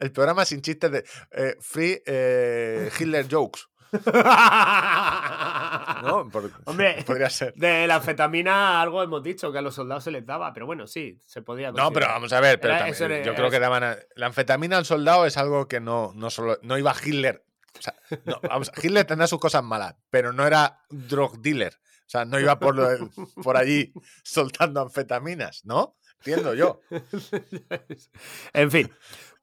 [0.00, 3.62] el programa sin chistes de eh, free eh, Hitler jokes,
[6.02, 6.28] ¿no?
[6.30, 7.54] Por- Hombre, podría ser.
[7.54, 10.86] de la anfetamina algo hemos dicho que a los soldados se les daba, pero bueno,
[10.86, 11.72] sí, se podía.
[11.72, 14.26] No, pero vamos a ver, pero Era- también, era- yo creo que daban a- la
[14.26, 17.44] anfetamina al soldado es algo que no, no solo no iba Hitler.
[17.78, 21.74] O sea, no, vamos, Hitler tendrá sus cosas malas, pero no era drug dealer.
[21.74, 23.10] O sea, no iba por, lo-
[23.42, 23.92] por allí
[24.22, 25.96] soltando anfetaminas, ¿no?
[26.18, 26.80] Entiendo yo.
[28.52, 28.92] en fin.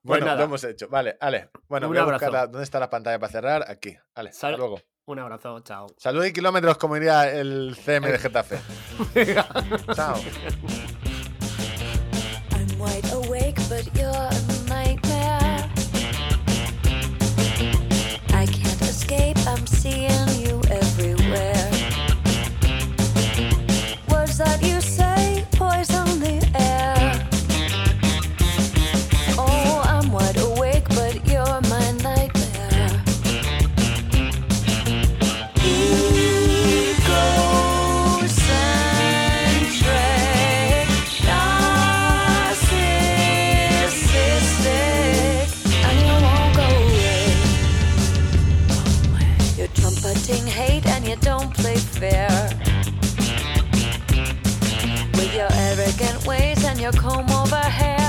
[0.05, 0.89] Pues Bueno, lo hemos hecho.
[0.89, 1.49] Vale, Ale.
[1.69, 3.65] Bueno, Un voy a buscar la- ¿dónde está la pantalla para cerrar?
[3.69, 3.95] Aquí.
[4.15, 4.81] Ale, hasta Sal- luego.
[5.05, 5.87] Un abrazo, chao.
[5.97, 8.59] Salud y kilómetros, como diría el CM de Getafe.
[9.95, 10.15] Chao.
[12.51, 13.22] I'm wide awake,
[55.13, 58.02] With your arrogant ways and your comb over hair.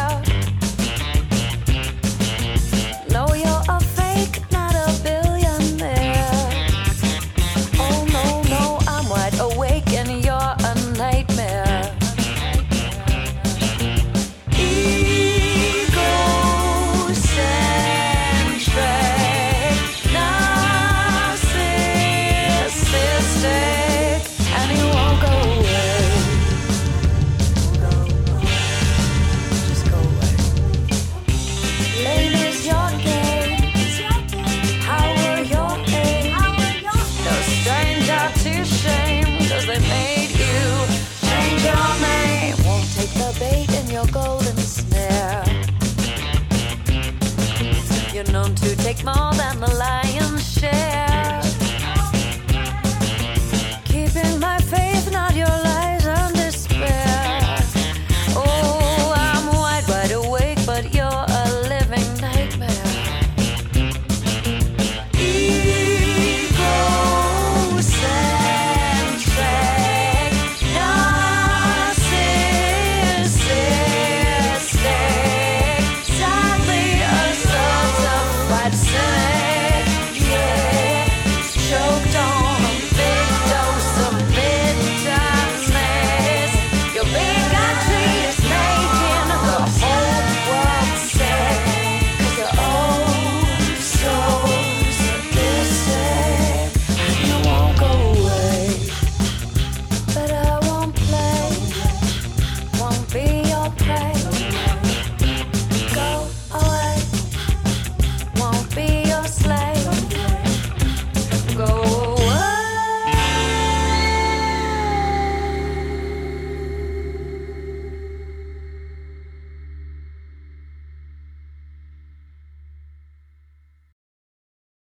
[48.94, 49.33] like mom.